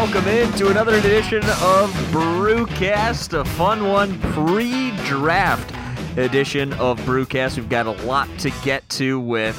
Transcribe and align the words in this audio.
Welcome 0.00 0.28
in 0.28 0.52
to 0.52 0.68
another 0.68 0.94
edition 0.94 1.42
of 1.42 1.90
Brewcast, 2.12 3.36
a 3.36 3.44
fun 3.44 3.88
one, 3.88 4.16
pre-draft 4.20 5.74
edition 6.16 6.72
of 6.74 7.00
Brewcast. 7.00 7.56
We've 7.56 7.68
got 7.68 7.86
a 7.86 8.06
lot 8.06 8.28
to 8.38 8.50
get 8.62 8.88
to 8.90 9.18
with, 9.18 9.56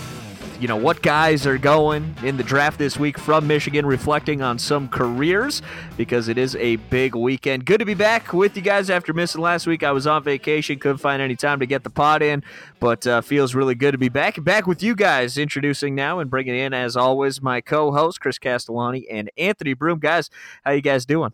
you 0.60 0.68
know, 0.68 0.76
what 0.76 1.02
guys 1.02 1.48
are 1.48 1.58
going 1.58 2.16
in 2.22 2.36
the 2.36 2.44
draft 2.44 2.78
this 2.78 3.00
week 3.00 3.18
from 3.18 3.48
Michigan, 3.48 3.86
reflecting 3.86 4.42
on 4.42 4.60
some 4.60 4.90
careers 4.90 5.62
because 5.96 6.28
it 6.28 6.38
is 6.38 6.56
a 6.58 6.76
big 6.76 7.16
weekend. 7.16 7.66
Good 7.66 7.80
to 7.80 7.86
be 7.86 7.94
back 7.94 8.34
with 8.34 8.58
you 8.58 8.62
guys 8.62 8.90
after 8.90 9.14
missing 9.14 9.42
last 9.42 9.68
week. 9.68 9.84
I 9.84 9.92
was 9.92 10.06
on 10.06 10.22
vacation, 10.24 10.78
couldn't 10.78 10.98
find 10.98 11.22
any 11.22 11.38
time 11.38 11.62
to 11.62 11.66
get 11.66 11.84
the 11.84 11.90
pod 11.90 12.22
in, 12.22 12.44
but 12.80 13.08
uh, 13.08 13.22
feels 13.22 13.56
really 13.56 13.74
good 13.76 13.94
to 13.94 13.98
be 13.98 14.10
back. 14.10 14.44
Back 14.44 14.68
with 14.68 14.84
you 14.84 14.96
guys, 14.96 15.38
introducing 15.38 15.96
now 15.96 16.20
and 16.20 16.30
bringing 16.30 16.56
in, 16.56 16.74
as 16.74 16.98
always, 16.98 17.42
my 17.42 17.62
co-host 17.62 18.20
Chris 18.20 18.38
Castellani 18.38 19.08
and 19.10 19.32
Anthony 19.38 19.74
Broom. 19.74 20.00
Guys, 20.00 20.30
how 20.66 20.72
you 20.72 20.82
guys 20.82 21.06
doing? 21.06 21.32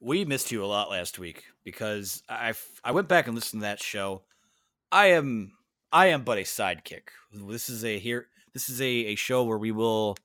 We 0.00 0.24
missed 0.24 0.50
you 0.50 0.64
a 0.64 0.66
lot 0.66 0.90
last 0.90 1.18
week 1.18 1.44
because 1.64 2.22
I 2.28 2.54
I 2.82 2.90
went 2.90 3.08
back 3.08 3.26
and 3.26 3.34
listened 3.34 3.62
to 3.62 3.66
that 3.66 3.82
show. 3.82 4.22
I 4.90 5.06
am 5.06 5.52
I 5.92 6.06
am 6.06 6.22
but 6.22 6.38
a 6.38 6.42
sidekick. 6.42 7.08
This 7.32 7.68
is 7.68 7.84
a 7.84 7.98
here 7.98 8.28
this 8.52 8.68
is 8.68 8.80
a, 8.80 8.84
a 8.84 9.14
show 9.14 9.44
where 9.44 9.58
we 9.58 9.72
will 9.72 10.16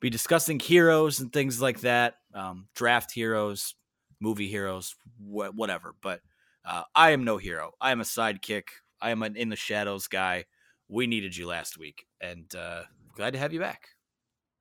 be 0.00 0.10
discussing 0.10 0.58
heroes 0.58 1.20
and 1.20 1.32
things 1.32 1.62
like 1.62 1.80
that, 1.80 2.16
um, 2.34 2.68
draft 2.74 3.12
heroes, 3.12 3.74
movie 4.20 4.48
heroes, 4.48 4.94
wh- 5.18 5.54
whatever. 5.54 5.94
But 6.02 6.20
uh, 6.64 6.82
I 6.94 7.10
am 7.10 7.24
no 7.24 7.38
hero. 7.38 7.72
I 7.80 7.92
am 7.92 8.00
a 8.00 8.04
sidekick. 8.04 8.64
I 9.00 9.10
am 9.10 9.22
an 9.22 9.36
in 9.36 9.48
the 9.48 9.56
shadows 9.56 10.06
guy. 10.08 10.44
We 10.88 11.06
needed 11.06 11.36
you 11.36 11.46
last 11.46 11.78
week, 11.78 12.06
and 12.20 12.52
uh, 12.54 12.82
glad 13.14 13.32
to 13.32 13.38
have 13.38 13.52
you 13.52 13.60
back. 13.60 13.88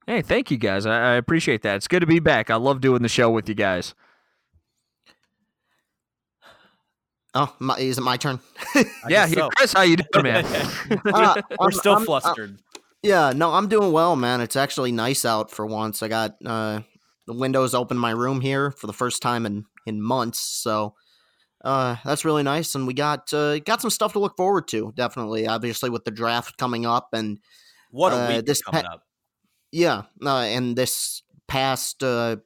Hey, 0.08 0.22
thank 0.22 0.50
you 0.50 0.58
guys. 0.58 0.86
I, 0.86 1.14
I 1.14 1.16
appreciate 1.16 1.62
that. 1.64 1.76
It's 1.76 1.88
good 1.88 2.00
to 2.00 2.08
be 2.08 2.20
back. 2.20 2.50
I 2.50 2.56
love 2.56 2.82
doing 2.82 3.02
the 3.02 3.10
show 3.10 3.30
with 3.30 3.50
you 3.50 3.56
guys. 3.56 3.94
Oh, 7.34 7.56
my, 7.60 7.78
is 7.78 7.98
it 7.98 8.02
my 8.02 8.18
turn? 8.18 8.40
yeah, 9.08 9.26
so. 9.26 9.50
Chris, 9.50 9.74
how 9.74 9.84
you 9.84 9.98
doing, 9.98 10.24
man? 10.24 10.46
uh, 11.06 11.42
We're 11.50 11.68
I'm, 11.68 11.72
still 11.72 11.96
I'm, 11.96 12.06
flustered. 12.06 12.50
I'm, 12.50 12.60
yeah, 13.04 13.32
no, 13.34 13.54
I'm 13.54 13.68
doing 13.68 13.92
well, 13.92 14.16
man. 14.16 14.42
It's 14.42 14.56
actually 14.56 14.92
nice 14.92 15.24
out 15.24 15.50
for 15.50 15.66
once. 15.66 16.04
I 16.04 16.08
got 16.08 16.36
uh, 16.46 16.82
the 17.28 17.34
windows 17.34 17.74
open 17.74 17.98
in 17.98 18.02
my 18.02 18.12
room 18.12 18.42
here 18.42 18.72
for 18.72 18.88
the 18.88 18.94
first 18.94 19.22
time 19.22 19.46
in 19.46 19.66
in 19.88 20.02
months, 20.02 20.40
so 20.40 20.94
uh, 21.64 21.96
that's 22.06 22.26
really 22.26 22.44
nice. 22.44 22.76
And 22.76 22.86
we 22.86 22.94
got 22.94 23.34
uh, 23.34 23.60
got 23.60 23.82
some 23.82 23.90
stuff 23.90 24.14
to 24.14 24.20
look 24.20 24.38
forward 24.38 24.68
to. 24.70 24.94
Definitely, 24.96 25.48
obviously, 25.48 25.90
with 25.90 26.06
the 26.06 26.12
draft 26.12 26.58
coming 26.58 26.86
up 26.86 27.10
and 27.14 27.40
what 27.90 28.14
a 28.14 28.18
uh, 28.18 28.28
week 28.28 28.46
this 28.46 28.62
coming 28.62 28.84
pa- 28.84 28.94
up. 28.94 29.04
Yeah, 29.72 30.04
uh, 30.24 30.40
and 30.40 30.76
this 30.76 31.24
past 31.48 32.04
uh, 32.04 32.38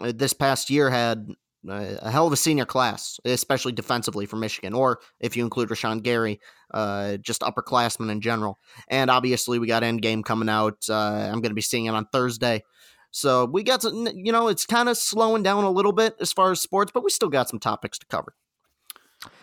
this 0.00 0.32
past 0.32 0.68
year 0.68 0.90
had 0.90 1.28
a 1.68 2.10
hell 2.10 2.26
of 2.26 2.32
a 2.32 2.36
senior 2.36 2.64
class, 2.64 3.18
especially 3.24 3.72
defensively 3.72 4.26
for 4.26 4.36
Michigan, 4.36 4.74
or 4.74 5.00
if 5.20 5.36
you 5.36 5.44
include 5.44 5.68
Rashan 5.68 6.02
Gary, 6.02 6.40
uh, 6.72 7.16
just 7.18 7.42
upperclassmen 7.42 8.10
in 8.10 8.20
general. 8.20 8.58
And 8.88 9.10
obviously, 9.10 9.58
we 9.58 9.66
got 9.66 9.82
Endgame 9.82 10.24
coming 10.24 10.48
out. 10.48 10.84
Uh, 10.88 10.94
I'm 10.94 11.40
going 11.40 11.50
to 11.50 11.54
be 11.54 11.62
seeing 11.62 11.86
it 11.86 11.94
on 11.94 12.06
Thursday. 12.12 12.62
So 13.10 13.44
we 13.44 13.62
got 13.62 13.82
some, 13.82 14.08
you 14.14 14.32
know, 14.32 14.48
it's 14.48 14.66
kind 14.66 14.88
of 14.88 14.98
slowing 14.98 15.44
down 15.44 15.62
a 15.62 15.70
little 15.70 15.92
bit 15.92 16.16
as 16.20 16.32
far 16.32 16.50
as 16.50 16.60
sports, 16.60 16.90
but 16.92 17.04
we 17.04 17.10
still 17.10 17.28
got 17.28 17.48
some 17.48 17.60
topics 17.60 17.96
to 17.98 18.06
cover. 18.06 18.34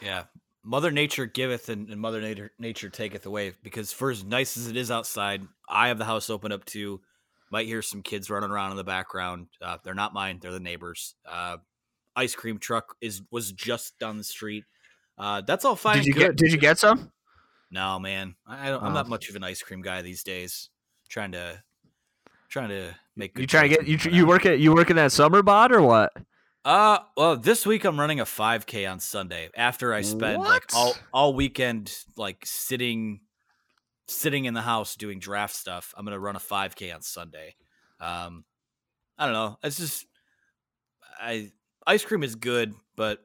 Yeah. 0.02 0.24
Mother 0.64 0.92
Nature 0.92 1.26
giveth 1.26 1.70
and, 1.70 1.90
and 1.90 2.00
Mother 2.00 2.22
Nature, 2.22 2.52
Nature 2.60 2.90
taketh 2.90 3.26
away 3.26 3.54
because 3.64 3.94
for 3.94 4.12
as 4.12 4.24
nice 4.24 4.58
as 4.58 4.68
it 4.68 4.76
is 4.76 4.92
outside, 4.92 5.42
I 5.70 5.88
have 5.88 5.98
the 5.98 6.06
house 6.06 6.30
open 6.30 6.52
up 6.52 6.66
to. 6.66 7.02
Might 7.50 7.66
hear 7.66 7.82
some 7.82 8.02
kids 8.02 8.30
running 8.30 8.52
around 8.52 8.72
in 8.72 8.78
the 8.78 8.84
background. 8.84 9.48
Uh, 9.62 9.78
they're 9.84 9.94
not 9.94 10.14
mine; 10.14 10.40
they're 10.42 10.52
the 10.52 10.60
neighbors. 10.60 11.16
Uh, 11.30 11.58
ice 12.16 12.36
cream 12.36 12.58
truck 12.58 12.96
is 13.02 13.22
was 13.32 13.52
just 13.52 13.98
down 14.00 14.18
the 14.18 14.24
street. 14.24 14.66
Uh, 15.18 15.42
that's 15.42 15.66
all 15.66 15.76
fine. 15.76 15.98
Did 15.98 16.08
you 16.08 16.14
get 16.14 16.36
Did 16.36 16.52
you 16.52 16.58
get 16.58 16.80
some? 16.80 17.12
No, 17.70 18.00
man. 18.00 18.36
I, 18.46 18.70
am 18.70 18.80
oh. 18.84 18.92
not 18.92 19.08
much 19.08 19.30
of 19.30 19.36
an 19.36 19.44
ice 19.44 19.62
cream 19.62 19.82
guy 19.82 20.02
these 20.02 20.24
days. 20.24 20.70
Trying 21.10 21.32
to 21.34 21.64
trying 22.50 22.70
to 22.70 22.94
make. 23.16 23.38
you 23.38 23.48
trying 23.48 23.70
to 23.70 23.76
get 23.76 23.88
you 23.88 23.98
you 24.12 24.26
work 24.26 24.46
at 24.46 24.60
you 24.60 24.74
work 24.74 24.90
in 24.90 24.98
that 24.98 25.12
summer 25.12 25.42
bod 25.42 25.72
or 25.72 25.82
what? 25.82 26.12
Uh, 26.64 27.00
well, 27.18 27.38
this 27.38 27.66
week 27.66 27.86
I'm 27.86 28.00
running 28.00 28.20
a 28.20 28.26
5K 28.26 28.90
on 28.92 29.00
Sunday 29.00 29.50
after 29.58 29.96
I 29.96 30.02
spend 30.02 30.38
what? 30.38 30.50
like 30.50 30.76
all 30.76 30.96
all 31.12 31.34
weekend 31.34 31.96
like 32.18 32.46
sitting 32.46 33.22
sitting 34.08 34.46
in 34.46 34.54
the 34.54 34.62
house 34.62 34.96
doing 34.96 35.20
draft 35.20 35.56
stuff. 35.56 35.94
I'm 35.98 36.06
gonna 36.06 36.20
run 36.20 36.36
a 36.36 36.40
5K 36.40 36.94
on 36.94 37.02
Sunday. 37.02 37.56
Um, 38.00 38.44
I 39.18 39.26
don't 39.26 39.34
know. 39.34 39.58
It's 39.64 39.78
just 39.78 40.06
I 41.20 41.52
ice 41.88 42.04
cream 42.06 42.24
is 42.24 42.36
good, 42.36 42.74
but 42.96 43.20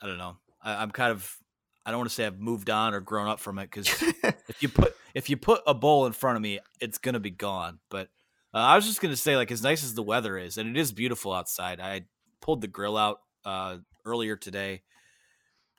I 0.00 0.06
don't 0.06 0.18
know. 0.18 0.36
I, 0.62 0.82
am 0.82 0.90
kind 0.90 1.12
of 1.12 1.36
I 1.84 1.90
don't 1.90 1.98
want 1.98 2.10
to 2.10 2.14
say 2.14 2.26
I've 2.26 2.38
moved 2.40 2.70
on 2.70 2.94
or 2.94 3.00
grown 3.00 3.28
up 3.28 3.40
from 3.40 3.58
it 3.58 3.70
because 3.70 3.88
if 4.48 4.62
you 4.62 4.68
put 4.68 4.94
if 5.14 5.30
you 5.30 5.36
put 5.36 5.62
a 5.66 5.74
bowl 5.74 6.06
in 6.06 6.12
front 6.12 6.36
of 6.36 6.42
me, 6.42 6.60
it's 6.80 6.98
gonna 6.98 7.20
be 7.20 7.30
gone. 7.30 7.78
But 7.90 8.08
Uh, 8.52 8.58
I 8.58 8.76
was 8.76 8.86
just 8.86 9.00
gonna 9.00 9.16
say, 9.16 9.36
like, 9.36 9.50
as 9.52 9.62
nice 9.62 9.84
as 9.84 9.94
the 9.94 10.02
weather 10.02 10.36
is, 10.36 10.58
and 10.58 10.68
it 10.68 10.76
is 10.76 10.92
beautiful 10.92 11.32
outside. 11.32 11.80
I 11.80 12.06
pulled 12.40 12.60
the 12.60 12.68
grill 12.68 12.96
out 12.96 13.20
uh, 13.44 13.78
earlier 14.04 14.36
today. 14.36 14.82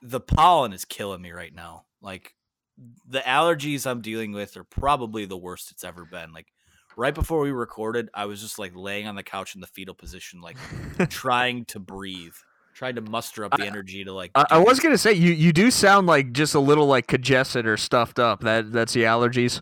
The 0.00 0.20
pollen 0.20 0.72
is 0.72 0.84
killing 0.84 1.22
me 1.22 1.32
right 1.32 1.54
now. 1.54 1.84
Like, 2.00 2.34
the 3.06 3.20
allergies 3.20 3.86
I'm 3.86 4.00
dealing 4.00 4.32
with 4.32 4.56
are 4.56 4.64
probably 4.64 5.26
the 5.26 5.36
worst 5.36 5.70
it's 5.70 5.84
ever 5.84 6.04
been. 6.04 6.32
Like, 6.32 6.52
right 6.96 7.14
before 7.14 7.40
we 7.40 7.50
recorded, 7.50 8.08
I 8.14 8.26
was 8.26 8.40
just 8.40 8.58
like 8.58 8.72
laying 8.74 9.06
on 9.06 9.14
the 9.14 9.22
couch 9.22 9.54
in 9.54 9.60
the 9.60 9.66
fetal 9.66 9.94
position, 9.94 10.40
like 10.40 10.56
trying 11.08 11.64
to 11.66 11.80
breathe, 11.80 12.34
trying 12.74 12.96
to 12.96 13.00
muster 13.00 13.44
up 13.44 13.56
the 13.56 13.66
energy 13.66 14.04
to 14.04 14.12
like. 14.12 14.30
I, 14.34 14.46
I 14.50 14.58
was 14.58 14.80
gonna 14.80 14.98
say 14.98 15.12
you 15.12 15.32
you 15.32 15.52
do 15.52 15.70
sound 15.70 16.06
like 16.06 16.32
just 16.32 16.54
a 16.54 16.60
little 16.60 16.86
like 16.86 17.06
congested 17.06 17.66
or 17.66 17.76
stuffed 17.76 18.18
up. 18.18 18.40
That 18.40 18.72
that's 18.72 18.92
the 18.92 19.04
allergies. 19.04 19.60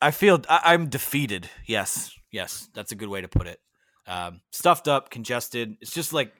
I 0.00 0.10
feel 0.10 0.42
I, 0.48 0.60
I'm 0.64 0.88
defeated. 0.88 1.48
Yes, 1.66 2.12
yes, 2.30 2.68
that's 2.74 2.92
a 2.92 2.96
good 2.96 3.08
way 3.08 3.20
to 3.20 3.28
put 3.28 3.46
it. 3.46 3.60
Um, 4.06 4.40
stuffed 4.50 4.88
up, 4.88 5.10
congested. 5.10 5.76
It's 5.80 5.92
just 5.92 6.12
like. 6.12 6.32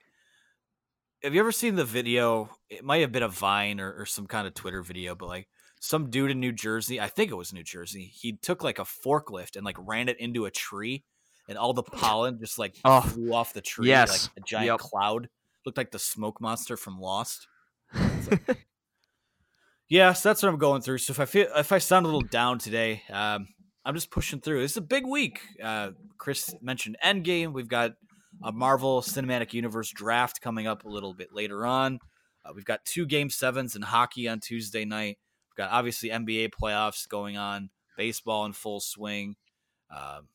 Have 1.22 1.34
you 1.34 1.40
ever 1.40 1.52
seen 1.52 1.76
the 1.76 1.84
video? 1.84 2.50
It 2.68 2.84
might 2.84 3.02
have 3.02 3.12
been 3.12 3.22
a 3.22 3.28
Vine 3.28 3.78
or, 3.80 3.92
or 3.92 4.06
some 4.06 4.26
kind 4.26 4.44
of 4.44 4.54
Twitter 4.54 4.82
video, 4.82 5.14
but 5.14 5.28
like 5.28 5.46
some 5.84 6.10
dude 6.10 6.30
in 6.30 6.38
New 6.38 6.52
Jersey, 6.52 7.00
I 7.00 7.08
think 7.08 7.32
it 7.32 7.34
was 7.34 7.52
New 7.52 7.64
Jersey, 7.64 8.04
he 8.14 8.34
took 8.34 8.62
like 8.62 8.78
a 8.78 8.84
forklift 8.84 9.56
and 9.56 9.64
like 9.64 9.76
ran 9.80 10.08
it 10.08 10.20
into 10.20 10.44
a 10.44 10.50
tree, 10.50 11.02
and 11.48 11.58
all 11.58 11.72
the 11.72 11.82
pollen 11.82 12.38
just 12.38 12.56
like 12.56 12.76
Oh, 12.84 13.00
flew 13.00 13.34
off 13.34 13.52
the 13.52 13.60
tree 13.60 13.88
yes. 13.88 14.28
like 14.36 14.42
a 14.44 14.46
giant 14.46 14.66
Yep. 14.66 14.78
cloud. 14.78 15.28
Looked 15.66 15.76
like 15.78 15.90
the 15.90 15.98
smoke 15.98 16.40
monster 16.40 16.76
from 16.76 17.00
Lost. 17.00 17.48
yeah, 19.88 20.12
so 20.12 20.28
that's 20.28 20.42
what 20.42 20.48
I'm 20.48 20.58
going 20.58 20.82
through. 20.82 20.98
So 20.98 21.10
if 21.12 21.20
I 21.20 21.24
feel 21.24 21.48
if 21.56 21.72
I 21.72 21.78
sound 21.78 22.06
a 22.06 22.08
little 22.08 22.22
down 22.28 22.58
today, 22.58 23.02
um, 23.10 23.48
I'm 23.84 23.94
just 23.94 24.10
pushing 24.10 24.40
through. 24.40 24.62
It's 24.62 24.76
a 24.76 24.80
big 24.80 25.06
week. 25.06 25.40
Uh, 25.62 25.90
Chris 26.18 26.54
mentioned 26.62 26.96
Endgame. 27.04 27.52
We've 27.52 27.68
got 27.68 27.92
a 28.42 28.52
Marvel 28.52 29.02
Cinematic 29.02 29.52
Universe 29.52 29.90
draft 29.90 30.40
coming 30.40 30.66
up 30.66 30.84
a 30.84 30.88
little 30.88 31.12
bit 31.14 31.32
later 31.32 31.66
on. 31.66 31.98
Uh, 32.44 32.52
we've 32.54 32.64
got 32.64 32.84
two 32.84 33.04
game 33.06 33.28
sevens 33.30 33.76
in 33.76 33.82
hockey 33.82 34.28
on 34.28 34.40
Tuesday 34.40 34.84
night. 34.84 35.18
We've 35.52 35.66
got 35.66 35.72
obviously 35.72 36.08
NBA 36.08 36.50
playoffs 36.50 37.06
going 37.06 37.36
on, 37.36 37.70
baseball 37.96 38.46
in 38.46 38.52
full 38.52 38.80
swing. 38.80 39.36
Um, 39.94 40.28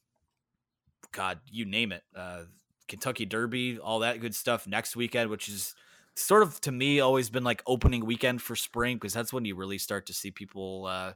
God, 1.12 1.40
you 1.52 1.66
name 1.66 1.92
it. 1.92 2.04
Uh, 2.16 2.44
Kentucky 2.88 3.26
Derby, 3.26 3.80
all 3.80 4.00
that 4.00 4.22
good 4.22 4.36
stuff 4.36 4.68
next 4.68 4.96
weekend, 4.96 5.30
which 5.30 5.50
is 5.50 5.74
sort 6.16 6.44
of 6.44 6.62
to 6.62 6.72
me 6.72 7.00
always 7.00 7.30
been 7.30 7.44
like 7.44 7.64
opening 7.66 8.06
weekend 8.06 8.42
for 8.42 8.56
spring 8.56 8.98
because 8.98 9.14
that's 9.14 9.34
when 9.34 9.46
you 9.46 9.56
really 9.56 9.78
start 9.78 10.06
to 10.08 10.14
see 10.14 10.32
people 10.32 10.86
uh, 10.86 11.14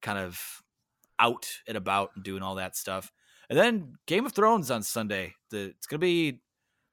kind 0.00 0.18
of 0.18 0.62
out 1.18 1.46
and 1.68 1.76
about 1.76 2.10
and 2.14 2.24
doing 2.24 2.42
all 2.42 2.54
that 2.54 2.74
stuff. 2.74 3.12
And 3.50 3.58
then 3.58 3.94
Game 4.06 4.24
of 4.24 4.32
Thrones 4.32 4.70
on 4.70 4.82
Sunday. 4.82 5.34
The 5.50 5.74
it's 5.76 5.86
gonna 5.86 6.00
be 6.00 6.40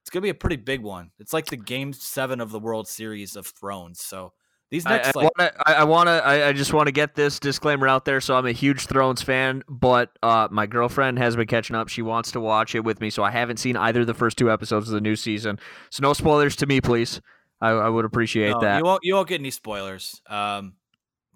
it's 0.02 0.10
gonna 0.10 0.22
be 0.22 0.28
a 0.28 0.34
pretty 0.34 0.56
big 0.56 0.82
one. 0.82 1.10
It's 1.18 1.32
like 1.32 1.46
the 1.46 1.56
Game 1.56 1.94
Seven 1.94 2.40
of 2.40 2.50
the 2.50 2.60
World 2.60 2.86
Series 2.86 3.34
of 3.34 3.46
Thrones. 3.46 4.00
So 4.00 4.34
these 4.74 4.86
I, 4.86 4.96
next 4.96 5.16
I 5.16 5.20
like 5.20 5.54
I, 5.66 5.74
I 5.74 5.84
wanna, 5.84 6.10
I, 6.10 6.48
I 6.48 6.52
just 6.52 6.72
want 6.72 6.88
to 6.88 6.92
get 6.92 7.14
this 7.14 7.38
disclaimer 7.38 7.86
out 7.86 8.04
there. 8.04 8.20
So 8.20 8.36
I'm 8.36 8.46
a 8.46 8.52
huge 8.52 8.86
Thrones 8.86 9.22
fan, 9.22 9.62
but 9.68 10.10
uh, 10.22 10.48
my 10.50 10.66
girlfriend 10.66 11.18
has 11.18 11.36
been 11.36 11.46
catching 11.46 11.76
up. 11.76 11.88
She 11.88 12.02
wants 12.02 12.32
to 12.32 12.40
watch 12.40 12.74
it 12.74 12.84
with 12.84 13.00
me, 13.00 13.10
so 13.10 13.22
I 13.22 13.30
haven't 13.30 13.58
seen 13.58 13.76
either 13.76 14.00
of 14.00 14.06
the 14.08 14.14
first 14.14 14.36
two 14.36 14.50
episodes 14.50 14.88
of 14.88 14.94
the 14.94 15.00
new 15.00 15.14
season. 15.16 15.58
So 15.90 16.02
no 16.02 16.12
spoilers 16.12 16.56
to 16.56 16.66
me, 16.66 16.80
please. 16.80 17.20
I, 17.60 17.70
I 17.70 17.88
would 17.88 18.04
appreciate 18.04 18.50
No, 18.50 18.60
that. 18.60 18.78
You 18.78 18.84
won't 18.84 19.04
you 19.04 19.14
won't 19.14 19.28
get 19.28 19.40
any 19.40 19.50
spoilers. 19.50 20.20
Um, 20.28 20.74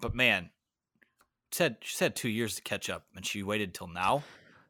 but 0.01 0.13
man, 0.13 0.49
she 1.53 1.63
had 1.63 1.77
she 1.79 2.03
had 2.03 2.15
two 2.15 2.29
years 2.29 2.55
to 2.55 2.61
catch 2.61 2.89
up, 2.89 3.05
and 3.15 3.25
she 3.25 3.41
waited 3.41 3.73
till 3.73 3.87
now. 3.87 4.23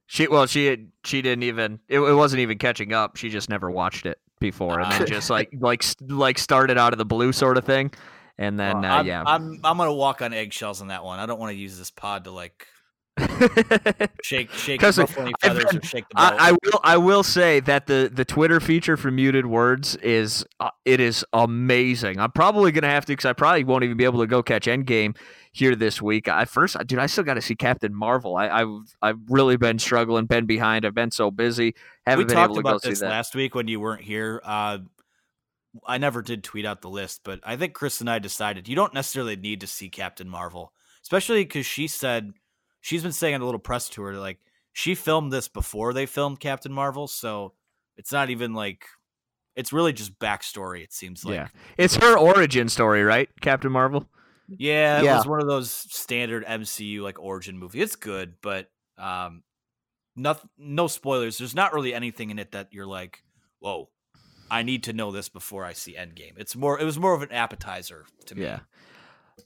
She 0.06 0.28
well, 0.28 0.46
she 0.46 0.88
she 1.04 1.22
didn't 1.22 1.44
even. 1.44 1.80
It, 1.88 2.00
it 2.00 2.14
wasn't 2.14 2.42
even 2.42 2.58
catching 2.58 2.94
up. 2.94 3.16
She 3.16 3.30
just 3.30 3.50
never 3.50 3.70
watched 3.70 4.06
it 4.06 4.20
before, 4.40 4.80
and 4.80 4.92
then 4.92 5.02
Ah. 5.02 5.06
just 5.08 5.30
like 5.30 5.50
like 5.60 5.84
like 6.02 6.38
started 6.38 6.78
out 6.78 6.94
of 6.94 6.98
the 6.98 7.06
blue 7.06 7.32
sort 7.32 7.58
of 7.58 7.66
thing, 7.66 7.92
and 8.40 8.60
then 8.60 8.82
Well, 8.82 8.92
uh, 8.92 8.96
I'm, 8.98 9.06
yeah. 9.06 9.24
I'm 9.26 9.60
I'm 9.64 9.78
gonna 9.78 9.94
walk 9.94 10.24
on 10.24 10.34
eggshells 10.34 10.82
on 10.82 10.88
that 10.88 11.04
one. 11.04 11.20
I 11.20 11.28
don't 11.28 11.40
want 11.40 11.52
to 11.52 11.58
use 11.58 11.78
this 11.78 11.92
pod 11.92 12.24
to 12.24 12.32
like 12.32 12.66
shake 14.24 14.50
shake 14.52 14.82
ruffle 14.82 15.24
any 15.24 15.34
feathers 15.42 15.66
been- 15.66 15.78
or 15.78 15.82
shake 15.84 16.08
the 16.10 16.16
boat. 16.16 16.22
I, 16.40 16.50
I 16.50 16.52
will. 16.52 16.80
I 16.84 16.98
will 16.98 17.24
say 17.24 17.60
that 17.62 17.88
the 17.88 18.10
the 18.12 18.24
Twitter 18.26 18.60
feature 18.60 18.96
for 18.98 19.12
muted 19.12 19.46
words 19.46 19.96
is 19.98 20.46
uh, 20.60 20.70
it 20.86 21.00
is 21.00 21.26
amazing. 21.34 22.20
I'm 22.20 22.32
probably 22.32 22.72
gonna 22.72 22.88
have 22.88 23.06
to 23.06 23.14
because 23.14 23.26
I 23.26 23.34
probably 23.34 23.64
won't 23.66 23.84
even 23.84 23.98
be 23.98 24.06
able 24.06 24.22
to 24.22 24.28
go 24.28 24.42
catch 24.42 24.66
Endgame 24.68 25.18
here 25.52 25.76
this 25.76 26.02
week. 26.02 26.28
I 26.30 26.46
first, 26.46 26.78
dude, 26.88 27.00
I 27.00 27.08
still 27.08 27.24
got 27.26 27.34
to 27.34 27.42
see 27.42 27.56
Captain 27.56 27.94
Marvel. 27.94 28.38
I, 28.38 28.48
I've 28.50 28.96
I've 29.02 29.18
really 29.30 29.58
been 29.58 29.80
struggling, 29.80 30.26
been 30.26 30.46
behind. 30.46 30.86
I've 30.86 30.96
been 30.96 31.12
so 31.12 31.32
busy. 31.32 31.76
Haven't 32.06 32.20
we 32.20 32.28
been 32.28 32.36
talked 32.36 32.52
able 32.52 32.56
to 32.56 32.62
go 32.62 32.70
about 32.70 32.84
see 32.84 32.90
this 32.92 33.00
that. 33.02 33.10
last 33.10 33.36
week 33.36 33.54
when 33.56 33.68
you 33.68 33.80
weren't 33.80 34.02
here. 34.04 34.42
Uh, 34.46 34.80
I 35.86 35.98
never 35.98 36.22
did 36.22 36.44
tweet 36.44 36.66
out 36.66 36.82
the 36.82 36.90
list, 36.90 37.22
but 37.24 37.40
I 37.44 37.56
think 37.56 37.74
Chris 37.74 38.02
and 38.02 38.10
I 38.10 38.20
decided 38.20 38.68
you 38.68 38.76
don't 38.76 38.94
necessarily 38.94 39.36
need 39.36 39.62
to 39.62 39.68
see 39.68 39.90
Captain 39.90 40.28
Marvel, 40.30 40.74
especially 41.04 41.44
because 41.44 41.66
she 41.66 41.88
said 41.88 42.34
she's 42.82 43.04
been 43.04 43.12
saying 43.12 43.36
on 43.36 43.42
a 43.42 43.46
little 43.46 43.60
press 43.60 43.90
tour 43.90 44.14
like 44.14 44.40
she 44.74 44.96
filmed 44.96 45.32
this 45.32 45.48
before 45.48 45.94
they 45.94 46.06
filmed 46.06 46.40
Captain 46.40 46.72
Marvel, 46.74 47.08
so 47.08 47.54
it's 47.98 48.12
not 48.12 48.30
even 48.30 48.54
like 48.54 48.86
it's 49.56 49.74
really 49.74 49.94
just 49.94 50.18
backstory. 50.20 50.84
It 50.84 50.94
seems 50.94 51.26
like 51.26 51.36
yeah, 51.36 51.48
it's 51.78 51.96
her 51.98 52.18
origin 52.18 52.70
story, 52.70 53.04
right? 53.04 53.30
Captain 53.42 53.72
Marvel. 53.72 54.08
Yeah, 54.58 55.00
it 55.00 55.04
Yeah. 55.04 55.16
was 55.18 55.28
one 55.28 55.42
of 55.42 55.48
those 55.48 55.72
standard 55.72 56.46
MCU 56.46 57.02
like 57.02 57.20
origin 57.20 57.58
movie. 57.58 57.82
It's 57.82 57.96
good, 57.96 58.36
but 58.42 58.72
um, 58.98 59.44
no, 60.16 60.36
no 60.58 60.88
spoilers. 60.88 61.38
There's 61.38 61.56
not 61.56 61.74
really 61.74 61.94
anything 61.94 62.30
in 62.32 62.40
it 62.40 62.52
that 62.54 62.70
you're 62.72 62.88
like, 62.88 63.22
whoa, 63.60 63.90
I 64.52 64.64
need 64.64 64.84
to 64.84 64.94
know 64.94 65.12
this 65.12 65.30
before 65.30 65.66
I 65.66 65.74
see 65.74 65.96
Endgame. 65.96 66.34
It's 66.38 66.56
more, 66.56 66.80
it 66.80 66.86
was 66.86 67.00
more 67.00 67.14
of 67.14 67.22
an 67.22 67.32
appetizer 67.32 68.06
to 68.26 68.36
me. 68.36 68.44
Yeah. 68.44 68.60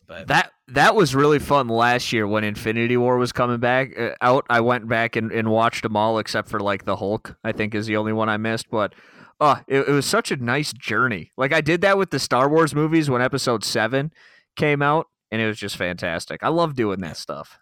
But 0.07 0.27
That 0.27 0.51
that 0.69 0.95
was 0.95 1.13
really 1.13 1.39
fun 1.39 1.67
last 1.67 2.11
year 2.11 2.27
when 2.27 2.43
Infinity 2.43 2.97
War 2.97 3.17
was 3.17 3.31
coming 3.31 3.59
back 3.59 3.97
uh, 3.97 4.11
out. 4.21 4.45
I 4.49 4.61
went 4.61 4.87
back 4.87 5.15
and, 5.15 5.31
and 5.31 5.49
watched 5.49 5.83
them 5.83 5.95
all 5.95 6.17
except 6.19 6.49
for 6.49 6.59
like 6.59 6.85
the 6.85 6.95
Hulk. 6.95 7.37
I 7.43 7.51
think 7.51 7.75
is 7.75 7.85
the 7.85 7.97
only 7.97 8.13
one 8.13 8.27
I 8.29 8.37
missed, 8.37 8.69
but 8.69 8.93
uh 9.39 9.57
it, 9.67 9.87
it 9.87 9.91
was 9.91 10.05
such 10.05 10.31
a 10.31 10.35
nice 10.35 10.73
journey. 10.73 11.31
Like 11.37 11.53
I 11.53 11.61
did 11.61 11.81
that 11.81 11.97
with 11.97 12.09
the 12.09 12.19
Star 12.19 12.49
Wars 12.49 12.73
movies 12.73 13.09
when 13.09 13.21
Episode 13.21 13.63
Seven 13.63 14.11
came 14.55 14.81
out, 14.81 15.07
and 15.31 15.41
it 15.41 15.47
was 15.47 15.57
just 15.57 15.77
fantastic. 15.77 16.41
I 16.43 16.49
love 16.49 16.75
doing 16.75 16.99
that 17.01 17.17
stuff. 17.17 17.59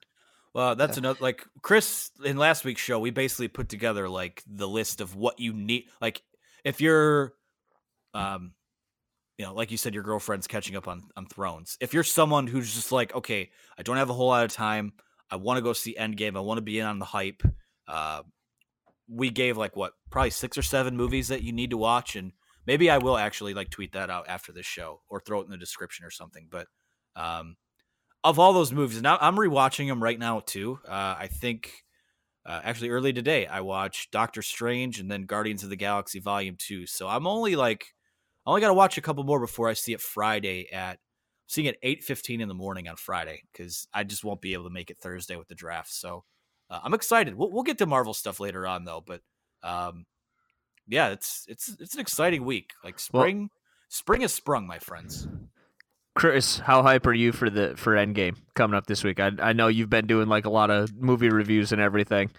Well, 0.54 0.76
that's 0.76 0.98
another 0.98 1.20
like 1.22 1.46
Chris 1.62 2.12
in 2.26 2.38
last 2.38 2.66
week's 2.66 2.82
show. 2.82 3.00
We 3.00 3.12
basically 3.12 3.48
put 3.48 3.70
together 3.70 4.10
like 4.10 4.44
the 4.48 4.68
list 4.68 5.00
of 5.00 5.16
what 5.16 5.40
you 5.40 5.54
need. 5.54 5.86
Like 6.02 6.24
if 6.64 6.82
you're, 6.82 7.34
um, 8.14 8.54
you 9.38 9.46
know, 9.46 9.54
like 9.54 9.72
you 9.72 9.78
said, 9.78 9.94
your 9.94 10.04
girlfriend's 10.04 10.48
catching 10.48 10.76
up 10.76 10.88
on 10.88 11.04
on 11.16 11.26
Thrones. 11.26 11.78
If 11.82 11.94
you're 11.94 12.04
someone 12.04 12.48
who's 12.48 12.74
just 12.74 12.92
like, 12.92 13.14
okay, 13.16 13.50
I 13.78 13.84
don't 13.84 13.98
have 13.98 14.10
a 14.10 14.14
whole 14.14 14.28
lot 14.28 14.46
of 14.46 14.52
time. 14.52 14.94
I 15.30 15.38
want 15.38 15.58
to 15.58 15.62
go 15.62 15.74
see 15.74 15.96
Endgame. 15.98 16.36
I 16.36 16.42
want 16.42 16.58
to 16.58 16.62
be 16.62 16.80
in 16.80 16.86
on 16.86 17.00
the 17.00 17.06
hype. 17.06 17.42
Uh, 17.88 18.24
we 19.08 19.30
gave 19.30 19.58
like 19.58 19.76
what 19.76 19.94
probably 20.10 20.30
six 20.30 20.58
or 20.58 20.62
seven 20.62 20.96
movies 20.96 21.30
that 21.30 21.44
you 21.44 21.54
need 21.54 21.72
to 21.72 21.78
watch, 21.78 22.16
and 22.16 22.34
maybe 22.68 22.90
I 22.90 22.98
will 22.98 23.18
actually 23.18 23.54
like 23.54 23.70
tweet 23.70 23.94
that 23.94 24.10
out 24.10 24.28
after 24.28 24.52
this 24.52 24.66
show 24.66 25.02
or 25.10 25.20
throw 25.20 25.42
it 25.42 25.46
in 25.46 25.52
the 25.52 25.58
description 25.58 26.06
or 26.06 26.12
something. 26.12 26.48
But 26.50 26.68
um, 27.16 27.56
of 28.24 28.40
all 28.40 28.54
those 28.54 28.72
movies, 28.72 29.02
now 29.02 29.18
I'm 29.20 29.36
rewatching 29.36 29.88
them 29.88 30.04
right 30.04 30.20
now 30.20 30.42
too. 30.46 30.80
Uh, 30.88 31.16
I 31.20 31.28
think 31.28 31.84
uh, 32.46 32.62
actually 32.64 32.90
early 32.90 33.14
today 33.14 33.46
I 33.46 33.62
watched 33.62 34.12
Doctor 34.12 34.42
Strange 34.42 35.00
and 35.00 35.10
then 35.12 35.24
Guardians 35.24 35.64
of 35.64 35.70
the 35.70 35.76
Galaxy 35.76 36.20
Volume 36.20 36.56
Two. 36.58 36.86
So 36.86 37.08
I'm 37.08 37.28
only 37.28 37.56
like 37.56 37.86
I 38.46 38.50
only 38.50 38.62
got 38.62 38.70
to 38.70 38.74
watch 38.74 38.98
a 38.98 39.02
couple 39.02 39.24
more 39.24 39.40
before 39.40 39.70
I 39.70 39.74
see 39.74 39.94
it 39.94 40.02
Friday 40.02 40.72
at 40.72 41.00
seeing 41.48 41.68
it 41.68 41.78
eight 41.84 42.04
fifteen 42.04 42.42
in 42.42 42.48
the 42.48 42.54
morning 42.54 42.88
on 42.88 42.96
Friday 42.96 43.44
because 43.52 43.88
I 43.94 44.04
just 44.04 44.24
won't 44.24 44.42
be 44.42 44.54
able 44.54 44.64
to 44.66 44.70
make 44.74 44.90
it 44.90 44.98
Thursday 45.00 45.36
with 45.36 45.48
the 45.48 45.56
draft. 45.56 45.92
So 45.92 46.24
uh, 46.70 46.80
I'm 46.84 46.94
excited. 46.94 47.36
We'll, 47.36 47.52
we'll 47.52 47.64
get 47.64 47.78
to 47.80 47.86
Marvel 47.86 48.14
stuff 48.14 48.40
later 48.40 48.66
on 48.66 48.86
though, 48.86 49.04
but 49.06 49.22
um, 49.64 50.06
yeah, 50.88 51.10
it's 51.10 51.46
it's 51.48 51.70
it's 51.80 51.94
an 51.94 52.02
exciting 52.02 52.44
week. 52.46 52.72
Like 52.84 52.96
Well- 53.12 53.24
spring, 53.24 53.50
spring 53.90 54.22
has 54.22 54.34
sprung, 54.34 54.66
my 54.66 54.80
friends. 54.80 55.28
Chris, 56.14 56.60
how 56.60 56.84
hype 56.84 57.08
are 57.08 57.14
you 57.14 57.32
for 57.32 57.50
the 57.50 57.74
for 57.78 57.96
Endgame 57.96 58.36
coming 58.56 58.76
up 58.76 58.88
this 58.88 59.04
week? 59.04 59.20
I 59.20 59.32
I 59.40 59.54
know 59.54 59.68
you've 59.68 59.90
been 59.90 60.08
doing 60.08 60.28
like 60.28 60.46
a 60.46 60.50
lot 60.50 60.70
of 60.70 60.94
movie 60.96 61.30
reviews 61.30 61.72
and 61.72 61.82
everything. 61.82 62.32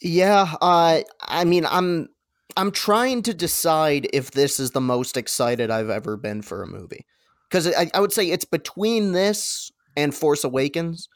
Yeah, 0.00 0.54
uh, 0.60 1.00
I 1.22 1.44
mean, 1.44 1.66
I'm 1.66 2.08
I'm 2.56 2.70
trying 2.70 3.22
to 3.22 3.34
decide 3.34 4.08
if 4.12 4.32
this 4.32 4.60
is 4.60 4.72
the 4.72 4.80
most 4.80 5.16
excited 5.16 5.70
I've 5.70 5.90
ever 5.90 6.16
been 6.16 6.42
for 6.42 6.62
a 6.62 6.66
movie, 6.66 7.06
because 7.48 7.66
I, 7.66 7.90
I 7.94 8.00
would 8.00 8.12
say 8.12 8.30
it's 8.30 8.44
between 8.44 9.12
this 9.12 9.70
and 9.96 10.14
Force 10.14 10.44
Awakens. 10.44 11.08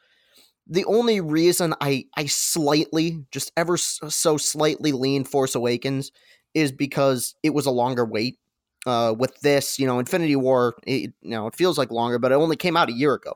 The 0.67 0.85
only 0.87 1.21
reason 1.21 1.75
I 1.81 2.07
I 2.17 2.27
slightly, 2.27 3.25
just 3.31 3.53
ever 3.57 3.77
so 3.77 4.37
slightly 4.37 4.93
lean 4.93 5.25
Force 5.25 5.55
Awakens 5.55 6.11
is 6.55 6.73
because 6.73 7.35
it 7.43 7.55
was 7.55 7.67
a 7.67 7.71
longer 7.71 8.05
wait. 8.05 8.39
Uh, 8.85 9.15
with 9.17 9.39
this, 9.43 9.79
you 9.79 9.87
know, 9.87 10.01
Infinity 10.01 10.35
War, 10.35 10.75
it, 10.87 11.13
you 11.23 11.31
know, 11.31 11.47
it 11.47 11.55
feels 11.55 11.79
like 11.79 11.93
longer, 11.93 12.19
but 12.19 12.33
it 12.33 12.35
only 12.35 12.57
came 12.57 12.77
out 12.77 12.89
a 12.89 12.93
year 12.93 13.15
ago. 13.15 13.35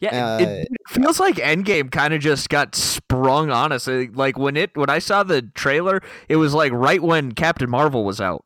Yeah, 0.00 0.34
Uh, 0.34 0.38
it, 0.40 0.68
it 0.70 0.88
feels 0.88 1.18
like 1.18 1.36
Endgame 1.36 1.90
kind 1.90 2.14
of 2.14 2.20
just 2.20 2.48
got 2.48 2.74
sprung 2.74 3.50
on 3.50 3.72
us. 3.72 3.88
Like 3.88 4.38
when 4.38 4.56
it 4.56 4.76
when 4.76 4.90
I 4.90 5.00
saw 5.00 5.24
the 5.24 5.42
trailer, 5.42 6.02
it 6.28 6.36
was 6.36 6.54
like 6.54 6.72
right 6.72 7.02
when 7.02 7.32
Captain 7.32 7.68
Marvel 7.68 8.04
was 8.04 8.20
out 8.20 8.44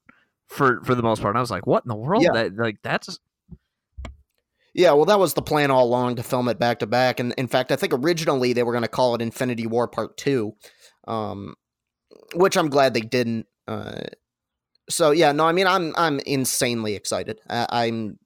for 0.49 0.82
for 0.85 0.94
the 0.94 1.02
most 1.02 1.21
part. 1.21 1.32
And 1.32 1.38
I 1.38 1.42
was 1.42 1.50
like, 1.50 1.66
"What 1.66 1.85
in 1.85 1.88
the 1.88 1.94
world?" 1.94 2.23
Yeah. 2.23 2.32
That 2.32 2.56
like 2.56 2.78
that's 2.82 3.18
Yeah, 4.73 4.92
well, 4.92 5.04
that 5.04 5.18
was 5.18 5.35
the 5.35 5.42
plan 5.42 5.71
all 5.71 5.85
along 5.85 6.16
to 6.16 6.23
film 6.23 6.49
it 6.49 6.59
back 6.59 6.78
to 6.78 6.87
back. 6.87 7.21
And 7.21 7.35
in 7.37 7.49
fact, 7.49 7.71
I 7.71 7.76
think 7.76 7.92
originally 7.92 8.54
they 8.54 8.62
were 8.62 8.73
going 8.73 8.82
to 8.82 8.88
call 8.88 9.14
it 9.14 9.21
Infinity 9.21 9.66
War 9.66 9.87
Part 9.88 10.16
Two, 10.16 10.54
um, 11.06 11.54
which 12.35 12.56
I'm 12.56 12.71
glad 12.71 12.94
they 12.94 13.00
didn't. 13.00 13.47
Uh, 13.68 14.04
so 14.88 15.10
yeah, 15.10 15.32
no, 15.32 15.46
I 15.46 15.52
mean, 15.52 15.66
I'm 15.66 15.94
I'm 15.96 16.20
insanely 16.20 16.94
excited. 16.94 17.40
I, 17.48 17.66
I'm. 17.70 18.18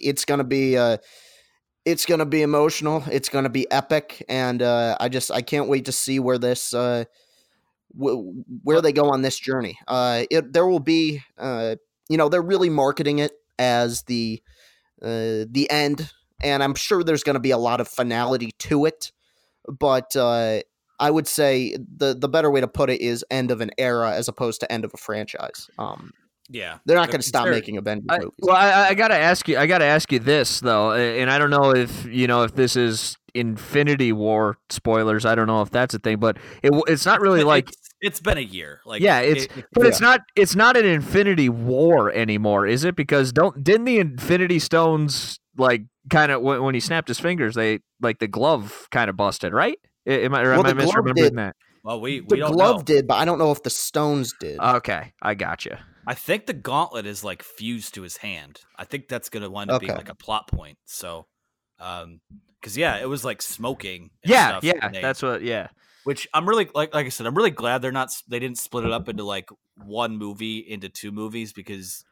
It's 0.00 0.24
gonna 0.24 0.44
be. 0.44 0.76
Uh, 0.78 0.98
it's 1.84 2.06
gonna 2.06 2.26
be 2.26 2.42
emotional. 2.42 3.04
It's 3.10 3.28
gonna 3.28 3.50
be 3.50 3.70
epic, 3.70 4.24
and 4.28 4.62
uh, 4.62 4.96
I 5.00 5.08
just 5.08 5.30
I 5.30 5.42
can't 5.42 5.68
wait 5.68 5.86
to 5.86 5.92
see 5.92 6.20
where 6.20 6.38
this. 6.38 6.74
Uh, 6.74 7.04
w- 7.98 8.44
where 8.62 8.80
they 8.80 8.92
go 8.92 9.10
on 9.10 9.22
this 9.22 9.38
journey. 9.38 9.78
Uh, 9.88 10.24
it 10.30 10.52
there 10.52 10.66
will 10.66 10.80
be. 10.80 11.22
Uh, 11.38 11.76
you 12.08 12.16
know, 12.18 12.28
they're 12.28 12.42
really 12.42 12.70
marketing 12.70 13.18
it 13.20 13.32
as 13.58 14.02
the 14.04 14.42
uh, 15.02 15.46
the 15.50 15.68
end, 15.70 16.12
and 16.42 16.62
I'm 16.62 16.74
sure 16.74 17.04
there's 17.04 17.24
to 17.34 17.40
be 17.40 17.52
a 17.52 17.58
lot 17.58 17.80
of 17.80 17.88
finality 17.88 18.52
to 18.60 18.86
it. 18.86 19.12
But 19.68 20.16
uh, 20.16 20.60
I 21.00 21.10
would 21.10 21.26
say 21.26 21.76
the 21.96 22.14
the 22.14 22.28
better 22.28 22.50
way 22.50 22.60
to 22.60 22.68
put 22.68 22.90
it 22.90 23.00
is 23.00 23.24
end 23.30 23.50
of 23.50 23.60
an 23.60 23.70
era 23.78 24.12
as 24.14 24.28
opposed 24.28 24.60
to 24.60 24.70
end 24.72 24.84
of 24.84 24.92
a 24.94 24.96
franchise. 24.96 25.68
Um, 25.78 26.12
Yeah, 26.50 26.78
they're 26.84 26.96
not 26.96 27.08
going 27.08 27.20
to 27.22 27.26
stop 27.26 27.44
They're- 27.44 27.52
making 27.54 27.76
Avengers 27.78 28.06
I, 28.10 28.18
movies. 28.18 28.32
well, 28.42 28.56
I, 28.56 28.88
I 28.90 28.94
gotta 28.94 29.16
ask 29.16 29.48
you. 29.48 29.56
I 29.58 29.66
gotta 29.66 29.86
ask 29.86 30.12
you 30.12 30.18
this 30.18 30.60
though, 30.60 30.92
and 30.92 31.30
I 31.30 31.38
don't 31.38 31.50
know 31.50 31.74
if 31.74 32.04
you 32.06 32.26
know 32.26 32.42
if 32.42 32.54
this 32.54 32.76
is 32.76 33.16
Infinity 33.34 34.12
War 34.12 34.58
spoilers. 34.70 35.24
I 35.26 35.34
don't 35.34 35.46
know 35.46 35.62
if 35.62 35.70
that's 35.70 35.94
a 35.94 35.98
thing, 35.98 36.18
but 36.18 36.36
it, 36.62 36.70
it's 36.86 37.04
not 37.06 37.20
really 37.20 37.42
like 37.44 37.68
it's, 37.70 37.78
it's 38.00 38.20
been 38.20 38.38
a 38.38 38.42
year. 38.42 38.80
Like 38.84 39.00
yeah, 39.02 39.20
it's 39.20 39.44
it- 39.46 39.56
it- 39.56 39.64
but 39.72 39.86
it's 39.86 40.00
not 40.00 40.20
it's 40.36 40.54
not 40.54 40.76
an 40.76 40.84
Infinity 40.86 41.48
War 41.48 42.12
anymore, 42.12 42.66
is 42.66 42.84
it? 42.84 42.94
Because 42.94 43.32
don't 43.32 43.64
didn't 43.64 43.86
the 43.86 43.98
Infinity 43.98 44.58
Stones 44.60 45.40
like 45.56 45.82
kind 46.10 46.30
of 46.30 46.42
when, 46.42 46.62
when 46.62 46.74
he 46.74 46.80
snapped 46.80 47.08
his 47.08 47.18
fingers, 47.18 47.54
they 47.54 47.80
like 48.00 48.18
the 48.18 48.28
glove 48.28 48.86
kind 48.90 49.08
of 49.10 49.16
busted, 49.16 49.52
right? 49.52 49.78
I- 50.06 50.10
Am 50.12 50.34
I, 50.34 50.42
or 50.42 50.52
am 50.52 50.62
Well, 50.62 50.66
I 50.66 50.72
misremembering 50.72 51.36
that? 51.36 51.56
well, 51.82 52.00
we 52.00 52.20
we 52.20 52.28
the 52.28 52.36
don't 52.36 52.52
glove 52.52 52.76
know. 52.78 52.82
did, 52.82 53.06
but 53.06 53.14
I 53.14 53.24
don't 53.24 53.38
know 53.38 53.50
if 53.52 53.62
the 53.62 53.70
stones 53.70 54.34
did. 54.40 54.58
Okay, 54.58 55.12
I 55.22 55.34
got 55.34 55.64
you. 55.64 55.76
I 56.06 56.14
think 56.14 56.46
the 56.46 56.52
gauntlet 56.52 57.06
is 57.06 57.24
like 57.24 57.42
fused 57.42 57.94
to 57.94 58.02
his 58.02 58.18
hand. 58.18 58.60
I 58.76 58.84
think 58.84 59.08
that's 59.08 59.28
gonna 59.30 59.48
wind 59.50 59.70
up 59.70 59.80
being 59.80 59.94
like 59.94 60.10
a 60.10 60.14
plot 60.14 60.48
point. 60.48 60.76
So, 60.84 61.26
um, 61.80 62.20
because 62.60 62.76
yeah, 62.76 62.98
it 62.98 63.08
was 63.08 63.24
like 63.24 63.40
smoking. 63.42 64.10
and 64.22 64.30
Yeah, 64.30 64.48
stuff 64.48 64.64
yeah, 64.64 64.72
when 64.82 64.92
they- 64.92 65.00
that's 65.02 65.22
what. 65.22 65.42
Yeah, 65.42 65.68
which 66.04 66.28
I'm 66.34 66.46
really 66.48 66.68
like 66.74 66.94
like 66.94 67.06
I 67.06 67.08
said, 67.08 67.26
I'm 67.26 67.34
really 67.34 67.50
glad 67.50 67.80
they're 67.80 67.92
not 67.92 68.10
they 68.28 68.38
didn't 68.38 68.58
split 68.58 68.84
it 68.84 68.92
up 68.92 69.08
into 69.08 69.24
like 69.24 69.48
one 69.76 70.16
movie 70.18 70.58
into 70.58 70.88
two 70.90 71.10
movies 71.12 71.52
because 71.54 72.04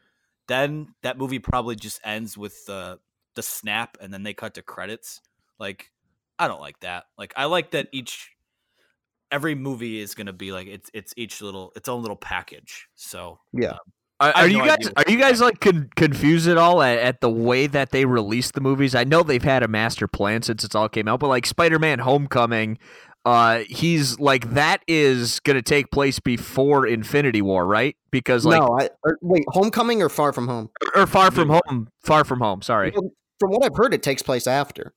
then 0.48 0.94
that 1.02 1.18
movie 1.18 1.38
probably 1.38 1.76
just 1.76 2.00
ends 2.04 2.36
with 2.38 2.64
the 2.66 2.98
the 3.34 3.42
snap 3.42 3.96
and 4.00 4.12
then 4.12 4.22
they 4.22 4.32
cut 4.34 4.54
to 4.54 4.62
credits. 4.62 5.20
Like 5.58 5.90
I 6.38 6.48
don't 6.48 6.60
like 6.60 6.80
that. 6.80 7.04
Like 7.18 7.32
I 7.36 7.46
like 7.46 7.72
that 7.72 7.86
mm. 7.86 7.90
each 7.92 8.30
every 9.30 9.54
movie 9.54 10.00
is 10.00 10.14
going 10.14 10.26
to 10.26 10.32
be 10.32 10.52
like 10.52 10.68
it's 10.68 10.90
it's 10.92 11.14
each 11.16 11.40
little 11.40 11.72
its 11.74 11.88
own 11.88 12.02
little 12.02 12.16
package. 12.16 12.88
So 12.94 13.38
Yeah. 13.52 13.70
Um, 13.70 13.78
are, 14.20 14.32
are 14.36 14.46
you 14.46 14.58
no 14.58 14.66
guys 14.66 14.88
are 14.96 15.04
you 15.08 15.18
guys 15.18 15.40
like 15.40 15.58
con- 15.60 15.90
confused 15.96 16.46
at 16.46 16.56
all 16.56 16.80
at, 16.80 16.98
at 16.98 17.20
the 17.20 17.30
way 17.30 17.66
that 17.66 17.90
they 17.90 18.04
released 18.04 18.54
the 18.54 18.60
movies? 18.60 18.94
I 18.94 19.02
know 19.02 19.24
they've 19.24 19.42
had 19.42 19.64
a 19.64 19.68
master 19.68 20.06
plan 20.06 20.42
since 20.42 20.62
it's 20.62 20.76
all 20.76 20.88
came 20.88 21.08
out, 21.08 21.18
but 21.18 21.26
like 21.26 21.44
Spider-Man: 21.44 21.98
Homecoming, 21.98 22.78
uh, 23.24 23.62
he's 23.68 24.20
like 24.20 24.50
that 24.50 24.82
is 24.86 25.40
going 25.40 25.56
to 25.56 25.62
take 25.62 25.90
place 25.90 26.20
before 26.20 26.86
Infinity 26.86 27.42
War, 27.42 27.66
right? 27.66 27.96
Because 28.12 28.44
like 28.44 28.60
no, 28.60 28.78
I, 28.78 28.90
or, 29.02 29.18
wait, 29.22 29.44
Homecoming 29.48 30.02
or 30.02 30.08
Far 30.08 30.32
From 30.32 30.46
Home? 30.46 30.70
or 30.94 31.06
Far 31.06 31.32
From 31.32 31.48
Home, 31.48 31.88
Far 32.04 32.24
From 32.24 32.40
Home. 32.40 32.62
Sorry. 32.62 32.92
From 32.92 33.50
what 33.50 33.64
I've 33.64 33.76
heard, 33.76 33.92
it 33.92 34.04
takes 34.04 34.22
place 34.22 34.46
after. 34.46 34.94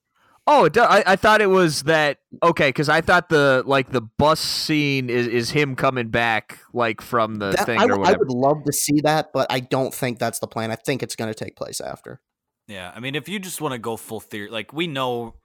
Oh, 0.47 0.65
it 0.65 0.73
does. 0.73 0.87
I, 0.89 1.03
I 1.07 1.15
thought 1.15 1.41
it 1.41 1.47
was 1.49 1.83
that 1.83 2.19
okay 2.43 2.69
because 2.69 2.87
I 2.87 3.01
thought 3.01 3.29
the 3.29 3.63
like 3.65 3.91
the 3.91 4.01
bus 4.01 4.39
scene 4.39 5.09
is, 5.09 5.25
is 5.27 5.49
him 5.49 5.75
coming 5.75 6.09
back 6.09 6.59
like 6.71 7.01
from 7.01 7.35
the 7.37 7.51
That- 7.51 7.65
thing 7.65 7.79
I, 7.79 7.85
or 7.85 7.89
w- 7.89 8.03
I 8.05 8.11
whatever. 8.11 8.25
would 8.25 8.31
love 8.37 8.63
to 8.65 8.71
see 8.73 9.01
that, 9.01 9.31
but 9.33 9.47
I 9.49 9.59
don't 9.59 9.93
think 9.93 10.19
that's 10.19 10.37
the 10.39 10.47
plan. 10.47 10.69
I 10.71 10.75
think 10.75 11.01
it's 11.01 11.15
going 11.15 11.33
to 11.33 11.37
take 11.45 11.55
place 11.55 11.81
after. 11.81 12.21
Yeah, 12.67 12.91
I 12.95 12.99
mean, 12.99 13.15
if 13.15 13.27
you 13.27 13.39
just 13.39 13.59
want 13.61 13.73
to 13.73 13.79
go 13.79 13.97
full 13.97 14.19
theory, 14.19 14.49
like 14.49 14.71
we 14.71 14.85
know, 14.87 15.35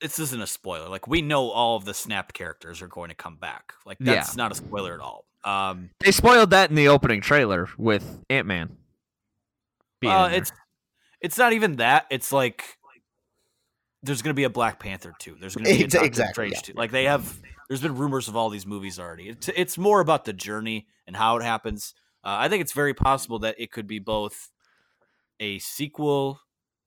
this 0.00 0.18
isn't 0.18 0.40
a 0.40 0.46
spoiler. 0.46 0.88
Like 0.88 1.06
we 1.06 1.22
know 1.22 1.50
all 1.50 1.76
of 1.76 1.84
the 1.84 1.94
snap 1.94 2.32
characters 2.32 2.82
are 2.82 2.88
going 2.88 3.10
to 3.10 3.14
come 3.16 3.36
back. 3.36 3.74
Like 3.84 3.98
Yeah. 4.00 4.14
that's 4.16 4.34
not 4.36 4.50
a 4.50 4.54
spoiler 4.56 4.94
at 4.94 5.00
all. 5.00 5.24
Um, 5.44 5.90
They 6.00 6.10
spoiled 6.10 6.50
that 6.50 6.70
in 6.70 6.74
the 6.76 6.88
opening 6.88 7.20
trailer 7.20 7.68
with 7.78 8.18
Ant 8.28 8.48
Man. 8.48 8.76
uh, 10.04 10.30
it's 10.32 10.50
it's 11.20 11.38
not 11.38 11.52
even 11.52 11.76
that. 11.76 12.06
It's 12.10 12.32
like 12.32 12.75
there's 14.06 14.22
going 14.22 14.32
to 14.32 14.34
be 14.34 14.44
a 14.44 14.50
Black 14.50 14.78
Panther 14.78 15.14
too. 15.18 15.36
There's 15.38 15.54
going 15.54 15.66
to 15.66 15.76
be 15.76 15.84
a 15.84 15.88
Doctor 15.88 16.06
exactly, 16.06 16.32
Strange 16.32 16.54
yeah. 16.54 16.60
too. 16.60 16.78
Like 16.78 16.90
they 16.90 17.04
have. 17.04 17.38
There's 17.68 17.80
been 17.80 17.96
rumors 17.96 18.28
of 18.28 18.36
all 18.36 18.48
these 18.48 18.66
movies 18.66 18.98
already. 18.98 19.28
It's 19.28 19.48
it's 19.48 19.76
more 19.76 20.00
about 20.00 20.24
the 20.24 20.32
journey 20.32 20.86
and 21.06 21.16
how 21.16 21.36
it 21.36 21.42
happens. 21.42 21.94
Uh, 22.24 22.36
I 22.38 22.48
think 22.48 22.60
it's 22.60 22.72
very 22.72 22.94
possible 22.94 23.40
that 23.40 23.56
it 23.58 23.72
could 23.72 23.86
be 23.86 23.98
both 23.98 24.50
a 25.40 25.58
sequel 25.58 26.40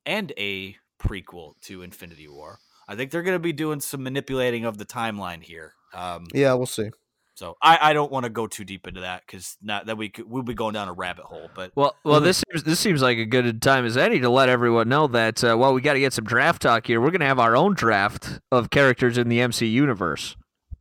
and 0.06 0.32
a 0.38 0.78
prequel 1.02 1.54
to 1.64 1.82
Infinity 1.82 2.28
War. 2.28 2.60
I 2.88 2.96
think 2.96 3.12
they're 3.12 3.24
going 3.24 3.36
to 3.36 3.40
be 3.40 3.54
doing 3.54 3.80
some 3.80 4.04
manipulating 4.04 4.66
of 4.66 4.78
the 4.78 4.86
timeline 4.86 5.44
here. 5.44 5.74
Um, 5.94 6.28
Yeah, 6.34 6.54
we'll 6.56 6.66
see. 6.66 6.90
So 7.40 7.56
I, 7.62 7.78
I 7.82 7.94
don't 7.94 8.12
want 8.12 8.26
to 8.26 8.30
go 8.30 8.48
too 8.48 8.66
deep 8.66 8.86
into 8.86 9.00
that 9.00 9.24
because 9.26 9.56
not 9.62 9.86
that 9.86 9.98
we 9.98 10.10
could, 10.10 10.30
we'll 10.30 10.44
be 10.44 10.54
going 10.54 10.74
down 10.74 10.90
a 10.90 10.94
rabbit 10.94 11.24
hole. 11.24 11.50
But 11.56 11.72
Well, 11.74 11.96
well, 12.04 12.20
this 12.20 12.44
seems 12.50 12.64
this 12.64 12.82
seems 12.82 13.02
like 13.02 13.18
a 13.18 13.26
good 13.26 13.62
time 13.62 13.86
as 13.86 13.96
any 13.96 14.20
to 14.20 14.30
let 14.30 14.50
everyone 14.50 14.90
know 14.90 15.08
that 15.08 15.42
uh, 15.42 15.56
well, 15.58 15.74
we 15.74 15.80
got 15.80 15.94
to 15.94 16.02
get 16.02 16.12
some 16.12 16.26
draft 16.26 16.62
talk 16.62 16.86
here. 16.86 17.00
We're 17.00 17.12
gonna 17.12 17.26
have 17.26 17.40
our 17.40 17.56
own 17.56 17.76
draft 17.76 18.42
of 18.52 18.70
characters 18.70 19.18
in 19.18 19.30
the 19.30 19.40
MCU 19.40 19.72
universe, 19.72 20.36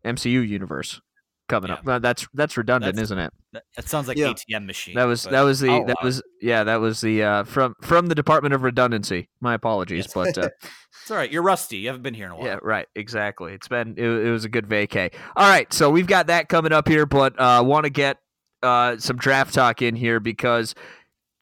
MCU 0.04 0.46
universe 0.46 1.00
coming 1.48 1.70
up. 1.70 1.86
Uh, 1.86 1.98
That's 1.98 2.26
that's 2.34 2.56
redundant, 2.56 2.94
That's- 2.96 3.06
isn't 3.08 3.18
it? 3.18 3.32
that, 3.52 3.62
that 3.76 3.88
sounds 3.88 4.06
like 4.08 4.16
Yeah. 4.16 4.28
ATM 4.34 4.66
machine. 4.66 4.94
That 4.94 5.04
was 5.04 5.24
that 5.24 5.40
was 5.42 5.60
the 5.60 5.70
I'll 5.70 5.84
that 5.86 5.96
allow 6.00 6.04
was 6.06 6.22
yeah 6.42 6.64
that 6.64 6.80
was 6.80 7.00
the 7.00 7.22
uh, 7.22 7.44
from 7.44 7.74
from 7.82 8.06
the 8.06 8.14
Department 8.14 8.54
of 8.54 8.62
Redundancy. 8.62 9.28
My 9.40 9.54
apologies, 9.54 10.06
but 10.12 10.36
uh, 10.38 10.48
It's 11.02 11.10
all 11.10 11.16
right. 11.16 11.30
You're 11.32 11.42
rusty. 11.42 11.78
You 11.78 11.86
haven't 11.88 12.02
been 12.02 12.12
here 12.14 12.26
in 12.26 12.32
a 12.32 12.36
while. 12.36 12.46
Yeah, 12.46 12.58
right. 12.62 12.86
Exactly. 12.94 13.52
It's 13.54 13.68
been 13.68 13.94
it, 13.96 14.04
it 14.06 14.30
was 14.30 14.44
a 14.44 14.48
good 14.48 14.66
vacay. 14.66 15.12
All 15.36 15.48
right, 15.48 15.72
so 15.72 15.88
we've 15.90 16.06
got 16.06 16.26
that 16.26 16.48
coming 16.50 16.72
up 16.72 16.86
here, 16.86 17.06
but 17.06 17.38
uh, 17.40 17.62
want 17.64 17.84
to 17.84 17.90
get 17.90 18.18
uh, 18.62 18.98
some 18.98 19.16
draft 19.16 19.54
talk 19.54 19.80
in 19.80 19.96
here 19.96 20.20
because 20.20 20.74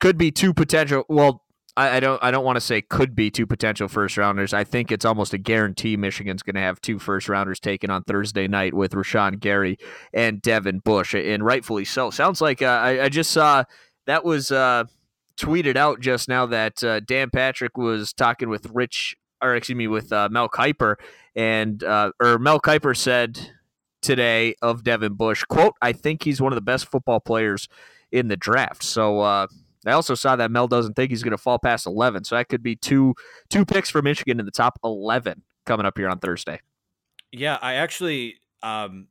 could 0.00 0.16
be 0.18 0.30
two 0.30 0.54
potential. 0.54 1.04
Well, 1.08 1.42
I, 1.76 1.96
I 1.96 2.00
don't 2.00 2.22
I 2.22 2.30
don't 2.30 2.44
want 2.44 2.56
to 2.56 2.60
say 2.60 2.80
could 2.80 3.14
be 3.14 3.30
two 3.30 3.46
potential 3.46 3.88
first 3.88 4.16
rounders. 4.16 4.54
I 4.54 4.64
think 4.64 4.90
it's 4.90 5.04
almost 5.04 5.34
a 5.34 5.38
guarantee 5.38 5.96
Michigan's 5.96 6.42
going 6.42 6.54
to 6.54 6.60
have 6.60 6.80
two 6.80 6.98
first 6.98 7.28
rounders 7.28 7.60
taken 7.60 7.90
on 7.90 8.02
Thursday 8.04 8.48
night 8.48 8.74
with 8.74 8.92
Rashan 8.92 9.40
Gary 9.40 9.78
and 10.12 10.40
Devin 10.40 10.80
Bush, 10.80 11.14
and 11.14 11.44
rightfully 11.44 11.84
so. 11.84 12.10
Sounds 12.10 12.40
like 12.40 12.62
uh, 12.62 12.66
I, 12.66 13.04
I 13.04 13.08
just 13.08 13.30
saw 13.30 13.64
that 14.06 14.24
was 14.24 14.50
uh, 14.50 14.84
tweeted 15.36 15.76
out 15.76 16.00
just 16.00 16.28
now 16.28 16.46
that 16.46 16.82
uh, 16.82 17.00
Dan 17.00 17.30
Patrick 17.30 17.76
was 17.76 18.12
talking 18.12 18.48
with 18.48 18.70
Rich 18.72 19.16
or 19.42 19.54
excuse 19.54 19.76
me, 19.76 19.86
with 19.86 20.12
uh, 20.12 20.28
Mel 20.30 20.48
Kiper, 20.48 20.96
and 21.34 21.82
uh, 21.84 22.12
or 22.20 22.38
Mel 22.38 22.60
Kiper 22.60 22.96
said 22.96 23.52
today 24.02 24.54
of 24.62 24.84
Devin 24.84 25.14
Bush, 25.14 25.44
"quote 25.44 25.74
I 25.82 25.92
think 25.92 26.22
he's 26.24 26.40
one 26.40 26.52
of 26.52 26.56
the 26.56 26.62
best 26.62 26.86
football 26.90 27.20
players 27.20 27.68
in 28.10 28.28
the 28.28 28.36
draft." 28.36 28.82
So 28.82 29.20
uh, 29.20 29.46
I 29.88 29.94
also 29.94 30.14
saw 30.14 30.36
that 30.36 30.50
Mel 30.50 30.68
doesn't 30.68 30.94
think 30.94 31.10
he's 31.10 31.22
going 31.22 31.32
to 31.32 31.38
fall 31.38 31.58
past 31.58 31.86
eleven, 31.86 32.24
so 32.24 32.36
that 32.36 32.48
could 32.48 32.62
be 32.62 32.76
two 32.76 33.14
two 33.50 33.64
picks 33.64 33.90
for 33.90 34.02
Michigan 34.02 34.40
in 34.40 34.46
the 34.46 34.52
top 34.52 34.78
eleven 34.82 35.42
coming 35.64 35.86
up 35.86 35.96
here 35.98 36.08
on 36.08 36.18
Thursday. 36.18 36.60
Yeah, 37.32 37.58
I 37.60 37.74
actually 37.74 38.36
um 38.62 39.08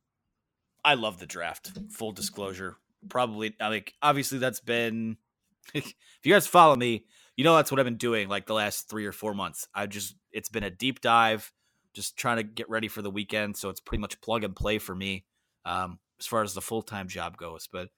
I 0.84 0.96
love 0.96 1.20
the 1.20 1.28
draft. 1.28 1.72
Full 1.92 2.12
disclosure. 2.12 2.78
Probably 3.10 3.56
I 3.60 3.68
like 3.70 3.94
obviously 4.02 4.40
that's 4.40 4.60
been 4.60 5.18
if 5.74 5.94
you 6.24 6.34
guys 6.34 6.48
follow 6.48 6.76
me, 6.76 7.06
you 7.36 7.44
know 7.44 7.56
that's 7.56 7.72
what 7.72 7.80
I've 7.80 7.86
been 7.86 7.98
doing 7.98 8.28
like 8.30 8.48
the 8.48 8.54
last 8.54 8.90
3 8.90 9.06
or 9.06 9.12
4 9.12 9.34
months. 9.34 9.68
I 9.74 9.86
just 9.86 10.16
it's 10.32 10.50
been 10.50 10.64
a 10.64 10.72
deep 10.72 11.02
dive 11.02 11.52
just 11.94 12.18
trying 12.18 12.38
to 12.38 12.44
get 12.44 12.70
ready 12.70 12.90
for 12.90 13.02
the 13.02 13.12
weekend, 13.12 13.56
so 13.56 13.70
it's 13.70 13.80
pretty 13.80 14.02
much 14.02 14.20
plug 14.20 14.44
and 14.44 14.56
play 14.56 14.80
for 14.80 14.96
me 14.96 15.26
um 15.66 16.00
as 16.20 16.26
far 16.26 16.44
as 16.44 16.54
the 16.54 16.62
full-time 16.62 17.08
job 17.08 17.38
goes, 17.38 17.68
but 17.72 17.90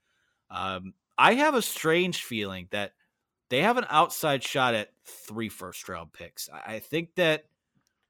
um 0.49 0.93
I 1.17 1.33
have 1.35 1.55
a 1.55 1.61
strange 1.61 2.23
feeling 2.23 2.67
that 2.71 2.93
they 3.49 3.61
have 3.61 3.77
an 3.77 3.85
outside 3.89 4.43
shot 4.43 4.75
at 4.75 4.89
three 5.05 5.49
first 5.49 5.87
round 5.87 6.13
picks. 6.13 6.49
I 6.51 6.79
think 6.79 7.15
that 7.15 7.45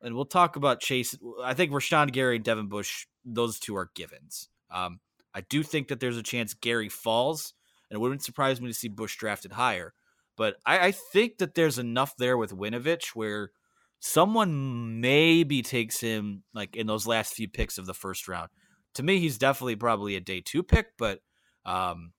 and 0.02 0.16
we'll 0.16 0.26
talk 0.26 0.56
about 0.56 0.80
Chase. 0.80 1.18
I 1.44 1.54
think 1.54 1.72
Rashan 1.72 2.12
Gary 2.12 2.36
and 2.36 2.46
Devin 2.46 2.68
Bush, 2.68 3.08
those 3.26 3.60
two 3.60 3.76
are 3.76 3.92
givens. 3.96 4.50
Um, 4.70 5.00
I 5.34 5.42
do 5.42 5.64
think 5.64 5.88
that 5.88 6.00
there's 6.00 6.18
a 6.18 6.24
chance 6.24 6.54
Gary 6.54 6.90
falls, 6.90 7.54
and 7.90 7.98
it 7.98 8.00
wouldn't 8.00 8.24
surprise 8.24 8.62
me 8.62 8.68
to 8.68 8.74
see 8.74 8.88
Bush 8.88 9.18
drafted 9.18 9.54
higher. 9.54 9.94
But 10.36 10.58
I, 10.66 10.88
I 10.88 10.92
think 10.92 11.40
that 11.40 11.56
there's 11.56 11.80
enough 11.80 12.16
there 12.18 12.38
with 12.38 12.52
Winovich 12.52 13.10
where 13.16 13.52
someone 14.00 15.02
maybe 15.02 15.64
takes 15.64 16.00
him 16.00 16.44
like 16.54 16.76
in 16.76 16.86
those 16.86 17.08
last 17.08 17.34
few 17.34 17.48
picks 17.48 17.78
of 17.78 17.88
the 17.88 17.94
first 17.94 18.28
round. 18.28 18.50
To 18.96 19.04
me, 19.04 19.20
he's 19.20 19.38
definitely 19.38 19.76
probably 19.76 20.16
a 20.16 20.20
day 20.20 20.42
two 20.46 20.64
pick, 20.64 20.88
but 20.98 21.20
um, 21.66 22.14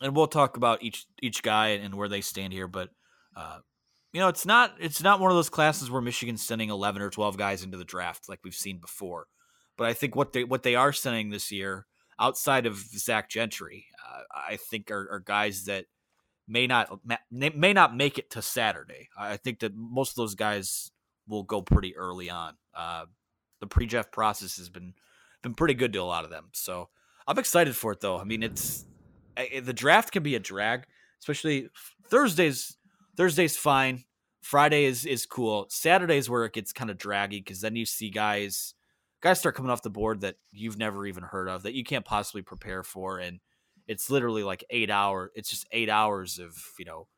and 0.00 0.14
we'll 0.14 0.26
talk 0.26 0.56
about 0.56 0.82
each 0.82 1.06
each 1.22 1.42
guy 1.42 1.68
and 1.68 1.94
where 1.94 2.08
they 2.08 2.20
stand 2.20 2.52
here. 2.52 2.68
But 2.68 2.90
uh, 3.36 3.58
you 4.12 4.20
know, 4.20 4.28
it's 4.28 4.46
not 4.46 4.74
it's 4.78 5.02
not 5.02 5.20
one 5.20 5.30
of 5.30 5.36
those 5.36 5.48
classes 5.50 5.90
where 5.90 6.02
Michigan's 6.02 6.44
sending 6.44 6.70
eleven 6.70 7.02
or 7.02 7.10
twelve 7.10 7.36
guys 7.36 7.62
into 7.62 7.76
the 7.76 7.84
draft 7.84 8.28
like 8.28 8.40
we've 8.44 8.54
seen 8.54 8.78
before. 8.78 9.26
But 9.76 9.88
I 9.88 9.92
think 9.92 10.16
what 10.16 10.32
they 10.32 10.44
what 10.44 10.62
they 10.62 10.74
are 10.74 10.92
sending 10.92 11.30
this 11.30 11.52
year, 11.52 11.86
outside 12.18 12.66
of 12.66 12.76
Zach 12.76 13.28
Gentry, 13.28 13.86
uh, 14.06 14.22
I 14.34 14.56
think 14.56 14.90
are, 14.90 15.08
are 15.10 15.20
guys 15.20 15.64
that 15.64 15.86
may 16.48 16.66
not 16.66 17.00
may 17.30 17.72
not 17.72 17.96
make 17.96 18.18
it 18.18 18.30
to 18.30 18.42
Saturday. 18.42 19.08
I 19.18 19.36
think 19.36 19.60
that 19.60 19.74
most 19.74 20.10
of 20.12 20.16
those 20.16 20.34
guys 20.34 20.90
will 21.28 21.42
go 21.42 21.60
pretty 21.60 21.96
early 21.96 22.30
on. 22.30 22.54
Uh, 22.74 23.06
the 23.60 23.66
pre-draft 23.66 24.12
process 24.12 24.56
has 24.58 24.68
been 24.68 24.94
been 25.42 25.54
pretty 25.54 25.74
good 25.74 25.92
to 25.92 25.98
a 25.98 26.04
lot 26.04 26.24
of 26.24 26.30
them. 26.30 26.46
So 26.52 26.88
I'm 27.26 27.38
excited 27.38 27.76
for 27.76 27.92
it 27.92 28.00
though. 28.00 28.18
I 28.18 28.24
mean, 28.24 28.42
it's 28.42 28.86
the 29.62 29.72
draft 29.72 30.12
can 30.12 30.22
be 30.22 30.34
a 30.34 30.40
drag, 30.40 30.84
especially 31.20 31.68
Thursdays. 32.08 32.76
Thursdays 33.16 33.56
fine. 33.56 34.04
Friday 34.42 34.84
is 34.84 35.04
is 35.04 35.26
cool. 35.26 35.66
Saturday's 35.70 36.30
where 36.30 36.44
it 36.44 36.52
gets 36.52 36.72
kind 36.72 36.90
of 36.90 36.98
draggy 36.98 37.40
because 37.40 37.60
then 37.60 37.76
you 37.76 37.84
see 37.84 38.10
guys 38.10 38.74
guys 39.20 39.38
start 39.40 39.56
coming 39.56 39.70
off 39.70 39.82
the 39.82 39.90
board 39.90 40.20
that 40.20 40.36
you've 40.52 40.78
never 40.78 41.06
even 41.06 41.24
heard 41.24 41.48
of 41.48 41.64
that 41.64 41.74
you 41.74 41.82
can't 41.82 42.04
possibly 42.04 42.42
prepare 42.42 42.82
for, 42.82 43.18
and 43.18 43.40
it's 43.88 44.10
literally 44.10 44.44
like 44.44 44.64
eight 44.70 44.90
hour. 44.90 45.32
It's 45.34 45.50
just 45.50 45.66
eight 45.72 45.90
hours 45.90 46.38
of 46.38 46.56
you 46.78 46.84
know 46.84 47.08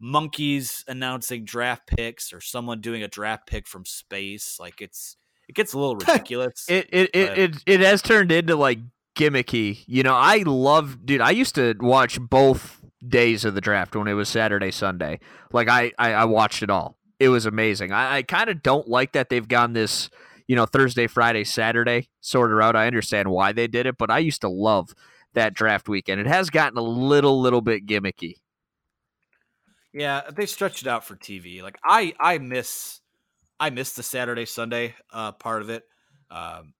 monkeys 0.00 0.84
announcing 0.86 1.44
draft 1.44 1.86
picks 1.86 2.32
or 2.32 2.40
someone 2.40 2.80
doing 2.80 3.02
a 3.02 3.08
draft 3.08 3.46
pick 3.46 3.66
from 3.66 3.84
space. 3.84 4.58
Like 4.60 4.80
it's 4.80 5.16
it 5.48 5.54
gets 5.54 5.72
a 5.72 5.78
little 5.78 5.96
ridiculous. 6.06 6.66
it 6.68 6.88
it, 6.92 7.10
it 7.14 7.38
it 7.38 7.56
it 7.66 7.80
has 7.80 8.02
turned 8.02 8.30
into 8.30 8.56
like 8.56 8.78
gimmicky. 9.18 9.84
You 9.86 10.02
know, 10.02 10.14
I 10.14 10.44
love, 10.46 11.04
dude. 11.04 11.20
I 11.20 11.30
used 11.30 11.56
to 11.56 11.74
watch 11.80 12.18
both 12.20 12.80
days 13.06 13.44
of 13.44 13.54
the 13.54 13.60
draft 13.60 13.94
when 13.94 14.08
it 14.08 14.14
was 14.14 14.28
Saturday, 14.28 14.70
Sunday. 14.70 15.20
Like 15.52 15.68
I, 15.68 15.92
I, 15.98 16.12
I 16.12 16.24
watched 16.24 16.62
it 16.62 16.70
all. 16.70 16.96
It 17.18 17.28
was 17.28 17.44
amazing. 17.44 17.92
I, 17.92 18.16
I 18.16 18.22
kind 18.22 18.48
of 18.48 18.62
don't 18.62 18.88
like 18.88 19.12
that 19.12 19.28
they've 19.28 19.46
gone 19.46 19.72
this, 19.72 20.08
you 20.46 20.56
know, 20.56 20.66
Thursday, 20.66 21.08
Friday, 21.08 21.44
Saturday 21.44 22.08
sort 22.20 22.50
of 22.50 22.56
route. 22.56 22.76
I 22.76 22.86
understand 22.86 23.28
why 23.28 23.52
they 23.52 23.66
did 23.66 23.86
it, 23.86 23.98
but 23.98 24.10
I 24.10 24.20
used 24.20 24.40
to 24.42 24.48
love 24.48 24.94
that 25.34 25.52
draft 25.52 25.88
weekend. 25.88 26.20
It 26.20 26.26
has 26.26 26.48
gotten 26.48 26.78
a 26.78 26.82
little, 26.82 27.40
little 27.40 27.60
bit 27.60 27.86
gimmicky. 27.86 28.36
Yeah, 29.92 30.22
they 30.30 30.46
stretched 30.46 30.82
it 30.82 30.88
out 30.88 31.04
for 31.04 31.16
TV. 31.16 31.62
Like 31.62 31.76
I, 31.84 32.14
I 32.20 32.38
miss, 32.38 33.00
I 33.58 33.70
miss 33.70 33.94
the 33.94 34.02
Saturday 34.04 34.44
Sunday 34.44 34.94
uh, 35.12 35.32
part 35.32 35.62
of 35.62 35.70
it. 35.70 35.82
Um, 36.30 36.74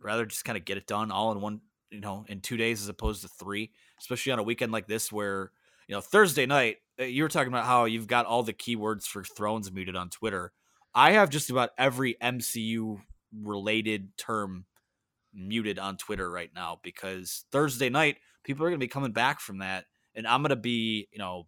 rather 0.00 0.24
just 0.24 0.44
kind 0.44 0.56
of 0.56 0.64
get 0.64 0.76
it 0.76 0.86
done 0.86 1.10
all 1.10 1.32
in 1.32 1.40
one 1.40 1.60
you 1.94 2.00
know, 2.00 2.24
in 2.28 2.40
two 2.40 2.56
days 2.56 2.82
as 2.82 2.88
opposed 2.88 3.22
to 3.22 3.28
three, 3.28 3.70
especially 4.00 4.32
on 4.32 4.40
a 4.40 4.42
weekend 4.42 4.72
like 4.72 4.88
this 4.88 5.12
where, 5.12 5.52
you 5.86 5.94
know, 5.94 6.00
Thursday 6.00 6.44
night, 6.44 6.78
uh, 7.00 7.04
you 7.04 7.22
were 7.22 7.28
talking 7.28 7.52
about 7.52 7.66
how 7.66 7.84
you've 7.84 8.08
got 8.08 8.26
all 8.26 8.42
the 8.42 8.52
keywords 8.52 9.04
for 9.04 9.22
Thrones 9.22 9.70
muted 9.70 9.94
on 9.94 10.10
Twitter. 10.10 10.52
I 10.92 11.12
have 11.12 11.30
just 11.30 11.50
about 11.50 11.70
every 11.78 12.16
MCU 12.20 13.00
related 13.32 14.16
term 14.16 14.64
muted 15.32 15.78
on 15.78 15.96
Twitter 15.96 16.28
right 16.28 16.50
now 16.52 16.80
because 16.82 17.44
Thursday 17.52 17.90
night, 17.90 18.16
people 18.42 18.64
are 18.64 18.70
going 18.70 18.80
to 18.80 18.84
be 18.84 18.88
coming 18.88 19.12
back 19.12 19.38
from 19.40 19.58
that. 19.58 19.84
And 20.16 20.26
I'm 20.26 20.42
going 20.42 20.50
to 20.50 20.56
be, 20.56 21.08
you 21.12 21.18
know, 21.18 21.46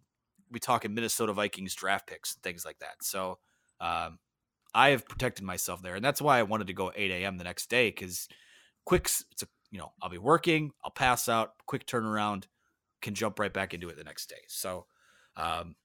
we 0.49 0.59
talking 0.59 0.93
Minnesota 0.93 1.33
Vikings 1.33 1.75
draft 1.75 2.07
picks 2.07 2.35
and 2.35 2.43
things 2.43 2.63
like 2.65 2.79
that. 2.79 3.03
So, 3.03 3.39
um, 3.81 4.19
I 4.73 4.89
have 4.89 5.07
protected 5.07 5.43
myself 5.43 5.81
there. 5.81 5.95
And 5.95 6.05
that's 6.05 6.21
why 6.21 6.39
I 6.39 6.43
wanted 6.43 6.67
to 6.67 6.73
go 6.73 6.91
8 6.95 7.11
a.m. 7.11 7.37
the 7.37 7.43
next 7.43 7.69
day 7.69 7.89
because 7.89 8.27
quick, 8.85 9.05
it's 9.31 9.43
a 9.43 9.47
you 9.71 9.79
know, 9.79 9.91
I'll 10.01 10.09
be 10.09 10.17
working, 10.17 10.71
I'll 10.83 10.91
pass 10.91 11.27
out, 11.27 11.53
quick 11.65 11.85
turnaround, 11.85 12.45
can 13.01 13.13
jump 13.13 13.39
right 13.39 13.53
back 13.53 13.73
into 13.73 13.89
it 13.89 13.97
the 13.97 14.03
next 14.03 14.29
day. 14.29 14.41
So, 14.47 14.85
um, 15.35 15.75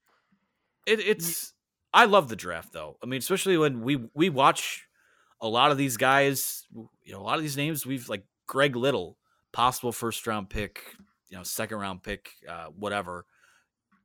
it, 0.85 0.99
it's 0.99 1.53
I 1.93 2.05
love 2.05 2.27
the 2.27 2.35
draft 2.35 2.73
though. 2.73 2.97
I 3.03 3.05
mean, 3.05 3.19
especially 3.19 3.57
when 3.57 3.81
we 3.81 4.05
we 4.13 4.29
watch 4.29 4.87
a 5.41 5.47
lot 5.47 5.71
of 5.71 5.77
these 5.77 5.97
guys, 5.97 6.65
you 6.73 7.13
know, 7.13 7.19
a 7.19 7.23
lot 7.23 7.35
of 7.35 7.41
these 7.41 7.57
names 7.57 7.85
we've 7.85 8.09
like 8.09 8.23
Greg 8.47 8.75
Little, 8.75 9.17
possible 9.51 9.91
first 9.91 10.25
round 10.25 10.49
pick, 10.49 10.95
you 11.29 11.37
know, 11.37 11.43
second 11.43 11.77
round 11.77 12.03
pick, 12.03 12.31
uh, 12.49 12.67
whatever. 12.77 13.25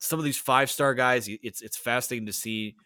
Some 0.01 0.19
of 0.19 0.25
these 0.25 0.38
five 0.38 0.71
star 0.71 0.95
guys, 0.95 1.29
it's 1.29 1.62
it's 1.62 1.77
fascinating 1.77 2.27
to 2.27 2.33
see. 2.33 2.77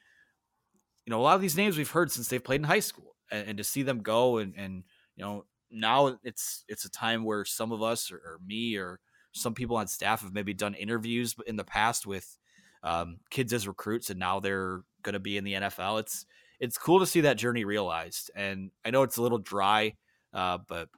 You 1.04 1.10
know, 1.10 1.20
a 1.20 1.22
lot 1.22 1.34
of 1.34 1.40
these 1.40 1.56
names 1.56 1.76
we've 1.76 1.90
heard 1.90 2.12
since 2.12 2.28
they've 2.28 2.42
played 2.42 2.60
in 2.60 2.64
high 2.64 2.80
school, 2.80 3.16
and, 3.30 3.48
and 3.48 3.58
to 3.58 3.64
see 3.64 3.82
them 3.82 4.00
go 4.00 4.38
and 4.38 4.54
and 4.56 4.84
you 5.16 5.24
know 5.24 5.44
now 5.72 6.18
it's 6.22 6.64
it's 6.68 6.84
a 6.84 6.90
time 6.90 7.24
where 7.24 7.44
some 7.44 7.72
of 7.72 7.82
us 7.82 8.12
or, 8.12 8.16
or, 8.16 8.38
me 8.44 8.76
or 8.76 9.00
some 9.32 9.54
people 9.54 9.76
on 9.76 9.86
staff 9.86 10.22
have 10.22 10.34
maybe 10.34 10.52
done 10.52 10.74
interviews 10.74 11.34
in 11.46 11.56
the 11.56 11.64
past 11.64 12.06
with 12.06 12.38
um, 12.82 13.18
kids 13.30 13.52
as 13.52 13.66
recruits 13.66 14.10
and 14.10 14.18
now 14.18 14.40
they're 14.40 14.82
going 15.02 15.14
to 15.14 15.20
be 15.20 15.36
in 15.36 15.44
the 15.44 15.54
NFL. 15.54 16.00
It's 16.00 16.26
it's 16.60 16.78
cool 16.78 17.00
to 17.00 17.06
see 17.06 17.22
that 17.22 17.38
journey 17.38 17.64
realized, 17.64 18.30
and 18.36 18.70
I 18.84 18.90
know 18.90 19.02
it's 19.02 19.16
a 19.16 19.22
little 19.22 19.38
dry, 19.38 19.96
uh, 20.32 20.58
but 20.68 20.88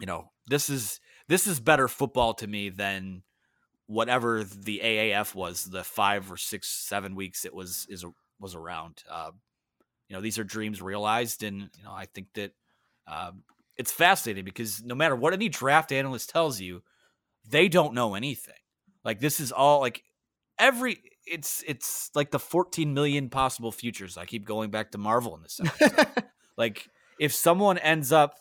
you 0.00 0.06
know 0.06 0.30
this 0.46 0.68
is 0.68 1.00
this 1.28 1.46
is 1.46 1.60
better 1.60 1.88
football 1.88 2.34
to 2.34 2.46
me 2.46 2.68
than 2.68 3.22
whatever 3.86 4.44
the 4.44 4.80
AAF 4.82 5.34
was 5.34 5.64
the 5.64 5.84
five 5.84 6.30
or 6.30 6.36
six 6.36 6.68
seven 6.68 7.14
weeks 7.14 7.44
it 7.44 7.54
was 7.54 7.86
is 7.88 8.04
was 8.38 8.54
around. 8.54 9.02
Uh, 9.10 9.30
you 10.08 10.16
know 10.16 10.20
these 10.20 10.38
are 10.38 10.44
dreams 10.44 10.82
realized, 10.82 11.42
and 11.42 11.70
you 11.78 11.84
know 11.84 11.92
I 11.92 12.06
think 12.06 12.28
that 12.34 12.52
um, 13.06 13.44
it's 13.76 13.92
fascinating 13.92 14.44
because 14.44 14.82
no 14.82 14.94
matter 14.94 15.16
what 15.16 15.32
any 15.32 15.48
draft 15.48 15.92
analyst 15.92 16.30
tells 16.30 16.60
you, 16.60 16.82
they 17.48 17.68
don't 17.68 17.94
know 17.94 18.14
anything. 18.14 18.54
Like 19.04 19.20
this 19.20 19.40
is 19.40 19.52
all 19.52 19.80
like 19.80 20.02
every 20.58 20.98
it's 21.26 21.62
it's 21.66 22.10
like 22.14 22.30
the 22.30 22.38
14 22.38 22.92
million 22.94 23.28
possible 23.28 23.72
futures. 23.72 24.16
I 24.16 24.26
keep 24.26 24.44
going 24.44 24.70
back 24.70 24.90
to 24.92 24.98
Marvel 24.98 25.36
in 25.36 25.42
this 25.42 25.60
like 26.56 26.88
if 27.18 27.32
someone 27.32 27.78
ends 27.78 28.12
up 28.12 28.34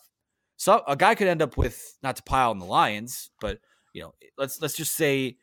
so 0.58 0.84
a 0.88 0.96
guy 0.96 1.16
could 1.16 1.28
end 1.28 1.42
up 1.42 1.58
with 1.58 1.98
not 2.04 2.18
to 2.18 2.24
pile 2.24 2.52
on 2.52 2.60
the 2.60 2.66
Lions, 2.66 3.32
but 3.40 3.60
you 3.94 4.04
know, 4.04 4.14
let's 4.38 4.62
let's 4.62 4.76
just 4.76 4.94
say 4.94 5.38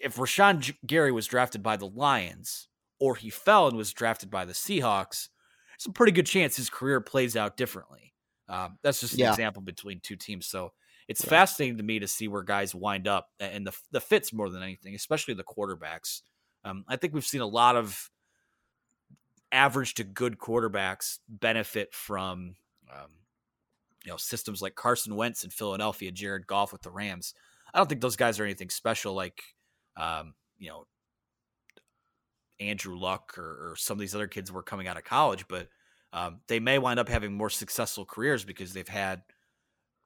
if 0.00 0.16
Rashan 0.16 0.74
Gary 0.86 1.12
was 1.12 1.26
drafted 1.26 1.62
by 1.62 1.76
the 1.76 1.86
Lions 1.86 2.68
or 2.98 3.14
he 3.14 3.30
fell 3.30 3.68
and 3.68 3.76
was 3.76 3.92
drafted 3.92 4.30
by 4.30 4.44
the 4.44 4.52
Seahawks, 4.52 5.28
it's 5.74 5.86
a 5.86 5.92
pretty 5.92 6.12
good 6.12 6.26
chance 6.26 6.56
his 6.56 6.70
career 6.70 7.00
plays 7.00 7.36
out 7.36 7.56
differently. 7.56 8.13
Um, 8.48 8.78
that's 8.82 9.00
just 9.00 9.14
an 9.14 9.20
yeah. 9.20 9.30
example 9.30 9.62
between 9.62 10.00
two 10.00 10.16
teams. 10.16 10.46
So 10.46 10.72
it's 11.08 11.24
yeah. 11.24 11.30
fascinating 11.30 11.78
to 11.78 11.82
me 11.82 11.98
to 11.98 12.08
see 12.08 12.28
where 12.28 12.42
guys 12.42 12.74
wind 12.74 13.08
up 13.08 13.28
and 13.40 13.66
the 13.66 13.72
the 13.90 14.00
fits 14.00 14.32
more 14.32 14.50
than 14.50 14.62
anything, 14.62 14.94
especially 14.94 15.34
the 15.34 15.44
quarterbacks. 15.44 16.22
Um, 16.64 16.84
I 16.88 16.96
think 16.96 17.14
we've 17.14 17.24
seen 17.24 17.40
a 17.40 17.46
lot 17.46 17.76
of 17.76 18.10
average 19.52 19.94
to 19.94 20.04
good 20.04 20.38
quarterbacks 20.38 21.18
benefit 21.28 21.94
from 21.94 22.56
um, 22.92 23.10
you 24.04 24.10
know 24.10 24.16
systems 24.16 24.60
like 24.62 24.74
Carson 24.74 25.16
Wentz 25.16 25.44
in 25.44 25.50
Philadelphia, 25.50 26.10
Jared 26.10 26.46
Goff 26.46 26.72
with 26.72 26.82
the 26.82 26.90
Rams. 26.90 27.34
I 27.72 27.78
don't 27.78 27.88
think 27.88 28.00
those 28.00 28.16
guys 28.16 28.38
are 28.38 28.44
anything 28.44 28.70
special 28.70 29.14
like 29.14 29.42
um, 29.96 30.34
you 30.58 30.68
know 30.68 30.86
Andrew 32.60 32.98
Luck 32.98 33.36
or, 33.36 33.72
or, 33.72 33.76
some 33.76 33.96
of 33.96 34.00
these 34.00 34.14
other 34.14 34.28
kids 34.28 34.50
were 34.52 34.62
coming 34.62 34.86
out 34.86 34.96
of 34.96 35.04
college, 35.04 35.46
but 35.48 35.68
um, 36.14 36.40
they 36.46 36.60
may 36.60 36.78
wind 36.78 37.00
up 37.00 37.08
having 37.08 37.34
more 37.34 37.50
successful 37.50 38.04
careers 38.04 38.44
because 38.44 38.72
they've 38.72 38.86
had 38.86 39.22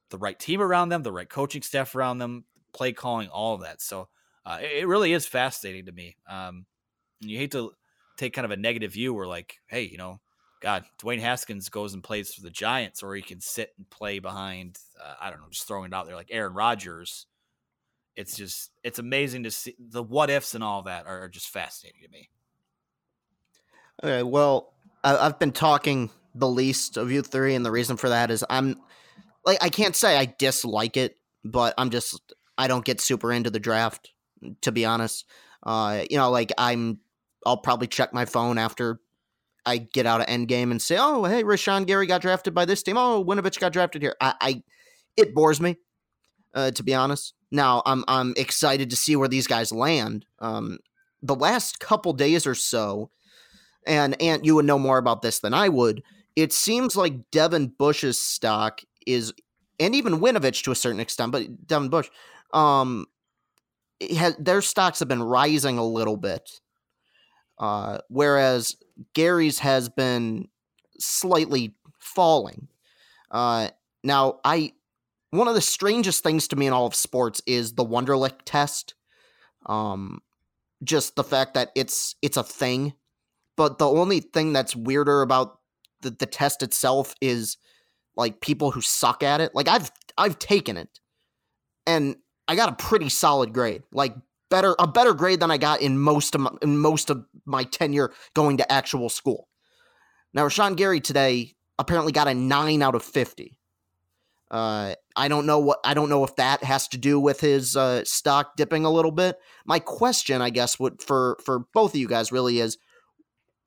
the 0.09 0.17
right 0.17 0.39
team 0.39 0.63
around 0.63 0.89
them, 0.89 1.03
the 1.03 1.13
right 1.13 1.29
coaching 1.29 1.61
staff 1.61 1.95
around 1.95 2.17
them, 2.17 2.45
play 2.73 2.93
calling, 2.93 3.29
all 3.29 3.55
of 3.55 3.61
that. 3.61 3.83
So 3.83 4.09
uh, 4.47 4.59
it, 4.63 4.79
it, 4.79 4.89
really 4.89 5.13
is 5.13 5.27
fascinating 5.27 5.85
to 5.85 5.93
me. 5.93 6.17
Um, 6.27 6.65
you 7.21 7.37
hate 7.37 7.51
to 7.53 7.73
take 8.17 8.33
kind 8.33 8.47
of 8.47 8.51
a 8.51 8.57
negative 8.57 8.95
view 8.95 9.13
where, 9.13 9.27
like, 9.27 9.59
hey, 9.67 9.83
you 9.83 9.99
know, 9.99 10.19
God, 10.63 10.85
Dwayne 10.99 11.21
Haskins 11.21 11.69
goes 11.69 11.93
and 11.93 12.03
plays 12.03 12.33
for 12.33 12.41
the 12.41 12.49
Giants, 12.49 13.03
or 13.03 13.15
he 13.15 13.21
can 13.21 13.43
sit 13.43 13.75
and 13.77 13.89
play 13.91 14.19
behind, 14.19 14.79
uh, 14.99 15.15
I 15.21 15.29
don't 15.29 15.41
know, 15.41 15.49
just 15.51 15.69
throwing 15.69 15.93
it 15.93 15.95
out 15.95 16.07
there, 16.07 16.17
like 16.17 16.31
Aaron 16.31 16.55
Rodgers. 16.55 17.27
It's 18.17 18.35
just, 18.35 18.71
it's 18.83 18.99
amazing 18.99 19.43
to 19.43 19.51
see 19.51 19.77
the 19.79 20.03
what 20.03 20.31
ifs 20.31 20.55
and 20.55 20.65
all 20.65 20.83
that 20.85 21.07
are, 21.07 21.25
are 21.25 21.29
just 21.29 21.51
fascinating 21.51 22.01
to 22.03 22.09
me. 22.09 22.31
Okay, 24.03 24.23
well, 24.23 24.75
I've 25.05 25.39
been 25.39 25.53
talking 25.53 26.11
the 26.35 26.49
least 26.49 26.97
of 26.97 27.11
you 27.11 27.23
three, 27.23 27.55
and 27.55 27.65
the 27.65 27.71
reason 27.71 27.97
for 27.97 28.09
that 28.09 28.31
is 28.31 28.45
I'm 28.49 28.77
like 29.45 29.59
I 29.63 29.69
can't 29.69 29.97
say 29.97 30.17
I 30.17 30.35
dislike 30.39 30.97
it, 30.97 31.17
but 31.45 31.75
I'm 31.79 31.91
just 31.91 32.35
I 32.57 32.69
don't 32.69 32.85
get 32.85 33.01
super 33.01 33.33
into 33.33 33.51
the 33.51 33.61
draft 33.61 34.13
to 34.63 34.73
be 34.73 34.85
honest. 34.85 35.25
Uh, 35.63 36.05
you 36.11 36.17
know, 36.17 36.31
like 36.31 36.53
I'm 36.59 37.01
I'll 37.47 37.57
probably 37.57 37.87
check 37.87 38.13
my 38.13 38.25
phone 38.25 38.59
after 38.59 39.01
I 39.67 39.79
get 39.79 40.07
out 40.07 40.21
of 40.21 40.27
Endgame 40.27 40.71
and 40.71 40.81
say, 40.81 40.97
"Oh, 40.99 41.25
hey, 41.25 41.43
Rashan 41.43 41.87
Gary 41.87 42.07
got 42.07 42.23
drafted 42.23 42.55
by 42.55 42.65
this 42.65 42.83
team. 42.83 42.97
Oh, 42.97 43.25
Winovich 43.25 43.59
got 43.59 43.73
drafted 43.73 44.03
here." 44.03 44.17
I, 44.21 44.35
I 44.41 44.63
it 45.17 45.35
bores 45.35 45.61
me, 45.61 45.77
uh, 46.55 46.71
to 46.73 46.83
be 46.83 46.95
honest. 46.95 47.35
Now 47.51 47.83
I'm 47.87 48.05
I'm 48.09 48.35
excited 48.37 48.91
to 48.91 48.97
see 48.97 49.17
where 49.17 49.29
these 49.29 49.47
guys 49.47 49.73
land. 49.73 50.27
Um, 50.39 50.79
the 51.23 51.35
last 51.35 51.81
couple 51.81 52.13
days 52.13 52.47
or 52.47 52.55
so, 52.55 53.11
and 53.89 54.21
Ant, 54.21 54.45
you 54.45 54.55
would 54.55 54.65
know 54.65 54.79
more 54.79 54.99
about 54.99 55.23
this 55.23 55.41
than 55.41 55.55
I 55.55 55.69
would. 55.69 56.03
It 56.37 56.53
seems 56.53 56.97
like 56.97 57.31
Devin 57.31 57.73
Bush's 57.79 58.21
stock 58.21 58.83
is, 59.07 59.33
and 59.81 59.95
even 59.95 60.21
Winovich 60.21 60.63
to 60.65 60.71
a 60.71 60.77
certain 60.77 61.01
extent, 61.01 61.33
but 61.33 61.67
Devin 61.67 61.89
Bush, 61.89 62.09
um, 62.53 63.07
has, 64.17 64.37
their 64.37 64.63
stocks 64.63 65.01
have 65.01 65.09
been 65.09 65.23
rising 65.23 65.79
a 65.79 65.85
little 65.85 66.17
bit, 66.17 66.61
uh, 67.59 67.99
whereas 68.09 68.77
Gary's 69.15 69.59
has 69.59 69.89
been 69.89 70.49
slightly 70.99 71.75
falling. 71.99 72.69
Uh, 73.31 73.69
now, 74.05 74.41
I 74.45 74.73
one 75.31 75.49
of 75.49 75.55
the 75.55 75.61
strangest 75.61 76.23
things 76.23 76.49
to 76.49 76.57
me 76.57 76.67
in 76.67 76.73
all 76.73 76.87
of 76.87 76.95
sports 76.95 77.43
is 77.47 77.75
the 77.75 77.85
Wonderlic 77.85 78.39
test. 78.45 78.95
Um, 79.67 80.23
just 80.83 81.17
the 81.17 81.25
fact 81.25 81.55
that 81.55 81.71
it's 81.75 82.15
it's 82.23 82.37
a 82.37 82.43
thing, 82.43 82.95
but 83.59 83.79
the 83.79 83.89
only 83.89 84.21
thing 84.21 84.55
that's 84.55 84.75
weirder 84.75 85.21
about 85.21 85.59
the, 86.01 86.11
the 86.11 86.27
test 86.27 86.63
itself 86.63 87.15
is 87.21 87.59
like 88.17 88.41
people 88.41 88.71
who 88.71 88.81
suck 88.81 89.23
at 89.23 89.41
it. 89.41 89.55
Like 89.55 89.69
I've 89.69 89.91
I've 90.17 90.39
taken 90.39 90.77
it, 90.77 91.01
and 91.87 92.17
I 92.47 92.55
got 92.55 92.71
a 92.71 92.77
pretty 92.77 93.09
solid 93.09 93.53
grade. 93.53 93.83
Like 93.93 94.15
better 94.49 94.77
a 94.79 94.87
better 94.87 95.13
grade 95.13 95.41
than 95.41 95.51
I 95.51 95.59
got 95.59 95.83
in 95.83 95.99
most 95.99 96.35
of 96.37 96.41
my, 96.41 96.51
in 96.63 96.79
most 96.79 97.11
of 97.11 97.25
my 97.45 97.65
tenure 97.65 98.13
going 98.33 98.59
to 98.59 98.73
actual 98.73 99.09
school. 99.09 99.49
Now 100.33 100.47
Rashan 100.47 100.77
Gary 100.77 101.01
today 101.01 101.57
apparently 101.79 102.13
got 102.13 102.29
a 102.29 102.35
nine 102.35 102.81
out 102.81 102.95
of 102.95 103.03
fifty. 103.03 103.59
Uh, 104.51 104.95
I 105.15 105.29
don't 105.29 105.47
know 105.47 105.59
what 105.59 105.81
I 105.85 105.95
don't 105.95 106.09
know 106.09 106.25
if 106.25 106.37
that 106.37 106.63
has 106.63 106.89
to 106.89 106.97
do 106.97 107.19
with 107.19 107.41
his 107.41 107.77
uh, 107.77 108.05
stock 108.05 108.57
dipping 108.57 108.85
a 108.85 108.91
little 108.91 109.11
bit. 109.11 109.37
My 109.67 109.81
question, 109.81 110.41
I 110.41 110.51
guess, 110.51 110.79
would 110.79 111.03
for 111.03 111.39
for 111.45 111.65
both 111.75 111.95
of 111.95 112.01
you 112.01 112.09
guys 112.09 112.33
really 112.33 112.61
is, 112.61 112.79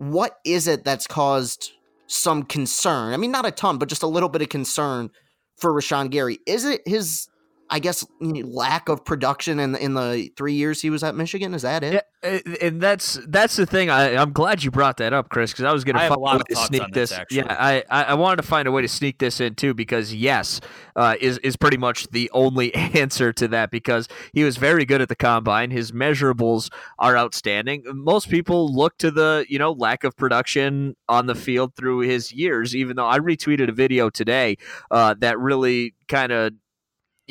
what 0.01 0.39
is 0.43 0.65
it 0.65 0.83
that's 0.83 1.05
caused 1.05 1.73
some 2.07 2.41
concern? 2.41 3.13
I 3.13 3.17
mean, 3.17 3.29
not 3.29 3.45
a 3.45 3.51
ton, 3.51 3.77
but 3.77 3.87
just 3.87 4.01
a 4.01 4.07
little 4.07 4.29
bit 4.29 4.41
of 4.41 4.49
concern 4.49 5.11
for 5.57 5.71
Rashan 5.71 6.09
Gary. 6.09 6.39
Is 6.47 6.65
it 6.65 6.81
his 6.87 7.27
I 7.71 7.79
guess 7.79 8.05
lack 8.19 8.89
of 8.89 9.05
production 9.05 9.57
in 9.57 9.75
in 9.75 9.93
the 9.93 10.29
three 10.35 10.55
years 10.55 10.81
he 10.81 10.89
was 10.89 11.03
at 11.03 11.15
Michigan. 11.15 11.53
Is 11.53 11.61
that 11.61 11.83
it? 11.83 12.05
Yeah, 12.21 12.39
and 12.61 12.81
that's 12.81 13.17
that's 13.29 13.55
the 13.55 13.65
thing. 13.65 13.89
I, 13.89 14.17
I'm 14.17 14.33
glad 14.33 14.61
you 14.61 14.71
brought 14.71 14.97
that 14.97 15.13
up, 15.13 15.29
Chris, 15.29 15.53
because 15.53 15.63
I 15.63 15.71
was 15.71 15.85
going 15.85 15.95
to 15.95 16.01
find 16.01 16.15
a 16.15 16.19
way 16.19 16.39
to 16.49 16.55
sneak 16.55 16.91
this. 16.91 17.11
this 17.11 17.21
yeah, 17.31 17.45
I 17.47 17.83
I 17.89 18.13
wanted 18.15 18.35
to 18.37 18.43
find 18.43 18.67
a 18.67 18.73
way 18.73 18.81
to 18.81 18.89
sneak 18.89 19.19
this 19.19 19.39
in 19.39 19.55
too, 19.55 19.73
because 19.73 20.13
yes, 20.13 20.59
uh, 20.97 21.15
is 21.21 21.37
is 21.39 21.55
pretty 21.55 21.77
much 21.77 22.09
the 22.09 22.29
only 22.33 22.75
answer 22.75 23.31
to 23.31 23.47
that. 23.47 23.71
Because 23.71 24.09
he 24.33 24.43
was 24.43 24.57
very 24.57 24.83
good 24.83 25.01
at 25.01 25.07
the 25.07 25.15
combine. 25.15 25.71
His 25.71 25.93
measurables 25.93 26.69
are 26.99 27.15
outstanding. 27.15 27.83
Most 27.85 28.29
people 28.29 28.75
look 28.75 28.97
to 28.97 29.11
the 29.11 29.45
you 29.47 29.57
know 29.57 29.71
lack 29.71 30.03
of 30.03 30.17
production 30.17 30.97
on 31.07 31.25
the 31.25 31.35
field 31.35 31.73
through 31.77 31.99
his 31.99 32.33
years. 32.33 32.75
Even 32.75 32.97
though 32.97 33.07
I 33.07 33.19
retweeted 33.19 33.69
a 33.69 33.73
video 33.73 34.09
today 34.09 34.57
uh, 34.91 35.15
that 35.19 35.39
really 35.39 35.95
kind 36.09 36.33
of 36.33 36.51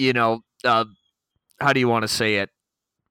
you 0.01 0.13
know, 0.13 0.41
uh, 0.65 0.85
how 1.61 1.73
do 1.73 1.81
you 1.81 1.89
want 1.89 2.03
to 2.03 2.09
say 2.09 2.37
it? 2.37 2.51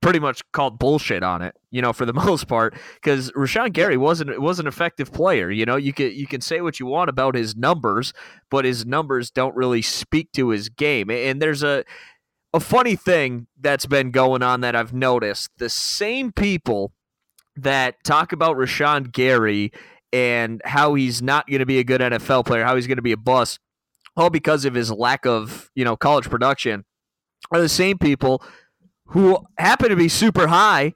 Pretty 0.02 0.18
much 0.18 0.42
called 0.52 0.78
bullshit 0.78 1.22
on 1.22 1.42
it, 1.42 1.54
you 1.70 1.82
know, 1.82 1.92
for 1.92 2.06
the 2.06 2.12
most 2.26 2.48
part, 2.48 2.74
because 2.94 3.30
Rashan 3.32 3.72
Gary 3.72 3.96
wasn't 3.96 4.40
was 4.40 4.58
an 4.58 4.66
effective 4.66 5.12
player. 5.12 5.50
You 5.50 5.66
know, 5.66 5.76
you 5.76 5.92
can 5.92 6.12
you 6.12 6.26
can 6.26 6.40
say 6.40 6.60
what 6.60 6.80
you 6.80 6.86
want 6.86 7.10
about 7.10 7.34
his 7.34 7.54
numbers, 7.54 8.12
but 8.50 8.64
his 8.64 8.86
numbers 8.86 9.30
don't 9.30 9.54
really 9.54 9.82
speak 9.82 10.32
to 10.32 10.50
his 10.50 10.68
game. 10.68 11.10
And 11.10 11.40
there's 11.40 11.62
a 11.62 11.84
a 12.52 12.60
funny 12.60 12.96
thing 12.96 13.46
that's 13.60 13.86
been 13.86 14.10
going 14.10 14.42
on 14.42 14.62
that 14.62 14.74
I've 14.74 14.92
noticed. 14.92 15.50
The 15.58 15.68
same 15.68 16.32
people 16.32 16.92
that 17.56 18.02
talk 18.04 18.32
about 18.32 18.56
Rashan 18.56 19.12
Gary 19.12 19.70
and 20.12 20.60
how 20.64 20.94
he's 20.94 21.22
not 21.22 21.46
going 21.46 21.60
to 21.60 21.66
be 21.66 21.78
a 21.78 21.84
good 21.84 22.00
NFL 22.00 22.46
player, 22.46 22.64
how 22.64 22.74
he's 22.74 22.86
going 22.86 22.96
to 22.96 23.02
be 23.02 23.12
a 23.12 23.16
bust 23.16 23.60
all 24.16 24.30
because 24.30 24.64
of 24.64 24.74
his 24.74 24.90
lack 24.90 25.26
of, 25.26 25.70
you 25.74 25.84
know, 25.84 25.96
college 25.96 26.28
production, 26.28 26.84
are 27.50 27.60
the 27.60 27.68
same 27.68 27.98
people 27.98 28.42
who 29.06 29.38
happen 29.58 29.88
to 29.88 29.96
be 29.96 30.08
super 30.08 30.48
high 30.48 30.94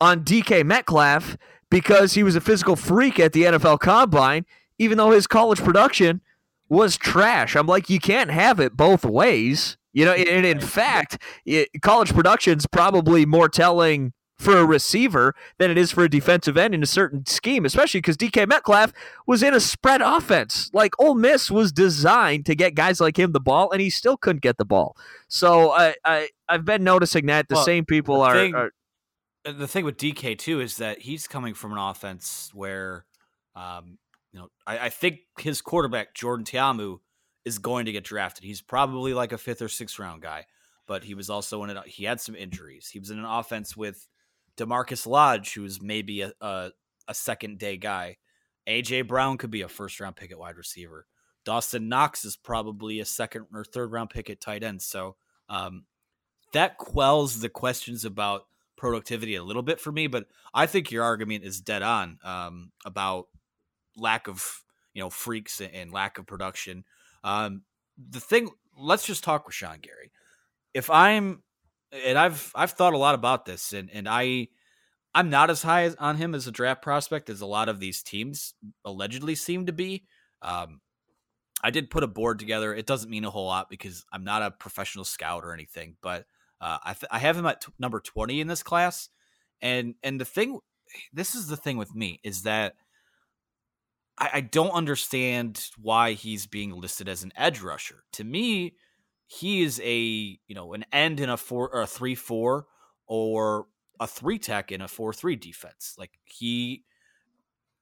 on 0.00 0.24
DK 0.24 0.64
Metcalf 0.64 1.36
because 1.70 2.14
he 2.14 2.22
was 2.22 2.36
a 2.36 2.40
physical 2.40 2.76
freak 2.76 3.18
at 3.18 3.32
the 3.32 3.42
NFL 3.42 3.80
Combine, 3.80 4.44
even 4.78 4.98
though 4.98 5.10
his 5.10 5.26
college 5.26 5.58
production 5.58 6.20
was 6.68 6.96
trash. 6.96 7.56
I'm 7.56 7.66
like, 7.66 7.88
you 7.90 7.98
can't 7.98 8.30
have 8.30 8.60
it 8.60 8.76
both 8.76 9.04
ways. 9.04 9.76
You 9.92 10.04
know, 10.04 10.12
and 10.12 10.44
in 10.44 10.60
fact, 10.60 11.22
it, 11.46 11.70
college 11.80 12.12
production's 12.12 12.66
probably 12.66 13.24
more 13.24 13.48
telling 13.48 14.12
for 14.38 14.58
a 14.58 14.64
receiver 14.64 15.34
than 15.58 15.70
it 15.70 15.78
is 15.78 15.90
for 15.92 16.04
a 16.04 16.10
defensive 16.10 16.56
end 16.56 16.74
in 16.74 16.82
a 16.82 16.86
certain 16.86 17.24
scheme, 17.26 17.64
especially 17.64 17.98
because 17.98 18.16
DK 18.16 18.46
Metcalf 18.46 18.92
was 19.26 19.42
in 19.42 19.54
a 19.54 19.60
spread 19.60 20.02
offense. 20.02 20.70
Like 20.72 20.92
Ole 21.00 21.14
Miss 21.14 21.50
was 21.50 21.72
designed 21.72 22.46
to 22.46 22.54
get 22.54 22.74
guys 22.74 23.00
like 23.00 23.18
him 23.18 23.32
the 23.32 23.40
ball, 23.40 23.70
and 23.72 23.80
he 23.80 23.90
still 23.90 24.16
couldn't 24.16 24.42
get 24.42 24.58
the 24.58 24.64
ball. 24.64 24.96
So 25.28 25.72
I, 25.72 25.94
I 26.04 26.28
I've 26.48 26.64
been 26.64 26.84
noticing 26.84 27.26
that 27.26 27.48
the 27.48 27.56
well, 27.56 27.64
same 27.64 27.84
people 27.84 28.16
the 28.16 28.22
are, 28.22 28.34
thing, 28.34 28.54
are. 28.54 28.70
Uh, 29.46 29.52
the 29.52 29.68
thing 29.68 29.84
with 29.84 29.96
DK 29.96 30.38
too 30.38 30.60
is 30.60 30.76
that 30.76 31.00
he's 31.00 31.26
coming 31.26 31.54
from 31.54 31.72
an 31.72 31.78
offense 31.78 32.50
where, 32.52 33.06
um, 33.54 33.98
you 34.32 34.40
know, 34.40 34.48
I, 34.66 34.78
I 34.78 34.88
think 34.90 35.20
his 35.38 35.62
quarterback 35.62 36.14
Jordan 36.14 36.44
Ta'amu 36.44 36.98
is 37.44 37.58
going 37.58 37.86
to 37.86 37.92
get 37.92 38.04
drafted. 38.04 38.44
He's 38.44 38.60
probably 38.60 39.14
like 39.14 39.32
a 39.32 39.38
fifth 39.38 39.62
or 39.62 39.68
sixth 39.68 39.98
round 39.98 40.20
guy, 40.20 40.44
but 40.86 41.04
he 41.04 41.14
was 41.14 41.30
also 41.30 41.64
in 41.64 41.70
it. 41.70 41.78
He 41.86 42.04
had 42.04 42.20
some 42.20 42.34
injuries. 42.34 42.88
He 42.92 42.98
was 42.98 43.10
in 43.10 43.18
an 43.18 43.24
offense 43.24 43.76
with 43.76 44.06
DaMarkus 44.56 45.06
Lodge, 45.06 45.54
who's 45.54 45.80
maybe 45.80 46.22
a, 46.22 46.32
a, 46.40 46.70
a 47.08 47.14
second 47.14 47.58
day 47.58 47.76
guy. 47.76 48.16
AJ 48.68 49.06
Brown 49.06 49.38
could 49.38 49.50
be 49.50 49.62
a 49.62 49.68
first 49.68 50.00
round 50.00 50.16
pick 50.16 50.30
at 50.30 50.38
wide 50.38 50.56
receiver. 50.56 51.06
Dawson 51.44 51.88
Knox 51.88 52.24
is 52.24 52.36
probably 52.36 52.98
a 52.98 53.04
second 53.04 53.46
or 53.54 53.64
third 53.64 53.92
round 53.92 54.10
pick 54.10 54.28
at 54.28 54.40
tight 54.40 54.64
end. 54.64 54.82
So 54.82 55.16
um, 55.48 55.84
that 56.52 56.76
quells 56.78 57.40
the 57.40 57.48
questions 57.48 58.04
about 58.04 58.46
productivity 58.76 59.36
a 59.36 59.44
little 59.44 59.62
bit 59.62 59.80
for 59.80 59.92
me. 59.92 60.06
But 60.06 60.26
I 60.52 60.66
think 60.66 60.90
your 60.90 61.04
argument 61.04 61.44
is 61.44 61.60
dead 61.60 61.82
on 61.82 62.18
um, 62.24 62.72
about 62.84 63.26
lack 63.96 64.28
of 64.28 64.62
you 64.92 65.02
know 65.02 65.10
freaks 65.10 65.60
and 65.60 65.92
lack 65.92 66.18
of 66.18 66.26
production. 66.26 66.84
Um, 67.22 67.62
the 67.96 68.20
thing, 68.20 68.50
let's 68.76 69.06
just 69.06 69.24
talk 69.24 69.46
with 69.46 69.54
Sean 69.54 69.78
Gary. 69.80 70.12
If 70.74 70.90
I'm 70.90 71.42
and 71.92 72.18
I've 72.18 72.52
I've 72.54 72.72
thought 72.72 72.94
a 72.94 72.98
lot 72.98 73.14
about 73.14 73.44
this, 73.44 73.72
and 73.72 73.90
and 73.92 74.08
I 74.08 74.48
I'm 75.14 75.30
not 75.30 75.50
as 75.50 75.62
high 75.62 75.90
on 75.98 76.16
him 76.16 76.34
as 76.34 76.46
a 76.46 76.52
draft 76.52 76.82
prospect 76.82 77.30
as 77.30 77.40
a 77.40 77.46
lot 77.46 77.68
of 77.68 77.80
these 77.80 78.02
teams 78.02 78.54
allegedly 78.84 79.34
seem 79.34 79.66
to 79.66 79.72
be. 79.72 80.04
Um, 80.42 80.80
I 81.62 81.70
did 81.70 81.88
put 81.90 82.02
a 82.02 82.08
board 82.08 82.38
together. 82.38 82.74
It 82.74 82.86
doesn't 82.86 83.10
mean 83.10 83.24
a 83.24 83.30
whole 83.30 83.46
lot 83.46 83.70
because 83.70 84.04
I'm 84.12 84.24
not 84.24 84.42
a 84.42 84.50
professional 84.50 85.04
scout 85.04 85.42
or 85.42 85.54
anything, 85.54 85.96
but 86.02 86.26
uh, 86.60 86.78
I 86.84 86.92
th- 86.92 87.08
I 87.10 87.18
have 87.18 87.36
him 87.36 87.46
at 87.46 87.62
t- 87.62 87.72
number 87.78 88.00
20 88.00 88.40
in 88.40 88.46
this 88.46 88.62
class, 88.62 89.08
and 89.62 89.94
and 90.02 90.20
the 90.20 90.24
thing, 90.24 90.60
this 91.12 91.34
is 91.34 91.46
the 91.46 91.56
thing 91.56 91.76
with 91.76 91.94
me 91.94 92.20
is 92.22 92.42
that. 92.42 92.74
I, 94.18 94.30
I 94.34 94.40
don't 94.40 94.70
understand 94.70 95.68
why 95.76 96.12
he's 96.12 96.46
being 96.46 96.72
listed 96.72 97.06
as 97.06 97.22
an 97.22 97.34
edge 97.36 97.60
rusher. 97.60 98.04
To 98.12 98.24
me, 98.24 98.72
he 99.26 99.62
is 99.62 99.80
a 99.84 99.98
you 99.98 100.54
know 100.54 100.72
an 100.74 100.84
end 100.92 101.20
in 101.20 101.28
a 101.28 101.36
four 101.36 101.68
or 101.68 101.82
a 101.82 101.86
three 101.86 102.14
four 102.14 102.66
or 103.06 103.66
a 104.00 104.06
three 104.06 104.38
tech 104.38 104.72
in 104.72 104.80
a 104.80 104.88
four 104.88 105.12
three 105.12 105.36
defense. 105.36 105.94
Like 105.98 106.18
he, 106.24 106.84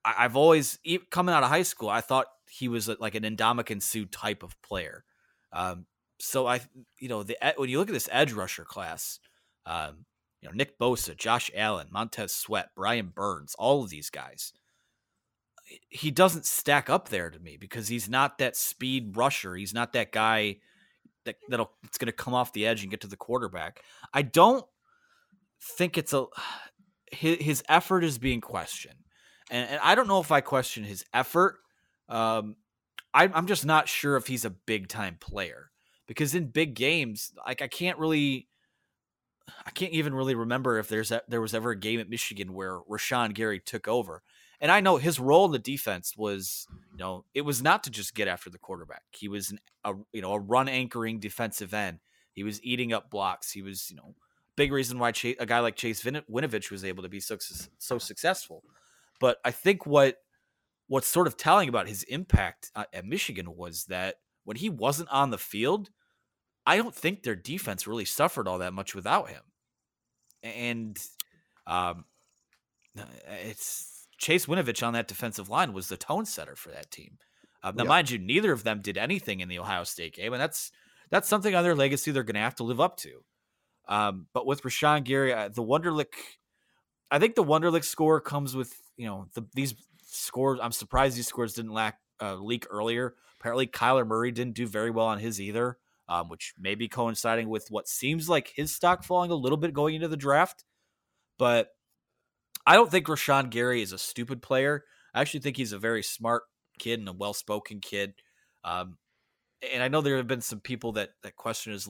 I, 0.04 0.22
have 0.22 0.37
always 0.37 0.78
coming 1.11 1.35
out 1.35 1.42
of 1.42 1.50
high 1.50 1.62
school, 1.62 1.88
I 1.88 2.00
thought 2.00 2.26
he 2.48 2.68
was 2.68 2.88
like 2.88 3.14
an 3.14 3.24
Ndamukong 3.24 3.83
Suh 3.83 4.04
type 4.11 4.42
of 4.42 4.61
player. 4.62 5.04
Um, 5.52 5.87
so 6.18 6.46
I, 6.46 6.61
you 6.98 7.09
know, 7.09 7.22
the 7.22 7.37
when 7.57 7.68
you 7.68 7.78
look 7.78 7.88
at 7.88 7.94
this 7.94 8.09
edge 8.12 8.33
rusher 8.33 8.64
class, 8.64 9.18
um, 9.66 10.07
you 10.40 10.48
know 10.48 10.54
Nick 10.54 10.78
Bosa, 10.78 11.16
Josh 11.16 11.50
Allen, 11.54 11.88
Montez 11.90 12.33
Sweat, 12.33 12.70
Brian 12.74 13.12
Burns, 13.14 13.54
all 13.59 13.83
of 13.83 13.90
these 13.90 14.11
guys. 14.11 14.52
He 15.88 16.11
doesn't 16.11 16.44
stack 16.44 16.90
up 16.90 17.09
there 17.09 17.30
to 17.30 17.38
me 17.38 17.57
because 17.57 17.88
he's 17.88 18.09
not 18.09 18.37
that 18.37 18.54
speed 18.54 19.16
rusher. 19.16 19.54
He's 19.54 19.72
not 19.72 19.94
that 19.94 20.12
guy 20.12 20.59
that 21.24 21.37
that'll 21.48 21.72
it's 21.84 21.98
going 21.98 22.06
to 22.06 22.12
come 22.12 22.34
off 22.34 22.52
the 22.52 22.66
edge 22.66 22.82
and 22.82 22.90
get 22.90 23.00
to 23.02 23.06
the 23.06 23.16
quarterback. 23.16 23.82
I 24.12 24.22
don't 24.22 24.64
think 25.60 25.98
it's 25.98 26.12
a 26.12 26.26
his, 27.12 27.38
his 27.38 27.62
effort 27.68 28.04
is 28.04 28.18
being 28.18 28.40
questioned, 28.40 28.98
and, 29.50 29.68
and 29.70 29.80
I 29.82 29.94
don't 29.94 30.08
know 30.08 30.20
if 30.20 30.32
I 30.32 30.40
question 30.40 30.84
his 30.84 31.04
effort. 31.12 31.58
Um, 32.08 32.56
I, 33.12 33.30
I'm 33.32 33.46
just 33.46 33.64
not 33.64 33.88
sure 33.88 34.16
if 34.16 34.26
he's 34.26 34.44
a 34.44 34.50
big 34.50 34.88
time 34.88 35.16
player 35.20 35.70
because 36.06 36.34
in 36.34 36.48
big 36.48 36.74
games, 36.74 37.32
like 37.46 37.62
I 37.62 37.68
can't 37.68 37.98
really. 37.98 38.48
I 39.66 39.70
can't 39.72 39.92
even 39.92 40.14
really 40.14 40.34
remember 40.34 40.78
if 40.78 40.88
there's 40.88 41.10
a, 41.10 41.20
there 41.28 41.42
was 41.42 41.52
ever 41.52 41.72
a 41.72 41.78
game 41.78 42.00
at 42.00 42.08
Michigan 42.08 42.54
where 42.54 42.78
Rashan 42.90 43.34
Gary 43.34 43.60
took 43.60 43.87
over. 43.87 44.22
And 44.64 44.72
I 44.72 44.81
know 44.81 44.96
his 44.96 45.20
role 45.20 45.44
in 45.44 45.53
the 45.53 45.59
defense 45.59 46.16
was, 46.16 46.66
you 46.90 46.96
know, 46.96 47.27
it 47.35 47.42
was 47.42 47.62
not 47.62 47.85
to 47.85 47.90
just 47.90 48.14
get 48.14 48.29
after 48.29 48.48
the 48.48 48.57
quarterback. 48.57 49.03
He 49.11 49.29
was 49.29 49.50
an, 49.50 49.61
a 49.85 49.92
you 50.14 50.22
know 50.22 50.33
a 50.33 50.38
run 50.38 50.70
anchoring 50.70 51.20
defensive 51.20 51.74
end. 51.74 51.98
He 52.33 52.44
was 52.44 52.64
eating 52.64 52.94
up 52.94 53.11
blocks. 53.11 53.53
He 53.53 53.61
was 53.61 53.90
you 53.90 53.96
know 53.96 54.14
big 54.57 54.72
reason 54.72 54.98
why 54.98 55.12
a 55.38 55.44
guy 55.44 55.59
like 55.61 55.77
Chase 55.77 56.00
Vin- 56.00 56.22
Winovich 56.33 56.70
was 56.70 56.83
able 56.83 57.03
to 57.03 57.11
be 57.11 57.20
so 57.20 57.37
so 57.77 57.98
successful. 57.98 58.64
But 59.20 59.37
I 59.44 59.50
think 59.50 59.85
what 59.85 60.16
what's 60.87 61.09
sort 61.09 61.27
of 61.27 61.37
telling 61.37 61.68
about 61.68 61.87
his 61.87 62.03
impact 62.05 62.70
uh, 62.74 62.85
at 62.94 63.05
Michigan 63.05 63.55
was 63.55 63.85
that 63.90 64.14
when 64.44 64.57
he 64.57 64.70
wasn't 64.70 65.11
on 65.11 65.29
the 65.29 65.37
field, 65.37 65.90
I 66.66 66.79
don't 66.79 66.94
think 66.94 67.22
their 67.22 67.37
defense 67.37 67.87
really 67.87 68.07
suffered 68.07 68.48
all 68.48 68.61
that 68.61 68.72
much 68.72 68.94
without 68.94 69.29
him. 69.29 69.42
And 70.42 70.98
um, 71.66 72.07
it's 73.27 73.93
Chase 74.24 74.46
Winovich 74.46 74.87
on 74.87 74.94
that 74.94 75.06
defensive 75.06 75.50
line 75.50 75.74
was 75.74 75.88
the 75.90 75.98
tone 75.98 76.24
setter 76.24 76.56
for 76.56 76.70
that 76.70 76.90
team. 76.90 77.18
Uh, 77.62 77.72
now, 77.72 77.82
Yep. 77.82 77.88
mind 77.88 78.10
you, 78.10 78.18
neither 78.18 78.52
of 78.52 78.64
them 78.64 78.80
did 78.80 78.96
anything 78.96 79.40
in 79.40 79.48
the 79.48 79.58
Ohio 79.58 79.84
State 79.84 80.14
game, 80.14 80.32
and 80.32 80.40
that's 80.40 80.72
that's 81.10 81.28
something 81.28 81.54
on 81.54 81.62
their 81.62 81.74
legacy 81.74 82.10
they're 82.10 82.22
going 82.22 82.34
to 82.34 82.40
have 82.40 82.54
to 82.54 82.64
live 82.64 82.80
up 82.80 82.96
to. 82.96 83.22
Um, 83.87 84.26
but 84.32 84.46
with 84.46 84.62
Rashan 84.62 85.04
Gary, 85.04 85.34
uh, 85.34 85.50
the 85.50 85.62
Wonderlic, 85.62 86.14
I 87.10 87.18
think 87.18 87.34
the 87.34 87.44
Wonderlic 87.44 87.84
score 87.84 88.18
comes 88.18 88.56
with 88.56 88.72
you 88.96 89.06
know 89.06 89.26
the, 89.34 89.46
these 89.54 89.74
scores. 90.06 90.58
I'm 90.62 90.72
surprised 90.72 91.18
these 91.18 91.28
scores 91.28 91.52
didn't 91.52 91.74
lack 91.74 91.98
uh, 92.22 92.37
leak 92.37 92.66
earlier. 92.70 93.16
Apparently, 93.38 93.66
Kyler 93.66 94.06
Murray 94.06 94.32
didn't 94.32 94.54
do 94.54 94.66
very 94.66 94.90
well 94.90 95.06
on 95.06 95.18
his 95.18 95.38
either, 95.38 95.76
um, 96.08 96.30
which 96.30 96.54
may 96.58 96.74
be 96.74 96.88
coinciding 96.88 97.50
with 97.50 97.66
what 97.68 97.88
seems 97.88 98.26
like 98.26 98.54
his 98.56 98.74
stock 98.74 99.04
falling 99.04 99.30
a 99.30 99.34
little 99.34 99.58
bit 99.58 99.74
going 99.74 99.94
into 99.94 100.08
the 100.08 100.16
draft. 100.16 100.64
But 101.37 101.73
I 102.66 102.74
don't 102.74 102.90
think 102.90 103.07
Rashan 103.07 103.50
Gary 103.50 103.83
is 103.83 103.92
a 103.92 103.98
stupid 103.98 104.42
player. 104.42 104.85
I 105.14 105.20
actually 105.20 105.40
think 105.40 105.57
he's 105.57 105.72
a 105.72 105.79
very 105.79 106.03
smart 106.03 106.44
kid 106.79 106.98
and 106.98 107.09
a 107.09 107.12
well 107.12 107.35
spoken 107.35 107.81
kid. 107.81 108.14
Um, 108.64 108.96
and 109.72 109.83
I 109.83 109.88
know 109.88 110.00
there 110.00 110.16
have 110.16 110.27
been 110.27 110.40
some 110.40 110.61
people 110.61 110.92
that 110.92 111.11
that 111.22 111.37
question 111.37 111.72
his. 111.72 111.88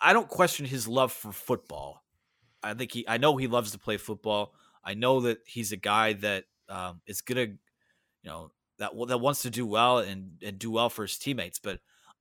I 0.00 0.12
don't 0.12 0.28
question 0.28 0.66
his 0.66 0.88
love 0.88 1.12
for 1.12 1.32
football. 1.32 2.02
I 2.62 2.74
think 2.74 2.92
he. 2.92 3.06
I 3.08 3.18
know 3.18 3.36
he 3.36 3.46
loves 3.46 3.72
to 3.72 3.78
play 3.78 3.96
football. 3.96 4.54
I 4.84 4.94
know 4.94 5.20
that 5.22 5.38
he's 5.46 5.72
a 5.72 5.76
guy 5.76 6.14
that 6.14 6.44
um, 6.68 7.00
is 7.06 7.20
gonna, 7.20 7.42
you 7.42 7.58
know, 8.24 8.52
that 8.78 8.92
that 9.08 9.18
wants 9.18 9.42
to 9.42 9.50
do 9.50 9.66
well 9.66 9.98
and 9.98 10.32
and 10.42 10.58
do 10.58 10.70
well 10.70 10.90
for 10.90 11.02
his 11.02 11.18
teammates. 11.18 11.58
But 11.58 11.80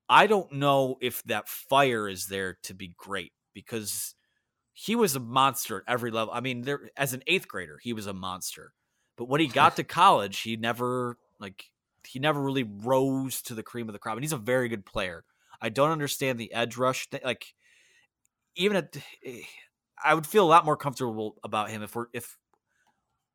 I 0.10 0.28
don't 0.28 0.52
know 0.54 0.98
if 1.02 1.24
that 1.24 1.48
fire 1.48 2.08
is 2.10 2.28
there 2.28 2.58
to 2.64 2.74
be 2.74 2.94
great 2.98 3.34
because 3.54 4.16
he 4.80 4.96
was 4.96 5.14
a 5.14 5.20
monster 5.20 5.80
at 5.80 5.92
every 5.92 6.10
level. 6.10 6.34
I 6.34 6.40
mean, 6.40 6.62
there 6.62 6.90
as 6.96 7.12
an 7.12 7.22
eighth 7.28 7.50
grader, 7.50 7.80
he 7.84 7.92
was 7.92 8.08
a 8.08 8.14
monster. 8.14 8.72
But 9.18 9.28
when 9.28 9.42
he 9.42 9.48
got 9.62 9.76
to 9.76 9.84
college, 9.84 10.40
he 10.40 10.56
never 10.56 11.18
like 11.38 11.66
he 12.08 12.18
never 12.18 12.42
really 12.42 12.64
rose 12.64 13.42
to 13.42 13.54
the 13.54 13.62
cream 13.62 13.90
of 13.90 13.94
the 13.94 14.00
crop. 14.00 14.16
And 14.16 14.24
he's 14.24 14.32
a 14.32 14.38
very 14.38 14.70
good 14.70 14.86
player. 14.86 15.26
I 15.62 15.68
don't 15.68 15.92
understand 15.92 16.40
the 16.40 16.54
edge 16.54 16.78
rush 16.78 17.10
thing. 17.10 17.20
Like 17.26 17.54
even 18.56 18.78
at 18.78 18.96
I 20.02 20.14
would 20.14 20.26
feel 20.26 20.46
a 20.46 20.48
lot 20.48 20.64
more 20.64 20.78
comfortable 20.78 21.36
about 21.44 21.70
him 21.70 21.84
if 21.84 21.94
we're 21.94 22.08
if 22.14 22.38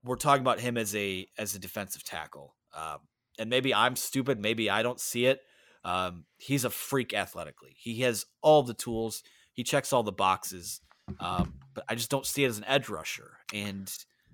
we're 0.03 0.17
talking 0.17 0.41
about 0.41 0.61
him 0.61 0.79
as 0.79 0.97
a 0.97 1.27
as 1.37 1.55
a 1.55 1.59
defensive 1.59 2.05
tackle. 2.05 2.55
Um, 2.75 3.01
and 3.39 3.51
maybe 3.51 3.75
I'm 3.75 3.97
stupid. 3.97 4.41
Maybe 4.41 4.71
I 4.71 4.83
don't 4.83 4.99
see 4.99 5.27
it. 5.27 5.43
Um, 5.85 6.25
he's 6.39 6.65
a 6.65 6.71
freak 6.71 7.13
athletically. 7.13 7.77
He 7.77 8.01
has 8.01 8.25
all 8.41 8.63
the 8.63 8.73
tools. 8.73 9.23
He 9.53 9.63
checks 9.63 9.93
all 9.93 10.03
the 10.03 10.11
boxes. 10.11 10.81
Um, 11.21 11.55
but 11.75 11.85
I 11.89 11.95
just 11.95 12.11
don't 12.11 12.27
see 12.27 12.45
it 12.45 12.49
as 12.49 12.59
an 12.59 12.65
edge 12.67 12.89
rusher. 12.89 13.39
And 13.53 13.93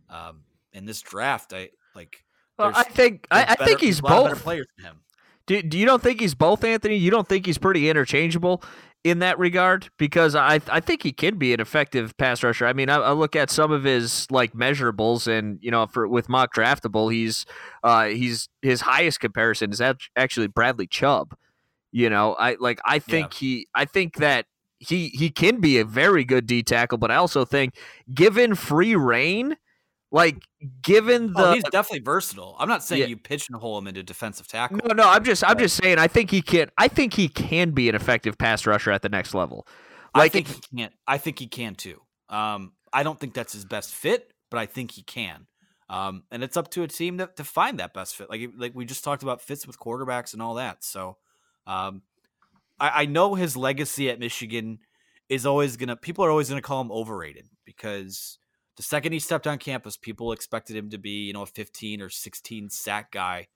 um, 0.09 0.42
in 0.72 0.85
this 0.87 1.00
draft, 1.00 1.52
I 1.52 1.70
like. 1.94 2.24
Well, 2.59 2.72
I 2.74 2.83
think 2.83 3.26
I, 3.30 3.42
I 3.42 3.44
better- 3.46 3.64
think 3.64 3.80
he's 3.80 4.00
a 4.00 4.04
lot 4.04 4.12
of 4.12 4.24
better 4.24 4.35
both. 4.35 4.44
players 4.44 4.66
than 4.76 4.87
him. 4.87 5.00
Do, 5.46 5.62
do 5.62 5.78
you 5.78 5.87
don't 5.87 6.02
think 6.02 6.20
he's 6.20 6.35
both, 6.35 6.62
Anthony? 6.62 6.96
You 6.96 7.11
don't 7.11 7.26
think 7.26 7.44
he's 7.46 7.59
pretty 7.59 7.88
interchangeable 7.90 8.62
in 9.02 9.18
that 9.20 9.38
regard? 9.38 9.88
Because 9.98 10.37
I 10.37 10.61
I 10.70 10.78
think 10.78 11.02
he 11.02 11.11
can 11.11 11.38
be 11.38 11.52
an 11.52 11.61
effective 11.61 12.16
pass 12.18 12.42
rusher. 12.44 12.66
I 12.66 12.72
mean, 12.72 12.88
I, 12.88 12.96
I 12.96 13.12
look 13.12 13.35
at 13.35 13.50
some 13.50 13.72
of 13.72 13.83
his 13.83 14.28
like 14.30 14.52
measurables, 14.52 15.26
and 15.26 15.59
you 15.61 15.70
know, 15.72 15.87
for 15.87 16.06
with 16.06 16.28
mock 16.28 16.54
draftable, 16.54 17.12
he's 17.12 17.46
uh 17.83 18.04
he's 18.04 18.48
his 18.62 18.83
highest 18.83 19.18
comparison 19.18 19.72
is 19.72 19.80
act- 19.80 20.11
actually 20.14 20.46
Bradley 20.46 20.87
Chubb. 20.87 21.35
You 21.90 22.11
know, 22.11 22.35
I 22.35 22.56
like 22.61 22.78
I 22.85 23.00
think 23.00 23.33
he 23.33 23.66
I 23.74 23.87
think 23.87 24.16
that 24.16 24.46
he 24.81 25.09
he 25.09 25.31
can 25.31 25.61
be 25.61 25.79
a 25.79 25.85
very 25.85 26.25
good 26.25 26.47
D 26.47 26.62
tackle, 26.62 26.99
but 26.99 27.11
I 27.11 27.16
also 27.16 27.45
think 27.45 27.75
given 28.12 28.55
free 28.55 28.97
reign, 28.97 29.57
like 30.11 30.43
given 30.83 31.33
the 31.33 31.51
oh, 31.51 31.53
he's 31.53 31.62
definitely 31.64 32.01
versatile. 32.05 32.57
I'm 32.59 32.69
not 32.69 32.83
saying 32.83 33.03
Yeah. 33.03 33.09
you 33.09 33.16
pigeonhole 33.16 33.79
him 33.79 33.87
into 33.87 34.03
defensive 34.03 34.49
tackle. 34.49 34.79
no, 34.85 34.95
no, 34.95 35.09
I'm 35.09 35.23
just 35.23 35.45
I'm 35.45 35.59
just 35.59 35.77
saying 35.77 35.99
I 35.99 36.09
think 36.09 36.31
he 36.31 36.43
can 36.43 36.71
I 36.79 36.88
think 36.88 37.14
he 37.14 37.29
can 37.29 37.71
be 37.71 37.88
an 37.88 37.95
effective 37.95 38.37
pass 38.38 38.66
rusher 38.66 38.90
at 38.90 39.03
the 39.03 39.09
next 39.09 39.35
level. 39.35 39.66
I 40.14 40.29
think 40.29 40.49
he 40.49 40.61
can. 40.77 40.90
I 41.07 41.19
think 41.19 41.38
he 41.38 41.47
can 41.47 41.77
too. 41.77 42.01
Um, 42.29 42.73
I 42.93 43.05
don't 43.05 43.21
think 43.21 43.35
that's 43.35 43.53
his 43.53 43.64
best 43.64 43.95
fit, 43.95 44.33
but 44.51 44.59
I 44.59 44.66
think 44.66 44.90
he 44.90 45.03
can. 45.03 45.47
Um, 45.88 46.25
and 46.31 46.43
it's 46.43 46.57
up 46.57 46.71
to 46.71 46.83
a 46.85 46.88
team 46.88 47.19
to, 47.19 47.29
to 47.37 47.45
find 47.45 47.79
that 47.81 47.93
best 47.95 48.16
fit. 48.16 48.31
Like 48.31 48.51
like 48.57 48.75
we 48.75 48.85
just 48.85 49.05
talked 49.05 49.23
about 49.23 49.40
fits 49.43 49.66
with 49.66 49.79
quarterbacks 49.79 50.33
and 50.33 50.40
all 50.43 50.55
that. 50.55 50.83
So, 50.85 51.16
um, 51.66 52.03
I, 52.81 53.03
I 53.03 53.07
know 53.07 53.35
his 53.35 53.57
legacy 53.57 54.11
at 54.11 54.19
Michigan 54.19 54.79
is 55.29 55.47
always 55.47 55.77
gonna. 55.77 55.97
People 55.97 56.25
are 56.25 56.31
always 56.31 56.49
gonna 56.49 56.62
call 56.62 56.81
him 56.81 56.90
overrated 56.90 57.49
because 57.64 58.38
the 58.77 58.83
second 58.83 59.12
he 59.12 59.19
stepped 59.19 59.47
on 59.47 59.59
campus, 59.59 59.97
people 59.97 60.33
expected 60.33 60.75
him 60.77 60.90
to 60.90 60.99
be 60.99 61.27
you 61.27 61.33
know 61.33 61.43
a 61.43 61.47
15 61.47 62.01
or 62.03 62.09
16 62.11 62.71
sack 62.71 63.12
guy. 63.12 63.49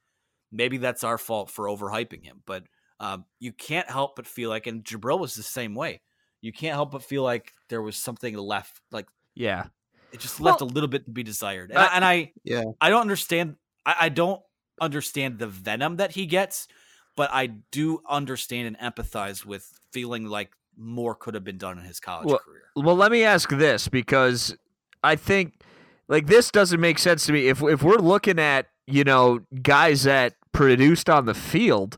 Maybe 0.53 0.77
that's 0.77 1.03
our 1.03 1.19
fault 1.19 1.51
for 1.51 1.67
overhyping 1.67 2.25
him, 2.25 2.43
but 2.47 2.65
um, 3.01 3.25
you 3.41 3.53
can't 3.53 3.91
help 3.91 4.15
but 4.15 4.27
feel 4.27 4.51
like, 4.51 4.69
and 4.69 4.85
Jabrill 4.85 5.19
was 5.19 5.35
the 5.35 5.43
same 5.43 5.75
way 5.75 6.01
you 6.41 6.53
can't 6.53 6.75
help 6.75 6.91
but 6.93 7.03
feel 7.03 7.23
like 7.23 7.55
there 7.71 7.81
was 7.81 7.97
something 7.97 8.37
left. 8.37 8.81
Like 8.93 9.07
yeah, 9.35 9.65
it 10.13 10.21
just 10.21 10.41
left 10.41 10.61
a 10.61 10.67
little 10.67 10.89
bit 10.89 11.07
to 11.07 11.11
be 11.11 11.23
desired. 11.23 11.71
And, 11.71 11.79
I- 11.79 11.87
I, 11.87 11.97
and 11.97 12.05
I, 12.05 12.33
yeah, 12.45 12.65
I 12.83 12.91
don't 12.91 13.01
understand. 13.01 13.57
I, 13.87 13.95
I 14.03 14.09
don't 14.11 14.43
understand 14.81 15.39
the 15.39 15.47
venom 15.47 15.97
that 15.97 16.13
he 16.13 16.27
gets, 16.27 16.69
but 17.17 17.31
I 17.33 17.47
do 17.47 18.03
understand 18.09 18.67
and 18.67 18.79
empathize 18.79 19.45
with 19.45 19.79
feeling 19.93 20.27
like 20.27 20.51
more 20.77 21.15
could 21.15 21.35
have 21.35 21.45
been 21.45 21.59
done 21.59 21.79
in 21.79 21.85
his 21.85 22.01
college 22.01 22.27
well, 22.27 22.39
career. 22.39 22.63
well, 22.77 22.97
let 22.97 23.13
me 23.13 23.23
ask 23.23 23.49
this 23.51 23.89
because 23.89 24.57
I 25.03 25.17
think 25.17 25.61
like 26.09 26.27
this 26.27 26.51
doesn't 26.51 26.81
make 26.81 26.99
sense 26.99 27.27
to 27.27 27.33
me. 27.33 27.49
If 27.49 27.63
if 27.63 27.83
we're 27.83 27.99
looking 27.99 28.39
at 28.39 28.67
you 28.87 29.05
know 29.05 29.41
guys 29.63 30.05
that 30.05 30.35
produced 30.53 31.09
on 31.09 31.27
the 31.27 31.35
field, 31.35 31.97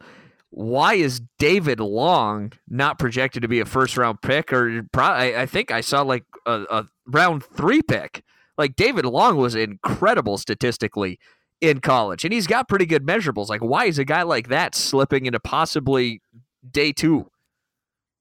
why 0.51 0.95
is 0.95 1.21
David 1.39 1.81
Long 1.81 2.53
not 2.69 2.99
projected 2.99 3.43
to 3.43 3.49
be 3.49 3.61
a 3.61 3.65
first 3.65 3.97
round 3.97 4.23
pick? 4.23 4.53
Or 4.53 4.83
pro- 4.93 5.05
I, 5.05 5.43
I 5.43 5.47
think 5.47 5.71
I 5.71 5.81
saw 5.81 6.03
like 6.03 6.25
a, 6.45 6.65
a 6.71 6.87
round 7.07 7.45
three 7.45 7.83
pick. 7.83 8.23
Like 8.59 8.75
David 8.77 9.05
Long 9.05 9.37
was 9.37 9.55
incredible 9.55 10.39
statistically 10.39 11.19
in 11.61 11.81
college, 11.81 12.25
and 12.25 12.33
he's 12.33 12.47
got 12.47 12.69
pretty 12.69 12.87
good 12.87 13.07
measurables. 13.07 13.49
Like, 13.49 13.61
why 13.61 13.87
is 13.87 13.99
a 13.99 14.05
guy 14.05 14.23
like 14.23 14.49
that 14.49 14.75
slipping 14.75 15.27
into 15.27 15.41
possibly 15.41 16.21
day 16.69 16.93
two? 16.93 17.31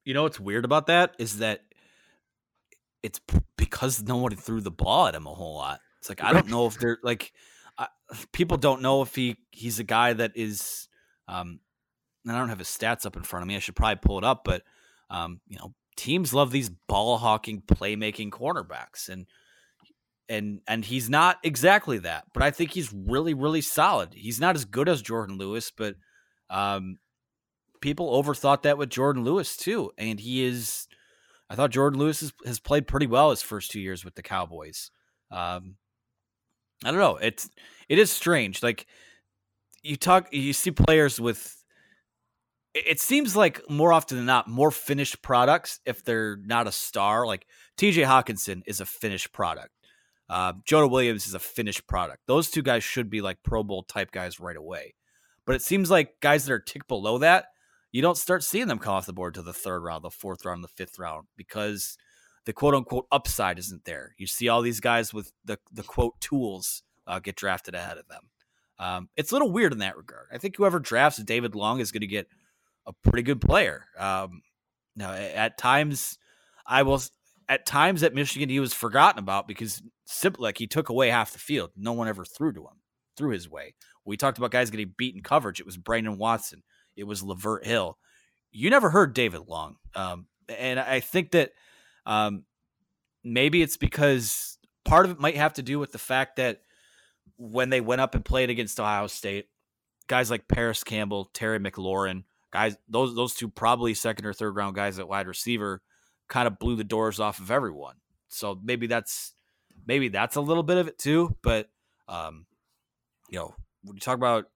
You 0.04 0.14
know 0.14 0.22
what's 0.22 0.40
weird 0.40 0.64
about 0.64 0.86
that 0.86 1.14
is 1.18 1.38
that 1.38 1.62
it's 3.02 3.20
because 3.56 4.02
no 4.02 4.16
one 4.16 4.34
threw 4.36 4.60
the 4.60 4.70
ball 4.70 5.06
at 5.08 5.14
him 5.14 5.26
a 5.26 5.34
whole 5.34 5.56
lot. 5.56 5.80
It's 5.98 6.08
like 6.08 6.22
I 6.22 6.32
don't 6.32 6.48
know 6.48 6.66
if 6.66 6.78
they're 6.78 6.98
like 7.02 7.32
I, 7.76 7.88
people 8.32 8.56
don't 8.56 8.82
know 8.82 9.02
if 9.02 9.14
he 9.14 9.36
he's 9.50 9.78
a 9.78 9.84
guy 9.84 10.12
that 10.12 10.32
is. 10.34 10.88
Um, 11.28 11.58
and 12.24 12.34
I 12.34 12.38
don't 12.38 12.48
have 12.48 12.58
his 12.58 12.68
stats 12.68 13.06
up 13.06 13.16
in 13.16 13.22
front 13.22 13.42
of 13.42 13.48
me. 13.48 13.56
I 13.56 13.60
should 13.60 13.76
probably 13.76 14.00
pull 14.02 14.18
it 14.18 14.24
up, 14.24 14.42
but 14.44 14.62
um, 15.10 15.40
you 15.48 15.58
know, 15.58 15.74
teams 15.96 16.34
love 16.34 16.50
these 16.50 16.68
ball 16.68 17.18
hawking, 17.18 17.62
playmaking 17.62 18.30
cornerbacks, 18.30 19.08
and 19.08 19.26
and 20.28 20.60
and 20.66 20.84
he's 20.84 21.08
not 21.08 21.38
exactly 21.42 21.98
that. 21.98 22.24
But 22.32 22.42
I 22.42 22.50
think 22.50 22.72
he's 22.72 22.92
really, 22.92 23.34
really 23.34 23.60
solid. 23.60 24.10
He's 24.12 24.40
not 24.40 24.56
as 24.56 24.64
good 24.64 24.88
as 24.88 25.02
Jourdan 25.02 25.38
Lewis, 25.38 25.70
but 25.76 25.96
um, 26.50 26.98
people 27.80 28.22
overthought 28.22 28.62
that 28.62 28.78
with 28.78 28.90
Jourdan 28.90 29.24
Lewis 29.24 29.56
too, 29.56 29.92
and 29.98 30.18
he 30.20 30.44
is. 30.44 30.88
I 31.48 31.54
thought 31.54 31.70
Jourdan 31.70 31.96
Lewis 31.96 32.20
has, 32.20 32.32
has 32.44 32.58
played 32.58 32.88
pretty 32.88 33.06
well 33.06 33.30
his 33.30 33.42
first 33.42 33.70
two 33.70 33.80
years 33.80 34.04
with 34.04 34.16
the 34.16 34.22
Cowboys. 34.22 34.90
Um, 35.30 35.76
I 36.84 36.90
don't 36.90 37.00
know. 37.00 37.16
It's 37.16 37.48
it 37.88 37.98
is 37.98 38.10
strange. 38.10 38.62
Like 38.62 38.86
you 39.82 39.96
talk, 39.96 40.32
you 40.32 40.52
see 40.52 40.72
players 40.72 41.20
with. 41.20 41.52
It 42.74 42.86
it 42.86 43.00
seems 43.00 43.36
like 43.36 43.60
more 43.70 43.92
often 43.92 44.16
than 44.16 44.26
not, 44.26 44.48
more 44.48 44.70
finished 44.70 45.22
products 45.22 45.80
if 45.86 46.04
they're 46.04 46.36
not 46.36 46.66
a 46.66 46.72
star. 46.72 47.26
Like 47.26 47.46
T.J. 47.76 48.02
Hockenson 48.02 48.62
is 48.66 48.80
a 48.80 48.86
finished 48.86 49.32
product. 49.32 49.70
Uh, 50.28 50.54
Jonah 50.64 50.88
Williams 50.88 51.26
is 51.26 51.34
a 51.34 51.38
finished 51.38 51.86
product. 51.86 52.22
Those 52.26 52.50
two 52.50 52.62
guys 52.62 52.82
should 52.82 53.10
be 53.10 53.20
like 53.20 53.42
Pro 53.42 53.62
Bowl 53.62 53.84
type 53.84 54.10
guys 54.10 54.40
right 54.40 54.56
away. 54.56 54.94
But 55.44 55.54
it 55.54 55.62
seems 55.62 55.90
like 55.90 56.20
guys 56.20 56.44
that 56.44 56.52
are 56.52 56.58
tick 56.58 56.88
below 56.88 57.18
that, 57.18 57.46
you 57.92 58.02
don't 58.02 58.16
start 58.16 58.42
seeing 58.42 58.66
them 58.66 58.78
come 58.78 58.94
off 58.94 59.06
the 59.06 59.12
board 59.12 59.34
to 59.34 59.42
the 59.42 59.52
third 59.52 59.82
round, 59.82 60.02
the 60.02 60.10
fourth 60.10 60.44
round, 60.44 60.64
the 60.64 60.68
fifth 60.68 60.98
round 60.98 61.28
because 61.36 61.96
the 62.44 62.52
quote 62.52 62.74
unquote 62.74 63.06
upside 63.12 63.58
isn't 63.58 63.84
there. 63.84 64.14
You 64.18 64.26
see 64.26 64.48
all 64.48 64.62
these 64.62 64.80
guys 64.80 65.14
with 65.14 65.32
the 65.44 65.58
the 65.72 65.82
quote 65.82 66.20
tools 66.20 66.82
uh, 67.06 67.20
get 67.20 67.36
drafted 67.36 67.74
ahead 67.74 67.98
of 67.98 68.08
them. 68.08 68.28
Um, 68.78 69.08
it's 69.16 69.30
a 69.30 69.34
little 69.34 69.50
weird 69.50 69.72
in 69.72 69.78
that 69.78 69.96
regard. 69.96 70.26
I 70.32 70.38
think 70.38 70.56
whoever 70.56 70.78
drafts 70.78 71.22
David 71.22 71.54
Long 71.54 71.80
is 71.80 71.92
going 71.92 72.02
to 72.02 72.06
get 72.06 72.28
a 72.86 72.92
pretty 72.92 73.22
good 73.22 73.40
player. 73.40 73.86
Um, 73.98 74.42
now, 74.94 75.12
at 75.12 75.58
times, 75.58 76.18
I 76.66 76.82
will. 76.82 77.00
At 77.48 77.66
times 77.66 78.02
at 78.02 78.14
Michigan, 78.14 78.48
he 78.48 78.60
was 78.60 78.72
forgotten 78.72 79.18
about 79.18 79.46
because 79.46 79.82
simply 80.04 80.42
like 80.42 80.58
he 80.58 80.66
took 80.66 80.88
away 80.88 81.10
half 81.10 81.32
the 81.32 81.38
field. 81.38 81.70
No 81.76 81.92
one 81.92 82.08
ever 82.08 82.24
threw 82.24 82.52
to 82.52 82.62
him, 82.62 82.80
threw 83.16 83.30
his 83.30 83.48
way. 83.48 83.74
We 84.04 84.16
talked 84.16 84.38
about 84.38 84.50
guys 84.50 84.70
getting 84.70 84.94
beaten 84.96 85.22
coverage. 85.22 85.60
It 85.60 85.66
was 85.66 85.76
Brandon 85.76 86.18
Watson. 86.18 86.62
It 86.96 87.04
was 87.04 87.22
Lavert 87.22 87.64
Hill. 87.64 87.98
You 88.50 88.70
never 88.70 88.90
heard 88.90 89.14
David 89.14 89.42
Long. 89.48 89.76
Um, 89.94 90.26
and 90.48 90.80
I 90.80 91.00
think 91.00 91.32
that 91.32 91.50
um, 92.04 92.44
maybe 93.22 93.62
it's 93.62 93.76
because 93.76 94.58
part 94.84 95.04
of 95.04 95.12
it 95.12 95.20
might 95.20 95.36
have 95.36 95.54
to 95.54 95.62
do 95.62 95.78
with 95.78 95.92
the 95.92 95.98
fact 95.98 96.36
that 96.36 96.62
when 97.36 97.70
they 97.70 97.80
went 97.80 98.00
up 98.00 98.14
and 98.14 98.24
played 98.24 98.50
against 98.50 98.80
Ohio 98.80 99.08
State, 99.08 99.46
guys 100.06 100.30
like 100.30 100.48
Parris 100.48 100.84
Campbell, 100.84 101.30
Terry 101.34 101.58
McLaurin, 101.58 102.24
guys, 102.52 102.76
those 102.88 103.14
those 103.14 103.34
two 103.34 103.48
probably 103.48 103.94
second 103.94 104.24
or 104.24 104.32
third 104.32 104.56
round 104.56 104.74
guys 104.76 104.98
at 104.98 105.08
wide 105.08 105.26
receiver, 105.26 105.82
kind 106.28 106.46
of 106.46 106.58
blew 106.58 106.76
the 106.76 106.84
doors 106.84 107.20
off 107.20 107.38
of 107.38 107.50
everyone. 107.50 107.96
So 108.28 108.58
maybe 108.62 108.86
that's 108.86 109.34
maybe 109.86 110.08
that's 110.08 110.36
a 110.36 110.40
little 110.40 110.62
bit 110.62 110.78
of 110.78 110.88
it 110.88 110.98
too. 110.98 111.36
But 111.42 111.68
um, 112.08 112.46
you 113.28 113.38
know, 113.38 113.54
when 113.82 113.96
you 113.96 114.00
talk 114.00 114.16
about 114.16 114.46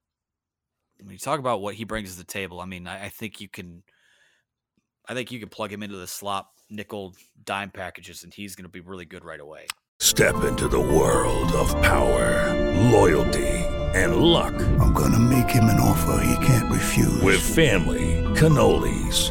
when 1.03 1.13
you 1.13 1.19
talk 1.19 1.39
about 1.39 1.61
what 1.61 1.75
he 1.75 1.85
brings 1.85 2.13
to 2.13 2.19
the 2.19 2.25
table, 2.25 2.61
I 2.61 2.67
mean, 2.67 2.87
I, 2.87 3.07
I 3.07 3.09
think 3.09 3.41
you 3.41 3.49
can, 3.49 3.83
I 5.09 5.15
think 5.15 5.33
you 5.33 5.41
can 5.41 5.49
plug 5.49 5.73
him 5.73 5.83
into 5.83 5.97
the 5.97 6.07
slot 6.07 6.49
nickel 6.69 7.15
dime 7.45 7.71
packages, 7.71 8.23
and 8.23 8.33
he's 8.33 8.55
going 8.55 8.65
to 8.65 8.71
be 8.71 8.81
really 8.81 9.05
good 9.05 9.25
right 9.25 9.41
away. 9.41 9.67
Step 9.99 10.45
into 10.45 10.69
the 10.69 10.81
world 10.81 11.53
of 11.53 11.71
power, 11.83 12.55
loyalty, 12.91 13.49
and 13.95 14.17
luck. 14.17 14.55
I'm 14.81 14.93
going 14.93 15.13
to 15.13 15.19
make 15.19 15.51
him 15.51 15.65
an 15.65 15.81
offer 15.81 16.25
he 16.25 16.47
can't 16.47 16.71
refuse. 16.71 17.21
With 17.21 17.41
family, 17.41 18.25
cannolis, 18.35 19.31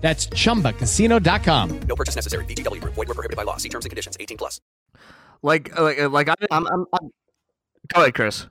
That's 0.00 0.26
chumbacasino.com. 0.28 1.80
No 1.80 1.94
purchase 1.94 2.16
necessary. 2.16 2.44
VGW 2.46 2.80
Group. 2.80 2.94
Void 2.94 3.08
were 3.08 3.14
prohibited 3.14 3.36
by 3.36 3.42
law. 3.42 3.56
See 3.58 3.68
terms 3.68 3.84
and 3.84 3.90
conditions. 3.90 4.16
18 4.18 4.38
plus. 4.38 4.60
Like, 5.42 5.78
like, 5.78 5.98
like 6.10 6.28
I, 6.28 6.34
I'm, 6.50 6.66
I'm, 6.66 6.84
I'm 6.92 7.10
go 7.94 8.02
ahead, 8.02 8.14
Chris. 8.14 8.46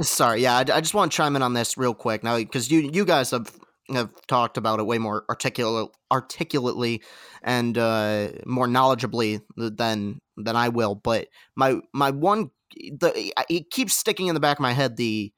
Sorry, 0.00 0.42
yeah, 0.42 0.56
I, 0.56 0.60
I 0.60 0.80
just 0.80 0.94
want 0.94 1.12
to 1.12 1.16
chime 1.16 1.36
in 1.36 1.42
on 1.42 1.52
this 1.52 1.76
real 1.76 1.94
quick 1.94 2.24
now 2.24 2.36
because 2.36 2.70
you 2.70 2.90
you 2.92 3.04
guys 3.04 3.30
have 3.30 3.52
have 3.90 4.10
talked 4.26 4.56
about 4.56 4.80
it 4.80 4.86
way 4.86 4.98
more 4.98 5.24
articulate 5.28 5.90
articulately 6.10 7.02
and 7.42 7.76
uh, 7.76 8.28
more 8.46 8.66
knowledgeably 8.66 9.40
than 9.56 10.18
than 10.36 10.56
I 10.56 10.70
will. 10.70 10.94
But 10.94 11.28
my 11.56 11.80
my 11.92 12.10
one 12.10 12.50
the 12.76 13.32
it 13.48 13.70
keeps 13.70 13.94
sticking 13.94 14.28
in 14.28 14.34
the 14.34 14.40
back 14.40 14.58
of 14.58 14.62
my 14.62 14.72
head 14.72 14.96
the 14.96 15.32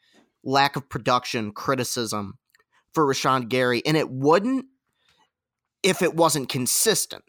lack 0.44 0.76
of 0.76 0.88
production 0.88 1.52
criticism 1.52 2.34
for 2.92 3.04
Rashan 3.04 3.48
Gary, 3.48 3.82
and 3.84 3.96
it 3.96 4.08
wouldn't 4.10 4.66
if 5.84 6.02
it 6.02 6.14
wasn't 6.14 6.48
consistent 6.48 7.24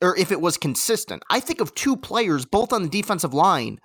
or 0.00 0.16
if 0.16 0.30
it 0.32 0.40
was 0.40 0.56
consistent. 0.56 1.22
I 1.30 1.40
think 1.40 1.60
of 1.60 1.74
two 1.74 1.96
players, 1.96 2.46
both 2.46 2.72
on 2.72 2.82
the 2.82 2.88
defensive 2.88 3.34
line, 3.34 3.78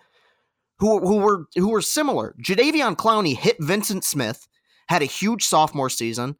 who 0.79 0.99
who 0.99 1.17
were 1.17 1.45
who 1.55 1.69
were 1.69 1.81
similar. 1.81 2.35
Jadeveon 2.41 2.95
Clowney 2.95 3.35
hit 3.35 3.57
Vincent 3.59 4.03
Smith, 4.03 4.47
had 4.87 5.01
a 5.01 5.05
huge 5.05 5.43
sophomore 5.43 5.89
season, 5.89 6.35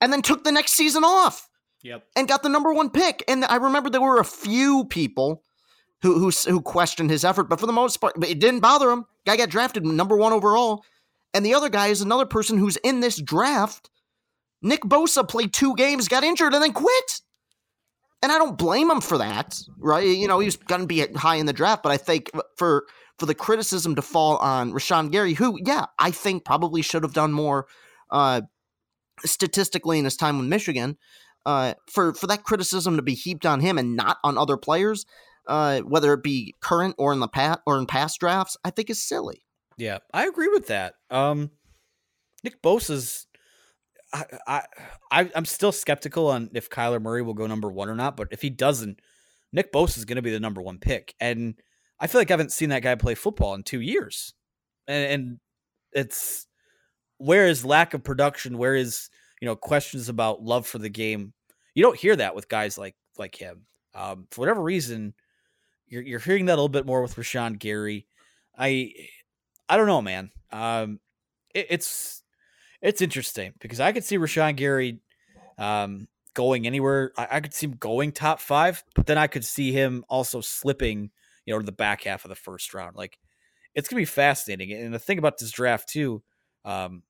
and 0.00 0.12
then 0.12 0.22
took 0.22 0.44
the 0.44 0.52
next 0.52 0.72
season 0.72 1.04
off. 1.04 1.48
Yep. 1.82 2.02
And 2.16 2.28
got 2.28 2.42
the 2.42 2.48
number 2.48 2.72
one 2.72 2.88
pick. 2.88 3.22
And 3.28 3.44
I 3.44 3.56
remember 3.56 3.90
there 3.90 4.00
were 4.00 4.20
a 4.20 4.24
few 4.24 4.86
people 4.86 5.42
who 6.02 6.18
who 6.18 6.30
who 6.30 6.62
questioned 6.62 7.10
his 7.10 7.24
effort, 7.24 7.44
but 7.44 7.60
for 7.60 7.66
the 7.66 7.72
most 7.72 7.98
part, 7.98 8.14
it 8.24 8.38
didn't 8.38 8.60
bother 8.60 8.90
him. 8.90 9.04
Guy 9.26 9.36
got 9.36 9.50
drafted 9.50 9.84
number 9.84 10.16
one 10.16 10.32
overall. 10.32 10.84
And 11.34 11.44
the 11.44 11.54
other 11.54 11.68
guy 11.68 11.88
is 11.88 12.00
another 12.00 12.26
person 12.26 12.58
who's 12.58 12.76
in 12.78 13.00
this 13.00 13.20
draft. 13.20 13.90
Nick 14.64 14.80
Bosa 14.80 15.28
played 15.28 15.52
two 15.52 15.76
games, 15.76 16.08
got 16.08 16.24
injured, 16.24 16.54
and 16.54 16.62
then 16.62 16.72
quit. 16.72 17.20
And 18.22 18.32
I 18.32 18.38
don't 18.38 18.56
blame 18.56 18.90
him 18.90 19.02
for 19.02 19.18
that, 19.18 19.60
right? 19.78 20.06
You 20.06 20.26
know, 20.26 20.38
he 20.38 20.46
was 20.46 20.56
going 20.56 20.80
to 20.80 20.86
be 20.86 21.06
high 21.14 21.36
in 21.36 21.44
the 21.44 21.52
draft, 21.52 21.82
but 21.82 21.92
I 21.92 21.98
think 21.98 22.30
for 22.56 22.86
for 23.18 23.26
the 23.26 23.34
criticism 23.34 23.94
to 23.94 24.02
fall 24.02 24.38
on 24.38 24.72
Rashan 24.72 25.12
Gary, 25.12 25.34
who, 25.34 25.58
yeah, 25.64 25.86
I 25.98 26.10
think 26.10 26.44
probably 26.44 26.82
should 26.82 27.04
have 27.04 27.12
done 27.12 27.32
more 27.32 27.66
uh, 28.10 28.40
statistically 29.24 29.98
in 29.98 30.04
his 30.04 30.16
time 30.16 30.38
with 30.38 30.48
Michigan, 30.48 30.96
uh, 31.44 31.74
for 31.90 32.14
for 32.14 32.26
that 32.26 32.44
criticism 32.44 32.96
to 32.96 33.02
be 33.02 33.14
heaped 33.14 33.44
on 33.44 33.60
him 33.60 33.76
and 33.76 33.94
not 33.94 34.16
on 34.24 34.38
other 34.38 34.56
players, 34.56 35.04
uh, 35.46 35.80
whether 35.80 36.14
it 36.14 36.22
be 36.22 36.54
current 36.60 36.94
or 36.96 37.12
in 37.12 37.20
the 37.20 37.28
past 37.28 37.60
or 37.66 37.78
in 37.78 37.84
past 37.84 38.18
drafts, 38.18 38.56
I 38.64 38.70
think 38.70 38.88
is 38.88 39.02
silly. 39.02 39.44
Yeah, 39.76 39.98
I 40.14 40.26
agree 40.26 40.48
with 40.48 40.68
that. 40.68 40.94
Um, 41.10 41.50
Nick 42.42 42.62
Bosa's. 42.62 43.26
I, 44.46 44.62
I 45.10 45.30
I'm 45.34 45.44
still 45.44 45.72
skeptical 45.72 46.28
on 46.28 46.50
if 46.54 46.70
Kyler 46.70 47.02
Murray 47.02 47.22
will 47.22 47.34
go 47.34 47.46
number 47.46 47.70
one 47.70 47.88
or 47.88 47.94
not, 47.94 48.16
but 48.16 48.28
if 48.30 48.40
he 48.40 48.50
doesn't, 48.50 49.00
Nick 49.52 49.72
Bosa 49.72 49.98
is 49.98 50.04
going 50.04 50.16
to 50.16 50.22
be 50.22 50.30
the 50.30 50.40
number 50.40 50.62
one 50.62 50.78
pick, 50.78 51.14
and 51.20 51.54
I 51.98 52.06
feel 52.06 52.20
like 52.20 52.30
I 52.30 52.34
haven't 52.34 52.52
seen 52.52 52.68
that 52.70 52.82
guy 52.82 52.94
play 52.94 53.14
football 53.14 53.54
in 53.54 53.62
two 53.62 53.80
years, 53.80 54.34
and, 54.86 55.12
and 55.12 55.40
it's 55.92 56.46
where 57.18 57.46
is 57.46 57.64
lack 57.64 57.94
of 57.94 58.04
production, 58.04 58.58
where 58.58 58.74
is 58.74 59.10
you 59.40 59.46
know 59.46 59.56
questions 59.56 60.08
about 60.08 60.42
love 60.42 60.66
for 60.66 60.78
the 60.78 60.88
game. 60.88 61.32
You 61.74 61.82
don't 61.82 61.98
hear 61.98 62.16
that 62.16 62.34
with 62.34 62.48
guys 62.48 62.78
like 62.78 62.96
like 63.18 63.34
him. 63.34 63.66
Um, 63.94 64.26
for 64.30 64.40
whatever 64.40 64.62
reason, 64.62 65.14
you're 65.86 66.02
you're 66.02 66.18
hearing 66.20 66.46
that 66.46 66.54
a 66.54 66.56
little 66.56 66.68
bit 66.68 66.86
more 66.86 67.02
with 67.02 67.16
Rashan 67.16 67.58
Gary. 67.58 68.06
I 68.56 68.92
I 69.68 69.76
don't 69.76 69.86
know, 69.86 70.02
man. 70.02 70.30
Um, 70.52 71.00
it, 71.54 71.66
it's 71.70 72.23
it's 72.84 73.00
interesting 73.00 73.54
because 73.60 73.80
I 73.80 73.92
could 73.92 74.04
see 74.04 74.18
Rashan 74.18 74.56
Gary 74.56 75.00
um, 75.56 76.06
going 76.34 76.66
anywhere. 76.66 77.12
I, 77.16 77.28
I, 77.32 77.40
could 77.40 77.54
see 77.54 77.66
him 77.66 77.76
going 77.80 78.12
top 78.12 78.40
five, 78.40 78.84
but 78.94 79.06
then 79.06 79.16
I 79.16 79.26
could 79.26 79.44
see 79.44 79.72
him 79.72 80.04
also 80.08 80.42
slipping, 80.42 81.10
you 81.46 81.54
know, 81.54 81.58
to 81.58 81.64
the 81.64 81.72
back 81.72 82.04
half 82.04 82.26
of 82.26 82.28
the 82.28 82.34
first 82.34 82.74
round. 82.74 82.94
Like 82.94 83.18
it's 83.74 83.88
gonna 83.88 84.02
be 84.02 84.06
fascinating. 84.06 84.70
And 84.72 84.92
the 84.92 84.98
thing 84.98 85.18
about 85.18 85.38
this 85.38 85.50
draft 85.50 85.88
too, 85.88 86.22
um, 86.66 87.02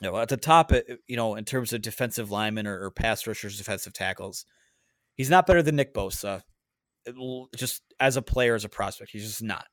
you 0.00 0.10
know, 0.10 0.16
at 0.16 0.30
the 0.30 0.38
top, 0.38 0.72
you 1.06 1.16
know, 1.16 1.34
in 1.34 1.44
terms 1.44 1.74
of 1.74 1.82
defensive 1.82 2.30
linemen 2.30 2.66
or, 2.66 2.86
or 2.86 2.90
pass 2.90 3.26
rushers, 3.26 3.58
defensive 3.58 3.92
tackles, 3.92 4.46
he's 5.14 5.30
not 5.30 5.46
better 5.46 5.62
than 5.62 5.76
Nick 5.76 5.92
Bosa. 5.92 6.40
just 7.54 7.82
as 8.00 8.16
a 8.16 8.22
player, 8.22 8.54
as 8.54 8.64
a 8.64 8.70
prospect, 8.70 9.10
he's 9.10 9.26
just 9.26 9.42
not. 9.42 9.66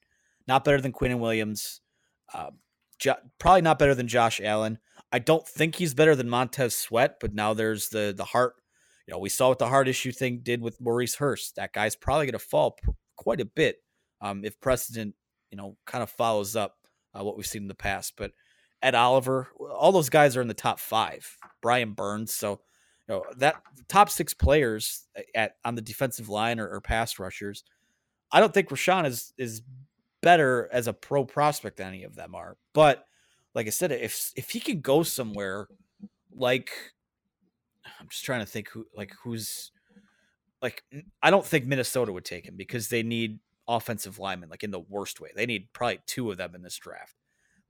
Not 0.50 0.66
better 0.66 0.82
than 0.82 0.92
Quinnen 0.92 1.20
Williams. 1.20 1.80
Uh, 2.34 2.52
jo- 3.00 3.16
probably 3.40 3.62
not 3.62 3.80
better 3.80 3.96
than 3.96 4.10
Josh 4.10 4.42
Allen. 4.44 4.80
I 5.14 5.20
don't 5.20 5.48
think 5.48 5.76
he's 5.76 5.94
better 5.94 6.16
than 6.16 6.28
Montez 6.28 6.76
Sweat, 6.76 7.20
but 7.22 7.36
now 7.36 7.54
there's 7.54 7.90
the 7.90 8.14
the 8.18 8.26
heart. 8.26 8.56
You 9.08 9.14
know, 9.14 9.20
we 9.20 9.30
saw 9.30 9.50
what 9.50 9.60
the 9.60 9.68
heart 9.68 9.88
issue 9.88 10.12
thing 10.12 10.40
did 10.42 10.60
with 10.60 10.82
Maurice 10.82 11.16
Hurst. 11.16 11.56
That 11.56 11.72
guy's 11.72 11.96
probably 11.96 12.26
going 12.26 12.34
to 12.34 12.40
fall 12.40 12.72
pr- 12.72 12.92
quite 13.16 13.40
a 13.40 13.46
bit 13.46 13.78
um, 14.22 14.44
if 14.44 14.60
precedent, 14.60 15.14
you 15.52 15.58
know, 15.58 15.78
kind 15.86 16.02
of 16.02 16.10
follows 16.10 16.56
up 16.56 16.78
uh, 17.14 17.24
what 17.24 17.38
we've 17.38 17.46
seen 17.46 17.62
in 17.62 17.68
the 17.68 17.76
past. 17.76 18.14
But 18.18 18.32
Ed 18.82 18.96
Oliver, 18.96 19.50
all 19.60 19.92
those 19.92 20.10
guys 20.10 20.36
are 20.36 20.42
in 20.42 20.48
the 20.48 20.54
top 20.56 20.80
five. 20.80 21.38
Brian 21.62 21.94
Burns, 21.94 22.34
so 22.34 22.62
you 23.08 23.16
know 23.16 23.24
that 23.38 23.62
top 23.88 24.10
six 24.10 24.34
players 24.34 25.06
at 25.36 25.58
on 25.64 25.76
the 25.76 25.82
defensive 25.82 26.28
line 26.28 26.60
or, 26.60 26.68
or 26.68 26.82
pass 26.82 27.20
rushers. 27.20 27.64
I 28.32 28.40
don't 28.40 28.54
think 28.54 28.70
Rashan 28.70 29.06
is 29.06 29.32
is 29.38 29.62
better 30.24 30.70
as 30.72 30.88
a 30.88 30.94
pro 30.94 31.24
prospect 31.24 31.78
than 31.78 31.90
any 31.90 32.04
of 32.04 32.16
them 32.16 32.34
are. 32.34 32.58
But 32.74 33.06
like 33.56 33.68
I 33.68 33.72
said, 33.72 33.92
if 33.92 34.32
if 34.36 34.50
he 34.50 34.60
could 34.60 34.82
go 34.82 35.04
somewhere 35.04 35.68
like 36.36 36.72
I'm 38.00 38.10
just 38.10 38.26
trying 38.26 38.40
to 38.40 38.46
think 38.46 38.70
who 38.70 38.86
like 38.96 39.14
who's 39.24 39.72
like 40.62 40.84
I 41.22 41.32
don't 41.32 41.46
think 41.46 41.66
Minnesota 41.66 42.12
would 42.12 42.26
take 42.26 42.46
him 42.46 42.56
because 42.56 42.90
they 42.90 43.04
need 43.04 43.40
offensive 43.68 44.20
linemen 44.20 44.50
like 44.50 44.64
in 44.64 44.72
the 44.72 44.80
worst 44.80 45.22
way. 45.22 45.30
They 45.36 45.46
need 45.46 45.72
probably 45.74 46.00
two 46.06 46.32
of 46.32 46.38
them 46.38 46.56
in 46.56 46.64
this 46.64 46.78
draft. 46.78 47.16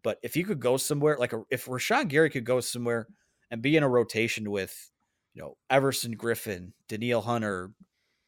But 0.04 0.20
if 0.22 0.36
you 0.36 0.46
could 0.46 0.60
go 0.60 0.78
somewhere 0.78 1.18
like 1.18 1.34
a, 1.34 1.44
if 1.50 1.66
Rashan 1.66 2.10
Gary 2.10 2.30
could 2.30 2.46
go 2.46 2.60
somewhere 2.60 3.08
and 3.52 3.62
be 3.62 3.78
in 3.78 3.84
a 3.84 3.90
rotation 3.90 4.52
with, 4.52 4.92
you 5.34 5.42
know, 5.42 5.58
Everson 5.70 6.18
Griffen, 6.18 6.74
Danielle 6.88 7.22
Hunter, 7.22 7.72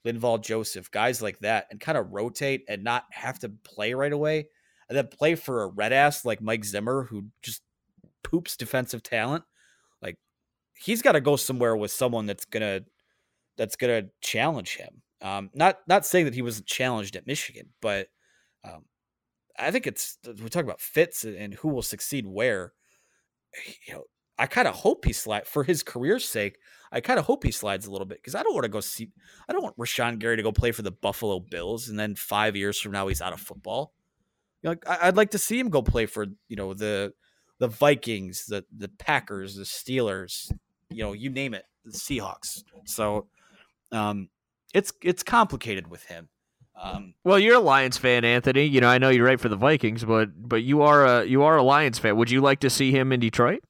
Linval 0.05 0.41
Joseph, 0.41 0.89
guys 0.91 1.21
like 1.21 1.39
that, 1.39 1.67
and 1.69 1.79
kind 1.79 1.97
of 1.97 2.11
rotate 2.13 2.63
and 2.69 2.83
not 2.83 3.03
have 3.11 3.39
to 3.39 3.49
play 3.49 3.93
right 3.93 4.13
away, 4.13 4.47
and 4.89 4.97
then 4.97 5.07
play 5.07 5.35
for 5.35 5.63
a 5.63 5.67
red 5.67 5.93
ass 5.93 6.25
like 6.25 6.41
Mike 6.41 6.65
Zimmer 6.65 7.03
who 7.05 7.25
just 7.41 7.61
poops 8.23 8.57
defensive 8.57 9.03
talent. 9.03 9.43
Like 10.01 10.17
he's 10.75 11.01
got 11.01 11.13
to 11.13 11.21
go 11.21 11.35
somewhere 11.35 11.75
with 11.75 11.91
someone 11.91 12.25
that's 12.25 12.45
gonna 12.45 12.81
that's 13.57 13.75
gonna 13.75 14.03
challenge 14.21 14.75
him. 14.75 15.01
Um, 15.21 15.49
not 15.53 15.79
not 15.87 16.05
saying 16.05 16.25
that 16.25 16.35
he 16.35 16.41
wasn't 16.41 16.67
challenged 16.67 17.15
at 17.15 17.27
Michigan, 17.27 17.69
but 17.81 18.07
um, 18.63 18.85
I 19.57 19.71
think 19.71 19.87
it's 19.87 20.17
we 20.25 20.49
talk 20.49 20.63
about 20.63 20.81
fits 20.81 21.23
and 21.23 21.53
who 21.53 21.69
will 21.69 21.81
succeed 21.81 22.27
where. 22.27 22.73
You 23.87 23.93
know, 23.93 24.03
I 24.37 24.47
kind 24.47 24.67
of 24.67 24.75
hope 24.75 25.05
he 25.05 25.13
slides 25.13 25.47
for 25.47 25.63
his 25.63 25.81
career's 25.81 26.25
sake. 26.25 26.57
I 26.91 26.99
kind 26.99 27.19
of 27.19 27.25
hope 27.25 27.43
he 27.43 27.51
slides 27.51 27.87
a 27.87 27.91
little 27.91 28.05
bit 28.05 28.17
because 28.17 28.35
I 28.35 28.43
don't 28.43 28.53
want 28.53 28.65
to 28.65 28.69
go 28.69 28.81
see. 28.81 29.09
I 29.47 29.53
don't 29.53 29.63
want 29.63 29.77
Rashan 29.77 30.19
Gary 30.19 30.35
to 30.35 30.43
go 30.43 30.51
play 30.51 30.71
for 30.71 30.81
the 30.81 30.91
Buffalo 30.91 31.39
Bills 31.39 31.87
and 31.87 31.97
then 31.97 32.15
five 32.15 32.55
years 32.55 32.79
from 32.79 32.91
now 32.91 33.07
he's 33.07 33.21
out 33.21 33.33
of 33.33 33.39
football. 33.39 33.93
Know, 34.65 34.71
like, 34.71 34.83
I'd 34.87 35.15
like 35.15 35.31
to 35.31 35.37
see 35.37 35.59
him 35.59 35.69
go 35.69 35.81
play 35.81 36.05
for 36.05 36.25
you 36.47 36.55
know 36.55 36.73
the 36.73 37.13
the 37.59 37.67
Vikings, 37.67 38.45
the 38.47 38.65
the 38.75 38.89
Packers, 38.89 39.55
the 39.55 39.63
Steelers, 39.63 40.51
you 40.89 41.03
know, 41.03 41.13
you 41.13 41.29
name 41.29 41.53
it, 41.53 41.65
the 41.85 41.91
Seahawks. 41.91 42.63
So, 42.85 43.27
um, 43.91 44.29
it's 44.73 44.91
it's 45.01 45.23
complicated 45.23 45.87
with 45.87 46.03
him. 46.05 46.29
Um, 46.81 47.13
well, 47.23 47.39
you're 47.39 47.55
a 47.55 47.59
Lions 47.59 47.97
fan, 47.97 48.25
Anthony. 48.25 48.65
You 48.65 48.81
know, 48.81 48.89
I 48.89 48.97
know 48.97 49.09
you're 49.09 49.25
right 49.25 49.39
for 49.39 49.49
the 49.49 49.55
Vikings, 49.55 50.03
but 50.03 50.29
but 50.35 50.63
you 50.63 50.81
are 50.81 51.05
a 51.05 51.25
you 51.25 51.43
are 51.43 51.55
a 51.55 51.63
Lions 51.63 51.99
fan. 51.99 52.17
Would 52.17 52.31
you 52.31 52.41
like 52.41 52.59
to 52.61 52.69
see 52.69 52.91
him 52.91 53.11
in 53.11 53.19
Detroit? 53.19 53.63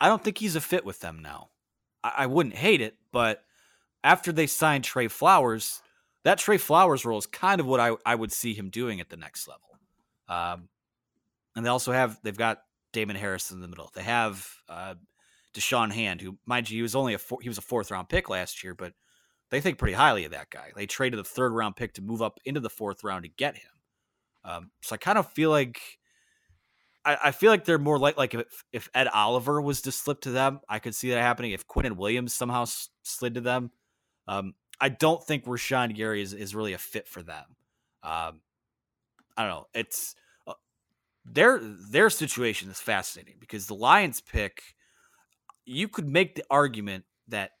I 0.00 0.08
don't 0.08 0.24
think 0.24 0.38
he's 0.38 0.56
a 0.56 0.60
fit 0.60 0.84
with 0.86 1.00
them 1.00 1.20
now. 1.20 1.50
I, 2.02 2.12
I 2.18 2.26
wouldn't 2.26 2.54
hate 2.54 2.80
it, 2.80 2.96
but 3.12 3.44
after 4.02 4.32
they 4.32 4.46
signed 4.46 4.84
Trey 4.84 5.08
Flowers, 5.08 5.82
that 6.24 6.38
Trey 6.38 6.58
Flowers 6.58 7.04
role 7.04 7.18
is 7.18 7.26
kind 7.26 7.60
of 7.60 7.66
what 7.66 7.80
I, 7.80 7.92
I 8.04 8.14
would 8.14 8.32
see 8.32 8.54
him 8.54 8.70
doing 8.70 9.00
at 9.00 9.08
the 9.08 9.16
next 9.16 9.48
level. 9.48 9.78
Um, 10.28 10.68
and 11.56 11.64
they 11.64 11.70
also 11.70 11.92
have 11.92 12.18
they've 12.22 12.36
got 12.36 12.62
Damon 12.92 13.16
Harris 13.16 13.50
in 13.50 13.60
the 13.60 13.68
middle. 13.68 13.90
They 13.94 14.02
have 14.02 14.46
uh, 14.68 14.94
Da'Shawn 15.54 15.92
Hand, 15.92 16.20
who 16.20 16.38
mind 16.46 16.70
you, 16.70 16.76
he 16.76 16.82
was 16.82 16.94
only 16.94 17.14
a 17.14 17.18
four, 17.18 17.38
he 17.42 17.48
was 17.48 17.58
a 17.58 17.62
fourth 17.62 17.90
round 17.90 18.08
pick 18.08 18.28
last 18.28 18.62
year, 18.62 18.74
but 18.74 18.92
they 19.50 19.60
think 19.60 19.78
pretty 19.78 19.94
highly 19.94 20.24
of 20.24 20.32
that 20.32 20.50
guy. 20.50 20.70
They 20.76 20.86
traded 20.86 21.18
the 21.18 21.24
third 21.24 21.52
round 21.52 21.76
pick 21.76 21.94
to 21.94 22.02
move 22.02 22.22
up 22.22 22.38
into 22.44 22.60
the 22.60 22.70
fourth 22.70 23.02
round 23.02 23.24
to 23.24 23.30
get 23.30 23.56
him. 23.56 23.70
Um, 24.44 24.70
so 24.82 24.94
I 24.94 24.98
kind 24.98 25.18
of 25.18 25.30
feel 25.32 25.50
like 25.50 25.80
I, 27.04 27.18
I, 27.24 27.30
feel 27.32 27.50
like 27.50 27.64
they're 27.64 27.78
more 27.78 27.98
like 27.98 28.16
like 28.16 28.34
if, 28.34 28.64
if 28.72 28.88
Ed 28.94 29.08
Oliver 29.08 29.60
was 29.60 29.82
to 29.82 29.92
slip 29.92 30.20
to 30.22 30.30
them, 30.30 30.60
I 30.68 30.78
could 30.78 30.94
see 30.94 31.10
that 31.10 31.20
happening. 31.20 31.52
If 31.52 31.66
Quinnen 31.66 31.96
Williams 31.96 32.34
somehow 32.34 32.64
slid 33.02 33.34
to 33.34 33.40
them, 33.40 33.70
um, 34.28 34.54
I 34.80 34.88
don't 34.88 35.22
think 35.22 35.44
Rashan 35.44 35.94
Gary 35.94 36.22
is, 36.22 36.32
is 36.32 36.54
really 36.54 36.72
a 36.72 36.78
fit 36.78 37.06
for 37.06 37.22
them. 37.22 37.44
Um, 38.02 38.40
I 39.36 39.42
don't 39.42 39.50
know. 39.50 39.66
It's 39.74 40.14
uh, 40.46 40.54
their 41.24 41.58
their 41.58 42.10
situation 42.10 42.70
is 42.70 42.80
fascinating 42.80 43.36
because 43.38 43.66
the 43.66 43.74
Lions 43.74 44.20
pick. 44.20 44.62
You 45.66 45.86
could 45.88 46.08
make 46.08 46.34
the 46.34 46.44
argument 46.50 47.04
that 47.28 47.52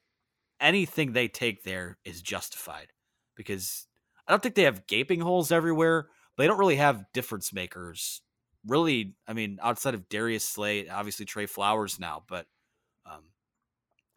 anything 0.60 1.12
they 1.12 1.28
take 1.28 1.62
there 1.62 1.98
is 2.04 2.22
justified 2.22 2.88
because 3.36 3.86
I 4.26 4.32
don't 4.32 4.42
think 4.42 4.54
they 4.54 4.64
have 4.64 4.86
gaping 4.86 5.20
holes 5.20 5.52
everywhere, 5.52 6.08
but 6.36 6.42
they 6.42 6.46
don't 6.46 6.58
really 6.58 6.76
have 6.76 7.04
difference 7.12 7.52
makers. 7.52 8.22
Really, 8.66 9.14
I 9.28 9.32
mean, 9.32 9.58
outside 9.62 9.94
of 9.94 10.08
Darius 10.08 10.44
Slay, 10.44 10.88
obviously 10.88 11.24
Trey 11.24 11.46
Flowers 11.46 11.98
now, 12.00 12.24
but 12.28 12.46
um, 13.06 13.22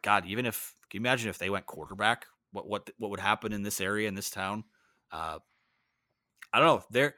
God, 0.02 0.26
even 0.26 0.46
if 0.46 0.76
can 0.90 1.00
you 1.00 1.02
imagine 1.02 1.30
if 1.30 1.38
they 1.38 1.50
went 1.50 1.66
quarterback, 1.66 2.26
what 2.54 2.68
what 2.68 2.90
what 2.98 3.12
would 3.12 3.20
happen 3.20 3.52
in 3.52 3.64
this 3.64 3.82
area 3.82 4.08
in 4.08 4.16
this 4.16 4.30
town? 4.30 4.64
Uh, 5.12 5.40
I 6.54 6.60
don't 6.60 6.68
know. 6.68 6.84
They're 6.90 7.16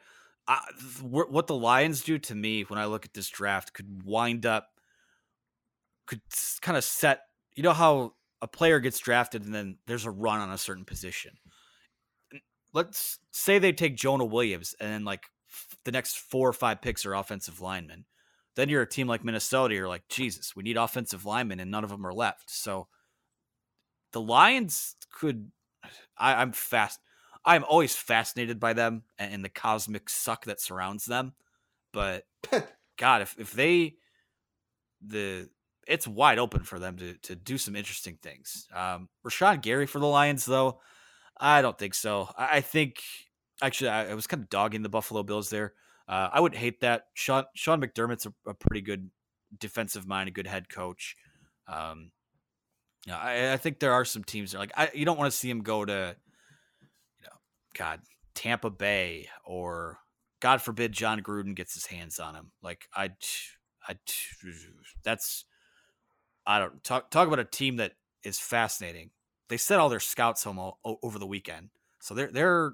uh, 0.47 0.59
what 1.01 1.47
the 1.47 1.55
Lions 1.55 2.03
do 2.03 2.17
to 2.19 2.35
me 2.35 2.63
when 2.63 2.79
I 2.79 2.85
look 2.85 3.05
at 3.05 3.13
this 3.13 3.29
draft 3.29 3.73
could 3.73 4.03
wind 4.03 4.45
up 4.45 4.67
could 6.07 6.21
kind 6.61 6.77
of 6.77 6.83
set. 6.83 7.21
You 7.55 7.63
know 7.63 7.73
how 7.73 8.13
a 8.41 8.47
player 8.47 8.79
gets 8.79 8.99
drafted 8.99 9.45
and 9.45 9.53
then 9.53 9.77
there's 9.87 10.05
a 10.05 10.11
run 10.11 10.39
on 10.39 10.51
a 10.51 10.57
certain 10.57 10.85
position. 10.85 11.31
Let's 12.73 13.19
say 13.31 13.59
they 13.59 13.71
take 13.71 13.95
Jonah 13.95 14.25
Williams 14.25 14.75
and 14.79 14.91
then 14.91 15.05
like 15.05 15.23
the 15.83 15.91
next 15.91 16.17
four 16.17 16.49
or 16.49 16.53
five 16.53 16.81
picks 16.81 17.05
are 17.05 17.13
offensive 17.13 17.61
linemen. 17.61 18.05
Then 18.55 18.69
you're 18.69 18.81
a 18.81 18.89
team 18.89 19.07
like 19.07 19.23
Minnesota. 19.23 19.73
You're 19.73 19.87
like, 19.87 20.07
Jesus, 20.09 20.55
we 20.55 20.63
need 20.63 20.77
offensive 20.77 21.25
linemen, 21.25 21.59
and 21.59 21.69
none 21.69 21.83
of 21.83 21.89
them 21.89 22.05
are 22.05 22.13
left. 22.13 22.49
So 22.49 22.87
the 24.15 24.21
Lions 24.21 24.95
could. 25.11 25.51
I, 26.17 26.35
I'm 26.35 26.53
fast. 26.53 27.01
I'm 27.43 27.65
always 27.65 27.97
fascinated 27.97 28.61
by 28.61 28.71
them 28.71 29.03
and 29.19 29.43
the 29.43 29.49
cosmic 29.49 30.09
suck 30.09 30.45
that 30.45 30.61
surrounds 30.61 31.03
them. 31.03 31.33
But 31.91 32.23
God, 32.97 33.21
if 33.21 33.35
if 33.37 33.51
they 33.51 33.97
the 35.05 35.49
it's 35.85 36.07
wide 36.07 36.39
open 36.39 36.63
for 36.63 36.79
them 36.79 36.95
to 36.95 37.15
to 37.23 37.35
do 37.35 37.57
some 37.57 37.75
interesting 37.75 38.17
things. 38.21 38.69
Um, 38.73 39.09
Rashan 39.27 39.61
Gary 39.61 39.85
for 39.85 39.99
the 39.99 40.07
Lions, 40.07 40.45
though, 40.45 40.79
I 41.37 41.61
don't 41.61 41.77
think 41.77 41.93
so. 41.93 42.29
I, 42.37 42.57
I 42.57 42.61
think 42.61 43.01
actually 43.61 43.89
I, 43.89 44.11
I, 44.11 44.13
was 44.13 44.27
kind 44.27 44.43
of 44.43 44.49
dogging 44.49 44.81
the 44.81 44.89
Buffalo 44.89 45.23
Bills 45.23 45.49
there. 45.49 45.73
Uh, 46.07 46.29
I 46.31 46.39
wouldn't 46.39 46.59
hate 46.59 46.79
that. 46.79 47.07
Sean 47.15 47.43
Sean 47.53 47.81
McDermott's 47.81 48.27
a, 48.27 48.33
a 48.47 48.53
pretty 48.53 48.81
good 48.81 49.09
defensive 49.59 50.07
mind, 50.07 50.29
a 50.29 50.31
good 50.31 50.47
head 50.47 50.69
coach. 50.69 51.17
Um, 51.67 52.11
yeah, 53.05 53.17
I, 53.17 53.53
I, 53.53 53.57
think 53.57 53.79
there 53.79 53.93
are 53.93 54.03
some 54.03 54.23
teams 54.23 54.51
that 54.51 54.59
like 54.59 54.71
I, 54.75 54.89
you 54.93 55.05
don't 55.05 55.17
want 55.17 55.31
to 55.31 55.37
see 55.37 55.49
him 55.49 55.61
go 55.61 55.85
to, 55.85 56.15
you 57.19 57.23
know, 57.23 57.37
God, 57.77 58.01
Tampa 58.33 58.71
Bay 58.71 59.29
or 59.45 59.99
God 60.39 60.61
forbid 60.61 60.91
Jon 60.91 61.21
Gruden 61.21 61.55
gets 61.55 61.75
his 61.75 61.85
hands 61.85 62.19
on 62.19 62.33
him. 62.33 62.51
Like 62.63 62.85
I, 62.95 63.11
I, 63.87 63.95
that's 65.03 65.45
I 66.47 66.59
don't 66.59 66.83
talk 66.83 67.11
talk 67.11 67.27
about 67.27 67.39
a 67.39 67.45
team 67.45 67.77
that 67.77 67.93
is 68.23 68.39
fascinating. 68.39 69.11
They 69.49 69.57
sent 69.57 69.79
all 69.79 69.89
their 69.89 69.99
scouts 69.99 70.43
home 70.43 70.57
all, 70.57 70.79
over 71.03 71.19
the 71.19 71.27
weekend, 71.27 71.69
so 71.99 72.15
they're 72.15 72.31
they're 72.31 72.73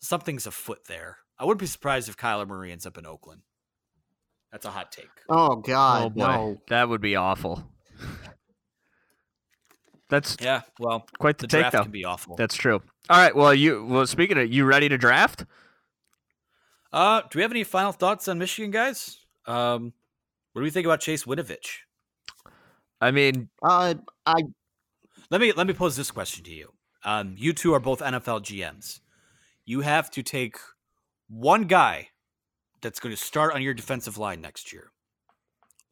something's 0.00 0.46
afoot 0.46 0.84
there. 0.88 1.18
I 1.38 1.44
wouldn't 1.44 1.60
be 1.60 1.66
surprised 1.66 2.08
if 2.10 2.16
Kyler 2.18 2.46
Murray 2.46 2.72
ends 2.72 2.86
up 2.86 2.98
in 2.98 3.06
Oakland. 3.06 3.42
That's 4.52 4.66
a 4.66 4.70
hot 4.70 4.92
take. 4.92 5.08
Oh 5.28 5.56
God, 5.56 6.04
oh, 6.04 6.10
boy. 6.10 6.20
no, 6.20 6.56
that 6.68 6.88
would 6.90 7.00
be 7.00 7.16
awful. 7.16 7.70
That's 10.08 10.36
yeah. 10.40 10.62
Well, 10.78 11.06
quite 11.18 11.38
the, 11.38 11.46
the 11.46 11.62
take 11.62 11.72
though. 11.72 11.82
Can 11.82 11.90
be 11.90 12.04
awful. 12.04 12.36
That's 12.36 12.54
true. 12.54 12.80
All 13.08 13.18
right. 13.18 13.34
Well, 13.34 13.54
you 13.54 13.84
well 13.84 14.06
speaking 14.06 14.38
of 14.38 14.52
you 14.52 14.64
ready 14.64 14.88
to 14.88 14.98
draft? 14.98 15.44
Uh, 16.92 17.22
do 17.22 17.38
we 17.38 17.42
have 17.42 17.50
any 17.50 17.64
final 17.64 17.92
thoughts 17.92 18.28
on 18.28 18.38
Michigan 18.38 18.70
guys? 18.70 19.18
Um, 19.46 19.92
what 20.52 20.60
do 20.60 20.64
we 20.64 20.70
think 20.70 20.86
about 20.86 21.00
Chase 21.00 21.24
Winovich? 21.24 21.80
I 23.00 23.10
mean, 23.10 23.48
uh, 23.62 23.94
I 24.24 24.42
let 25.30 25.40
me 25.40 25.52
let 25.52 25.66
me 25.66 25.74
pose 25.74 25.96
this 25.96 26.10
question 26.10 26.44
to 26.44 26.50
you. 26.50 26.72
Um, 27.04 27.34
you 27.36 27.52
two 27.52 27.74
are 27.74 27.80
both 27.80 28.00
NFL 28.00 28.42
GMs. 28.42 29.00
You 29.64 29.80
have 29.80 30.10
to 30.12 30.22
take 30.22 30.56
one 31.28 31.64
guy 31.64 32.08
that's 32.80 33.00
going 33.00 33.14
to 33.14 33.20
start 33.20 33.54
on 33.54 33.62
your 33.62 33.74
defensive 33.74 34.16
line 34.16 34.40
next 34.40 34.72
year, 34.72 34.90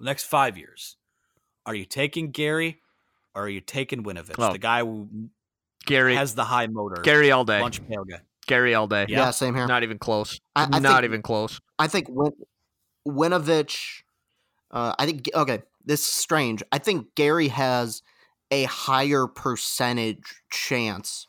next 0.00 0.24
five 0.24 0.56
years. 0.56 0.96
Are 1.66 1.74
you 1.74 1.84
taking 1.84 2.30
Gary 2.30 2.80
or 3.34 3.42
are 3.42 3.48
you 3.48 3.60
taking 3.60 4.04
Winovich, 4.04 4.34
oh, 4.38 4.52
the 4.52 4.58
guy 4.58 4.80
who 4.80 5.08
Gary 5.86 6.14
has 6.14 6.34
the 6.34 6.44
high 6.44 6.66
motor? 6.66 7.02
Gary 7.02 7.30
all 7.30 7.44
day. 7.44 7.60
Lunch 7.60 7.86
pail 7.86 8.04
guy. 8.04 8.20
Gary 8.46 8.74
all 8.74 8.86
day. 8.86 9.06
Yeah, 9.08 9.18
yeah 9.18 9.30
same 9.30 9.54
here. 9.54 9.66
Not 9.66 9.82
even 9.82 9.98
close. 9.98 10.40
I, 10.54 10.64
I 10.64 10.78
Not 10.78 10.92
think, 10.92 11.04
even 11.04 11.22
close. 11.22 11.60
I 11.78 11.86
think 11.86 12.08
Win- 12.08 12.32
Winovich. 13.06 14.02
Uh, 14.70 14.94
I 14.98 15.06
think 15.06 15.28
okay 15.34 15.62
this 15.84 16.00
is 16.00 16.06
strange. 16.06 16.62
I 16.72 16.78
think 16.78 17.14
Gary 17.14 17.48
has 17.48 18.02
a 18.50 18.64
higher 18.64 19.26
percentage 19.26 20.42
chance 20.50 21.26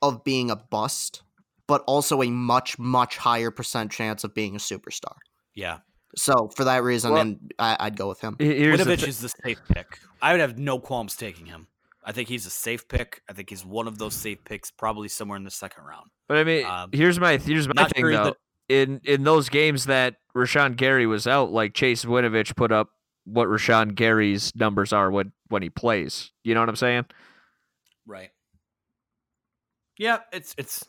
of 0.00 0.24
being 0.24 0.50
a 0.50 0.56
bust, 0.56 1.22
but 1.66 1.82
also 1.86 2.22
a 2.22 2.30
much, 2.30 2.78
much 2.78 3.16
higher 3.16 3.50
percent 3.50 3.92
chance 3.92 4.24
of 4.24 4.34
being 4.34 4.54
a 4.54 4.58
superstar. 4.58 5.16
Yeah. 5.54 5.78
So 6.16 6.48
for 6.54 6.64
that 6.64 6.82
reason, 6.82 7.12
well, 7.12 7.22
and 7.22 7.52
I, 7.58 7.84
would 7.84 7.96
go 7.96 8.08
with 8.08 8.20
him. 8.20 8.36
Winovich 8.36 8.84
th- 8.98 9.08
is 9.08 9.20
the 9.20 9.28
safe 9.28 9.60
pick. 9.72 9.98
I 10.20 10.32
would 10.32 10.40
have 10.40 10.58
no 10.58 10.78
qualms 10.78 11.16
taking 11.16 11.46
him. 11.46 11.68
I 12.04 12.12
think 12.12 12.28
he's 12.28 12.46
a 12.46 12.50
safe 12.50 12.88
pick. 12.88 13.22
I 13.30 13.32
think 13.32 13.50
he's 13.50 13.64
one 13.64 13.86
of 13.86 13.98
those 13.98 14.14
safe 14.14 14.44
picks, 14.44 14.70
probably 14.70 15.08
somewhere 15.08 15.36
in 15.36 15.44
the 15.44 15.50
second 15.50 15.84
round. 15.84 16.10
But 16.28 16.38
I 16.38 16.44
mean, 16.44 16.66
um, 16.66 16.90
here's 16.92 17.18
my 17.18 17.36
here's 17.36 17.68
my 17.68 17.84
thing 17.88 18.02
sure 18.02 18.12
though. 18.12 18.24
That, 18.24 18.36
in 18.68 19.00
in 19.04 19.24
those 19.24 19.48
games 19.48 19.86
that 19.86 20.16
Rashan 20.36 20.76
Gary 20.76 21.06
was 21.06 21.26
out, 21.26 21.52
like 21.52 21.74
Chase 21.74 22.04
Winovich 22.04 22.56
put 22.56 22.72
up 22.72 22.88
what 23.24 23.48
Rashan 23.48 23.94
Gary's 23.94 24.54
numbers 24.56 24.92
are 24.92 25.10
when 25.10 25.32
when 25.48 25.62
he 25.62 25.70
plays. 25.70 26.30
You 26.42 26.54
know 26.54 26.60
what 26.60 26.68
I'm 26.68 26.76
saying? 26.76 27.06
Right. 28.06 28.30
Yeah, 29.98 30.18
it's 30.32 30.54
it's 30.58 30.84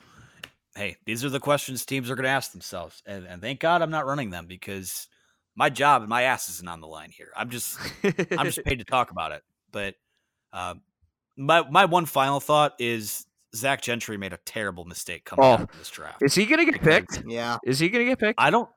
hey, 0.75 0.97
these 1.05 1.23
are 1.23 1.29
the 1.29 1.39
questions 1.39 1.85
teams 1.85 2.09
are 2.09 2.15
going 2.15 2.23
to 2.23 2.29
ask 2.29 2.51
themselves, 2.51 3.03
and, 3.05 3.25
and 3.25 3.41
thank 3.41 3.59
God 3.59 3.81
I'm 3.81 3.91
not 3.91 4.07
running 4.07 4.31
them 4.31 4.47
because 4.47 5.07
my 5.55 5.69
job 5.69 6.01
and 6.01 6.09
my 6.09 6.23
ass 6.23 6.49
isn't 6.49 6.67
on 6.67 6.81
the 6.81 6.87
line 6.87 7.11
here. 7.11 7.31
I'm 7.35 7.49
just 7.49 7.77
I'm 8.03 8.45
just 8.45 8.63
paid 8.63 8.79
to 8.79 8.85
talk 8.89 9.11
about 9.11 9.31
it. 9.31 9.43
But 9.71 9.95
um, 10.51 10.81
my 11.37 11.67
my 11.69 11.85
one 11.85 12.05
final 12.05 12.39
thought 12.39 12.73
is 12.79 13.25
Zach 13.55 13.81
Gentry 13.81 14.17
made 14.17 14.33
a 14.33 14.37
terrible 14.45 14.85
mistake 14.85 15.25
coming 15.25 15.45
Oh, 15.45 15.51
out 15.53 15.61
of 15.61 15.77
this 15.77 15.89
draft. 15.89 16.21
is 16.23 16.33
he 16.35 16.45
gonna 16.45 16.65
get 16.65 16.81
picked? 16.81 17.23
Yeah. 17.27 17.57
Is 17.63 17.79
he 17.79 17.89
gonna 17.89 18.05
get 18.05 18.19
picked? 18.19 18.39
I 18.39 18.49
don't. 18.49 18.69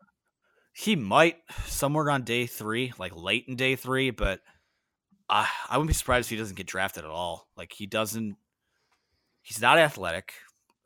He 0.75 0.95
might 0.97 1.37
somewhere 1.67 2.11
on 2.11 2.23
day 2.25 2.45
three, 2.47 2.93
like 2.99 3.17
late 3.17 3.47
in 3.49 3.57
day 3.57 3.77
three, 3.77 4.11
but 4.11 4.41
I 5.31 5.49
I 5.71 5.79
wouldn't 5.79 5.89
be 5.89 5.95
surprised 5.95 6.27
if 6.27 6.31
he 6.31 6.37
doesn't 6.37 6.57
get 6.57 6.67
drafted 6.67 7.05
at 7.05 7.11
all. 7.11 7.49
Like 7.57 7.73
he 7.73 7.87
doesn't. 7.87 8.37
He's 9.41 9.61
not 9.63 9.79
athletic, 9.79 10.35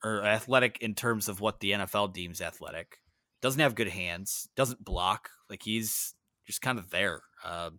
or 0.05 0.23
athletic 0.23 0.79
in 0.81 0.95
terms 0.95 1.29
of 1.29 1.41
what 1.41 1.59
the 1.61 1.73
NFL 1.73 2.13
deems 2.13 2.41
athletic. 2.41 3.00
Doesn't 3.41 3.61
have 3.61 3.75
good 3.75 3.89
hands. 3.89 4.49
Doesn't 4.57 4.85
block. 4.85 5.31
Like 5.49 5.63
he's 5.63 6.15
just 6.47 6.63
kind 6.63 6.79
of 6.79 6.91
there. 6.91 7.23
Uh, 7.45 7.71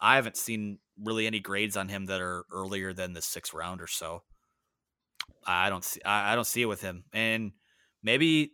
I 0.00 0.16
haven't 0.16 0.36
seen 0.36 0.78
really 1.02 1.26
any 1.26 1.40
grades 1.40 1.76
on 1.76 1.88
him 1.88 2.06
that 2.06 2.20
are 2.20 2.44
earlier 2.52 2.92
than 2.92 3.12
the 3.12 3.22
sixth 3.22 3.54
round 3.54 3.80
or 3.80 3.86
so. 3.86 4.22
I 5.46 5.70
don't 5.70 5.84
see. 5.84 6.00
I, 6.04 6.32
I 6.32 6.34
don't 6.34 6.46
see 6.46 6.62
it 6.62 6.66
with 6.66 6.82
him, 6.82 7.04
and 7.12 7.52
maybe 8.02 8.52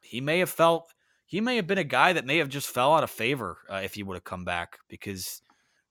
he 0.00 0.20
may 0.20 0.38
have 0.40 0.50
felt 0.50 0.92
he 1.26 1.40
may 1.40 1.56
have 1.56 1.66
been 1.66 1.78
a 1.78 1.84
guy 1.84 2.12
that 2.12 2.24
may 2.24 2.38
have 2.38 2.48
just 2.48 2.68
fell 2.68 2.94
out 2.94 3.04
of 3.04 3.10
favor 3.10 3.58
uh, 3.70 3.80
if 3.82 3.94
he 3.94 4.02
would 4.02 4.14
have 4.14 4.24
come 4.24 4.44
back 4.44 4.78
because 4.88 5.42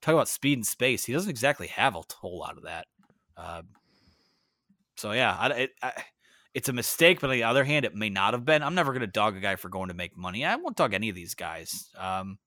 talk 0.01 0.13
about 0.13 0.29
speed 0.29 0.57
and 0.57 0.67
space, 0.67 1.05
he 1.05 1.13
doesn't 1.13 1.29
exactly 1.29 1.67
have 1.67 1.95
a 1.95 2.01
whole 2.15 2.39
lot 2.39 2.57
of 2.57 2.63
that. 2.63 2.87
Uh, 3.35 3.61
so 4.95 5.11
yeah, 5.11 5.35
I, 5.37 5.47
it, 5.49 5.71
I, 5.81 5.91
it's 6.55 6.69
a 6.69 6.73
mistake, 6.73 7.19
but 7.19 7.29
on 7.29 7.35
the 7.35 7.43
other 7.43 7.65
hand, 7.65 7.85
it 7.85 7.93
may 7.93 8.09
not 8.09 8.33
have 8.33 8.45
been. 8.45 8.63
I'm 8.63 8.75
never 8.75 8.93
going 8.93 9.01
to 9.01 9.07
dog 9.07 9.35
a 9.35 9.41
guy 9.41 9.57
for 9.57 9.67
going 9.67 9.89
to 9.89 9.93
make 9.93 10.17
money. 10.17 10.45
I 10.45 10.55
won't 10.55 10.77
dog 10.77 10.93
any 10.93 11.09
of 11.09 11.15
these 11.15 11.35
guys. 11.35 11.89
Um, 11.97 12.39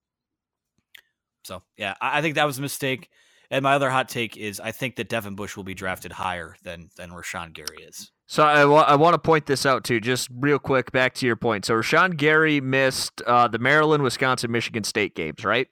so 1.44 1.62
yeah, 1.76 1.94
I, 2.00 2.18
I 2.18 2.22
think 2.22 2.34
that 2.36 2.46
was 2.46 2.58
a 2.58 2.62
mistake. 2.62 3.10
And 3.50 3.62
my 3.62 3.74
other 3.74 3.90
hot 3.90 4.08
take 4.08 4.36
is 4.36 4.60
I 4.60 4.72
think 4.72 4.96
that 4.96 5.08
Devin 5.08 5.34
Bush 5.34 5.56
will 5.56 5.64
be 5.64 5.74
drafted 5.74 6.12
higher 6.12 6.56
than 6.62 6.90
than 6.96 7.10
Rashan 7.10 7.52
Gary 7.52 7.82
is. 7.86 8.10
So 8.26 8.42
I 8.44 8.64
want 8.66 9.14
to 9.14 9.18
point 9.18 9.46
this 9.46 9.64
out 9.64 9.84
too, 9.84 10.00
just 10.00 10.28
real 10.34 10.58
quick. 10.58 10.92
Back 10.92 11.14
to 11.14 11.26
your 11.26 11.36
point. 11.36 11.64
So 11.64 11.74
Rashan 11.74 12.16
Gary 12.18 12.60
missed 12.60 13.22
uh, 13.22 13.48
the 13.48 13.58
Maryland, 13.58 14.02
Wisconsin, 14.02 14.52
Michigan 14.52 14.84
State 14.84 15.14
games, 15.14 15.44
right? 15.44 15.68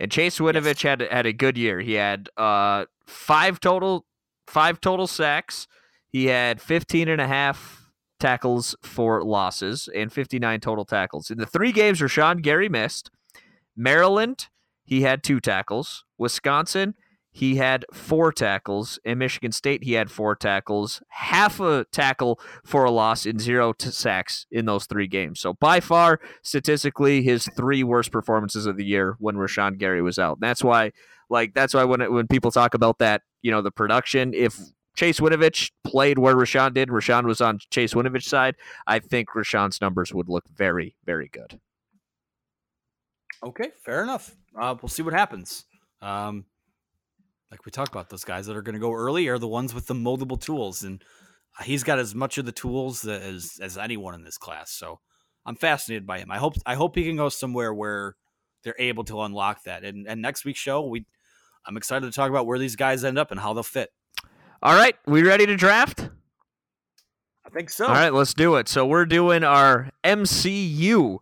And 0.00 0.10
Chase 0.10 0.40
Winovich 0.40 0.82
had 0.82 1.02
had 1.02 1.26
a 1.26 1.32
good 1.32 1.56
year. 1.56 1.80
He 1.80 1.92
had 1.94 2.28
uh, 2.36 2.86
five 3.06 3.60
total 3.60 4.04
five 4.48 4.80
total 4.80 5.06
sacks. 5.06 5.68
He 6.12 6.26
had 6.26 6.60
15 6.60 7.08
and 7.08 7.20
a 7.20 7.26
half 7.26 7.90
tackles 8.20 8.76
for 8.82 9.24
losses 9.24 9.88
and 9.94 10.12
59 10.12 10.60
total 10.60 10.84
tackles. 10.84 11.30
In 11.30 11.38
the 11.38 11.46
three 11.46 11.72
games 11.72 12.00
Rashan 12.00 12.42
Gary 12.42 12.68
missed, 12.68 13.10
Maryland, 13.74 14.48
he 14.84 15.02
had 15.02 15.24
two 15.24 15.40
tackles. 15.40 16.04
Wisconsin, 16.18 16.94
he 17.30 17.56
had 17.56 17.86
four 17.94 18.30
tackles. 18.30 18.98
In 19.06 19.16
Michigan 19.16 19.52
State, 19.52 19.84
he 19.84 19.94
had 19.94 20.10
four 20.10 20.36
tackles, 20.36 21.02
half 21.08 21.60
a 21.60 21.86
tackle 21.90 22.38
for 22.62 22.84
a 22.84 22.90
loss, 22.90 23.24
and 23.24 23.40
zero 23.40 23.72
sacks 23.78 24.46
in 24.50 24.66
those 24.66 24.84
three 24.84 25.08
games. 25.08 25.40
So 25.40 25.54
by 25.54 25.80
far, 25.80 26.20
statistically, 26.42 27.22
his 27.22 27.48
three 27.56 27.82
worst 27.82 28.12
performances 28.12 28.66
of 28.66 28.76
the 28.76 28.84
year 28.84 29.16
when 29.18 29.36
Rashan 29.36 29.78
Gary 29.78 30.02
was 30.02 30.18
out. 30.18 30.36
And 30.36 30.42
that's 30.42 30.62
why, 30.62 30.92
like, 31.30 31.54
that's 31.54 31.72
why 31.72 31.84
when 31.84 32.02
it, 32.02 32.12
when 32.12 32.26
people 32.26 32.50
talk 32.50 32.74
about 32.74 32.98
that, 32.98 33.22
you 33.40 33.50
know, 33.50 33.62
the 33.62 33.72
production, 33.72 34.34
if 34.34 34.60
Chase 34.96 35.20
Winovich 35.20 35.70
played 35.84 36.18
where 36.18 36.34
Rashan 36.34 36.74
did, 36.74 36.88
Rashan 36.88 37.24
was 37.24 37.40
on 37.40 37.58
Chase 37.70 37.94
Winovich's 37.94 38.26
side, 38.26 38.56
I 38.86 38.98
think 38.98 39.30
Rashan's 39.30 39.80
numbers 39.80 40.12
would 40.12 40.28
look 40.28 40.44
very, 40.54 40.96
very 41.04 41.28
good. 41.28 41.58
Okay, 43.44 43.70
fair 43.84 44.02
enough. 44.02 44.36
Uh, 44.58 44.74
we'll 44.80 44.88
see 44.88 45.02
what 45.02 45.14
happens. 45.14 45.64
Um, 46.00 46.44
like 47.50 47.64
we 47.64 47.72
talked 47.72 47.92
about, 47.92 48.08
those 48.08 48.24
guys 48.24 48.46
that 48.46 48.56
are 48.56 48.62
going 48.62 48.74
to 48.74 48.80
go 48.80 48.92
early 48.92 49.28
are 49.28 49.38
the 49.38 49.48
ones 49.48 49.74
with 49.74 49.86
the 49.86 49.94
moldable 49.94 50.40
tools, 50.40 50.82
and 50.82 51.02
he's 51.64 51.84
got 51.84 51.98
as 51.98 52.14
much 52.14 52.38
of 52.38 52.46
the 52.46 52.52
tools 52.52 53.06
as 53.06 53.58
as 53.60 53.76
anyone 53.76 54.14
in 54.14 54.24
this 54.24 54.38
class. 54.38 54.70
So 54.70 55.00
I'm 55.44 55.56
fascinated 55.56 56.06
by 56.06 56.18
him. 56.18 56.30
I 56.30 56.38
hope 56.38 56.54
I 56.64 56.74
hope 56.74 56.96
he 56.96 57.04
can 57.04 57.16
go 57.16 57.28
somewhere 57.28 57.74
where 57.74 58.16
they're 58.64 58.76
able 58.78 59.04
to 59.04 59.22
unlock 59.22 59.64
that. 59.64 59.84
And 59.84 60.06
and 60.06 60.22
next 60.22 60.44
week's 60.44 60.60
show, 60.60 60.86
we 60.86 61.04
I'm 61.66 61.76
excited 61.76 62.06
to 62.06 62.12
talk 62.12 62.30
about 62.30 62.46
where 62.46 62.58
these 62.58 62.76
guys 62.76 63.04
end 63.04 63.18
up 63.18 63.30
and 63.30 63.40
how 63.40 63.52
they'll 63.52 63.62
fit. 63.62 63.90
All 64.62 64.74
right, 64.74 64.94
we 65.06 65.24
ready 65.24 65.44
to 65.46 65.56
draft? 65.56 66.08
I 67.44 67.50
think 67.50 67.68
so. 67.68 67.86
All 67.86 67.94
right, 67.94 68.14
let's 68.14 68.32
do 68.32 68.54
it. 68.54 68.68
So 68.68 68.86
we're 68.86 69.06
doing 69.06 69.42
our 69.42 69.90
MCU 70.04 71.18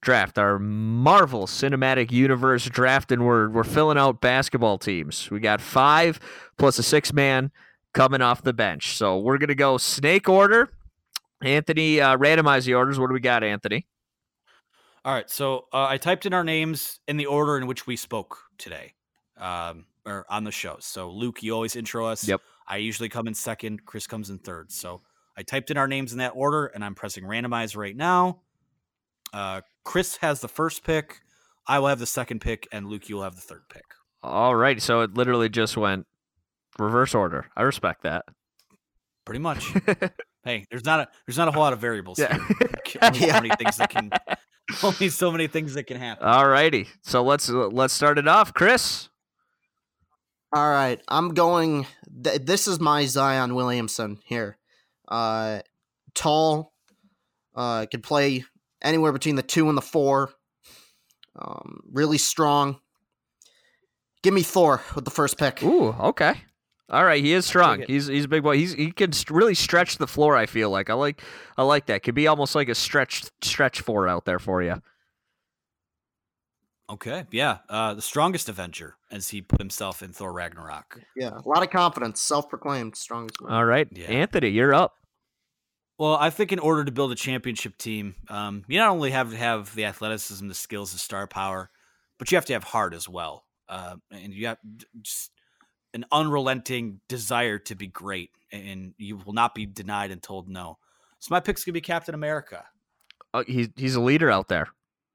draft, 0.00 0.38
our 0.38 0.58
Marvel 0.58 1.46
Cinematic 1.46 2.10
Universe 2.10 2.64
draft, 2.64 3.12
and 3.12 3.26
we're 3.26 3.50
we're 3.50 3.62
filling 3.62 3.98
out 3.98 4.22
basketball 4.22 4.78
teams. 4.78 5.30
We 5.30 5.38
got 5.38 5.60
five 5.60 6.18
plus 6.56 6.78
a 6.78 6.82
six 6.82 7.12
man 7.12 7.50
coming 7.92 8.22
off 8.22 8.40
the 8.40 8.54
bench. 8.54 8.96
So 8.96 9.18
we're 9.18 9.36
gonna 9.36 9.54
go 9.54 9.76
snake 9.76 10.26
order. 10.26 10.70
Anthony, 11.42 12.00
uh, 12.00 12.16
randomize 12.16 12.64
the 12.64 12.72
orders. 12.72 12.98
What 12.98 13.08
do 13.08 13.12
we 13.12 13.20
got, 13.20 13.44
Anthony? 13.44 13.86
All 15.04 15.12
right, 15.12 15.28
so 15.28 15.66
uh, 15.74 15.84
I 15.88 15.98
typed 15.98 16.24
in 16.24 16.32
our 16.32 16.42
names 16.42 17.00
in 17.06 17.18
the 17.18 17.26
order 17.26 17.58
in 17.58 17.66
which 17.66 17.86
we 17.86 17.96
spoke 17.96 18.38
today, 18.56 18.94
um, 19.36 19.84
or 20.06 20.24
on 20.30 20.44
the 20.44 20.50
show. 20.50 20.78
So 20.80 21.10
Luke, 21.10 21.42
you 21.42 21.52
always 21.52 21.76
intro 21.76 22.06
us. 22.06 22.26
Yep. 22.26 22.40
I 22.68 22.76
usually 22.76 23.08
come 23.08 23.26
in 23.26 23.34
second. 23.34 23.84
Chris 23.86 24.06
comes 24.06 24.30
in 24.30 24.38
third. 24.38 24.70
So 24.70 25.00
I 25.36 25.42
typed 25.42 25.70
in 25.70 25.76
our 25.76 25.88
names 25.88 26.12
in 26.12 26.18
that 26.18 26.32
order, 26.34 26.66
and 26.66 26.84
I'm 26.84 26.94
pressing 26.94 27.24
randomize 27.24 27.76
right 27.76 27.96
now. 27.96 28.40
Uh, 29.32 29.62
Chris 29.84 30.16
has 30.18 30.40
the 30.40 30.48
first 30.48 30.84
pick. 30.84 31.20
I 31.66 31.78
will 31.78 31.88
have 31.88 31.98
the 31.98 32.06
second 32.06 32.40
pick, 32.40 32.68
and 32.70 32.86
Luke, 32.86 33.08
you 33.08 33.16
will 33.16 33.22
have 33.22 33.34
the 33.34 33.40
third 33.40 33.62
pick. 33.72 33.84
All 34.22 34.54
right, 34.54 34.80
so 34.80 35.00
it 35.00 35.14
literally 35.14 35.48
just 35.48 35.76
went 35.76 36.06
reverse 36.78 37.14
order. 37.14 37.46
I 37.56 37.62
respect 37.62 38.02
that. 38.02 38.24
Pretty 39.24 39.40
much. 39.40 39.72
hey, 40.44 40.66
there's 40.70 40.84
not 40.84 41.00
a 41.00 41.08
there's 41.26 41.38
not 41.38 41.48
a 41.48 41.50
whole 41.50 41.62
lot 41.62 41.72
of 41.72 41.78
variables. 41.78 42.18
Yeah. 42.18 42.38
Here. 42.84 42.98
Only 43.02 43.20
so 43.20 43.32
many 43.32 43.50
things 43.56 43.76
that 43.76 43.90
can 43.90 44.10
only 44.82 45.08
so 45.08 45.30
many 45.30 45.46
things 45.46 45.74
that 45.74 45.84
can 45.84 45.98
happen. 45.98 46.26
All 46.26 46.48
righty, 46.48 46.88
so 47.02 47.22
let's 47.22 47.48
let's 47.48 47.94
start 47.94 48.18
it 48.18 48.28
off, 48.28 48.52
Chris. 48.52 49.07
All 50.52 50.70
right, 50.70 51.00
I'm 51.08 51.34
going. 51.34 51.86
Th- 52.24 52.40
this 52.40 52.66
is 52.66 52.80
my 52.80 53.04
Zion 53.04 53.54
Williamson 53.54 54.18
here. 54.24 54.56
Uh, 55.06 55.60
tall, 56.14 56.72
uh, 57.54 57.86
could 57.90 58.02
play 58.02 58.44
anywhere 58.80 59.12
between 59.12 59.36
the 59.36 59.42
two 59.42 59.68
and 59.68 59.76
the 59.76 59.82
four. 59.82 60.30
Um, 61.36 61.80
really 61.92 62.18
strong. 62.18 62.80
Give 64.22 64.34
me 64.34 64.42
Thor 64.42 64.82
with 64.94 65.04
the 65.04 65.10
first 65.10 65.38
pick. 65.38 65.62
Ooh, 65.62 65.88
okay. 65.88 66.34
All 66.90 67.04
right, 67.04 67.22
he 67.22 67.34
is 67.34 67.44
strong. 67.44 67.84
He's 67.86 68.06
he's 68.06 68.24
a 68.24 68.28
big 68.28 68.42
boy. 68.42 68.56
He's 68.56 68.72
he 68.72 68.90
can 68.90 69.12
st- 69.12 69.30
really 69.30 69.54
stretch 69.54 69.98
the 69.98 70.06
floor. 70.06 70.34
I 70.36 70.46
feel 70.46 70.70
like 70.70 70.88
I 70.88 70.94
like 70.94 71.22
I 71.58 71.62
like 71.62 71.86
that. 71.86 72.02
Could 72.02 72.14
be 72.14 72.26
almost 72.26 72.54
like 72.54 72.70
a 72.70 72.74
stretch 72.74 73.24
stretch 73.42 73.82
four 73.82 74.08
out 74.08 74.24
there 74.24 74.38
for 74.38 74.62
you. 74.62 74.80
Okay, 76.90 77.26
yeah, 77.30 77.58
uh, 77.68 77.92
the 77.94 78.00
strongest 78.02 78.48
Avenger, 78.48 78.96
as 79.10 79.28
he 79.28 79.42
put 79.42 79.60
himself 79.60 80.02
in 80.02 80.12
Thor 80.12 80.32
Ragnarok. 80.32 81.00
Yeah, 81.14 81.38
a 81.44 81.46
lot 81.48 81.62
of 81.62 81.68
confidence, 81.70 82.22
self-proclaimed 82.22 82.96
strongest. 82.96 83.42
man. 83.42 83.52
All 83.52 83.64
right, 83.64 83.86
Yeah. 83.92 84.06
Anthony, 84.06 84.48
you're 84.48 84.74
up. 84.74 84.94
Well, 85.98 86.14
I 86.14 86.30
think 86.30 86.52
in 86.52 86.60
order 86.60 86.84
to 86.84 86.92
build 86.92 87.12
a 87.12 87.16
championship 87.16 87.76
team, 87.76 88.14
um, 88.28 88.64
you 88.68 88.78
not 88.78 88.88
only 88.90 89.10
have 89.10 89.30
to 89.30 89.36
have 89.36 89.74
the 89.74 89.84
athleticism, 89.84 90.46
the 90.48 90.54
skills, 90.54 90.92
the 90.92 90.98
star 90.98 91.26
power, 91.26 91.70
but 92.18 92.30
you 92.30 92.36
have 92.36 92.44
to 92.46 92.52
have 92.54 92.64
heart 92.64 92.94
as 92.94 93.08
well, 93.08 93.44
uh, 93.68 93.96
and 94.10 94.32
you 94.32 94.46
have 94.46 94.58
just 95.02 95.30
an 95.92 96.04
unrelenting 96.12 97.00
desire 97.08 97.58
to 97.58 97.74
be 97.74 97.88
great, 97.88 98.30
and 98.52 98.94
you 98.96 99.16
will 99.18 99.32
not 99.34 99.54
be 99.54 99.66
denied 99.66 100.10
and 100.10 100.22
told 100.22 100.48
no. 100.48 100.78
So 101.18 101.34
my 101.34 101.40
pick's 101.40 101.64
gonna 101.64 101.74
be 101.74 101.80
Captain 101.80 102.14
America, 102.14 102.64
Uh, 103.34 103.44
he's 103.46 103.68
he's 103.76 103.94
a 103.96 104.00
leader 104.00 104.30
out 104.30 104.48
there. 104.48 104.68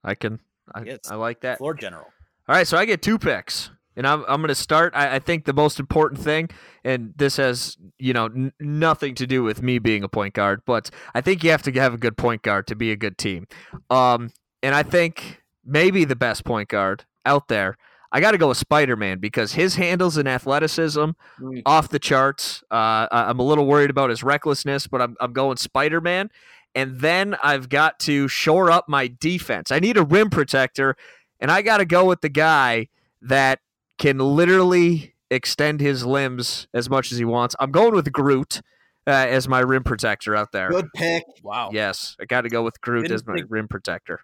I 0.03 0.13
can 0.15 0.39
I, 0.73 0.81
Yes. 0.83 0.99
I 1.09 1.15
like 1.15 1.41
that. 1.41 1.57
floor 1.59 1.73
general. 1.73 2.05
All 2.47 2.55
right, 2.55 2.67
so 2.67 2.77
I 2.77 2.85
get 2.85 3.01
two 3.01 3.17
picks, 3.17 3.69
and 3.95 4.05
I'm 4.05 4.21
I'm 4.27 4.41
going 4.41 4.49
to 4.49 4.55
start. 4.55 4.93
I, 4.95 5.15
I 5.15 5.19
think 5.19 5.45
the 5.45 5.53
most 5.53 5.79
important 5.79 6.19
thing, 6.21 6.49
and 6.83 7.13
this 7.15 7.37
has 7.37 7.77
you 7.99 8.11
know 8.13 8.25
n- 8.25 8.51
nothing 8.59 9.15
to 9.15 9.25
do 9.27 9.43
with 9.43 9.61
me 9.61 9.79
being 9.79 10.03
a 10.03 10.09
point 10.09 10.33
guard, 10.33 10.61
but 10.65 10.89
I 11.15 11.21
think 11.21 11.43
you 11.43 11.51
have 11.51 11.63
to 11.63 11.71
have 11.73 11.93
a 11.93 11.97
good 11.97 12.17
point 12.17 12.41
guard 12.41 12.67
to 12.67 12.75
be 12.75 12.91
a 12.91 12.95
good 12.97 13.17
team. 13.17 13.47
Um, 13.89 14.31
and 14.61 14.75
I 14.75 14.83
think 14.83 15.41
maybe 15.65 16.03
the 16.05 16.15
best 16.17 16.43
point 16.43 16.67
guard 16.69 17.05
out 17.25 17.47
there. 17.47 17.77
I 18.11 18.19
got 18.19 18.31
to 18.31 18.37
go 18.37 18.49
with 18.49 18.57
Spider 18.57 18.95
Man 18.95 19.17
because 19.19 19.53
his 19.53 19.75
handles 19.75 20.17
and 20.17 20.27
athleticism 20.27 21.11
Mm. 21.41 21.61
off 21.65 21.89
the 21.89 21.97
charts. 21.97 22.63
Uh, 22.69 23.07
I'm 23.09 23.39
a 23.39 23.43
little 23.43 23.65
worried 23.65 23.89
about 23.89 24.09
his 24.11 24.21
recklessness, 24.21 24.85
but 24.85 25.01
I'm 25.01 25.15
I'm 25.21 25.33
going 25.33 25.57
Spider 25.57 26.01
Man. 26.01 26.29
And 26.75 26.99
then 26.99 27.35
I've 27.43 27.69
got 27.69 27.99
to 28.01 28.27
shore 28.27 28.71
up 28.71 28.89
my 28.89 29.07
defense. 29.19 29.71
I 29.71 29.79
need 29.79 29.97
a 29.97 30.03
rim 30.03 30.29
protector, 30.29 30.95
and 31.39 31.51
I 31.51 31.61
got 31.61 31.77
to 31.77 31.85
go 31.85 32.05
with 32.05 32.21
the 32.21 32.29
guy 32.29 32.87
that 33.21 33.59
can 33.99 34.17
literally 34.17 35.13
extend 35.29 35.81
his 35.81 36.05
limbs 36.05 36.67
as 36.73 36.89
much 36.89 37.11
as 37.11 37.17
he 37.17 37.25
wants. 37.25 37.55
I'm 37.59 37.71
going 37.71 37.93
with 37.93 38.11
Groot 38.11 38.61
uh, 39.05 39.11
as 39.11 39.47
my 39.47 39.59
rim 39.59 39.83
protector 39.83 40.35
out 40.35 40.51
there. 40.51 40.69
Good 40.69 40.89
pick. 40.95 41.23
Wow. 41.43 41.69
Yes, 41.71 42.15
I 42.19 42.25
got 42.25 42.41
to 42.41 42.49
go 42.49 42.63
with 42.63 42.79
Groot 42.81 43.03
Didn't 43.03 43.15
as 43.15 43.27
my 43.27 43.35
think- 43.35 43.47
rim 43.49 43.67
protector. 43.67 44.21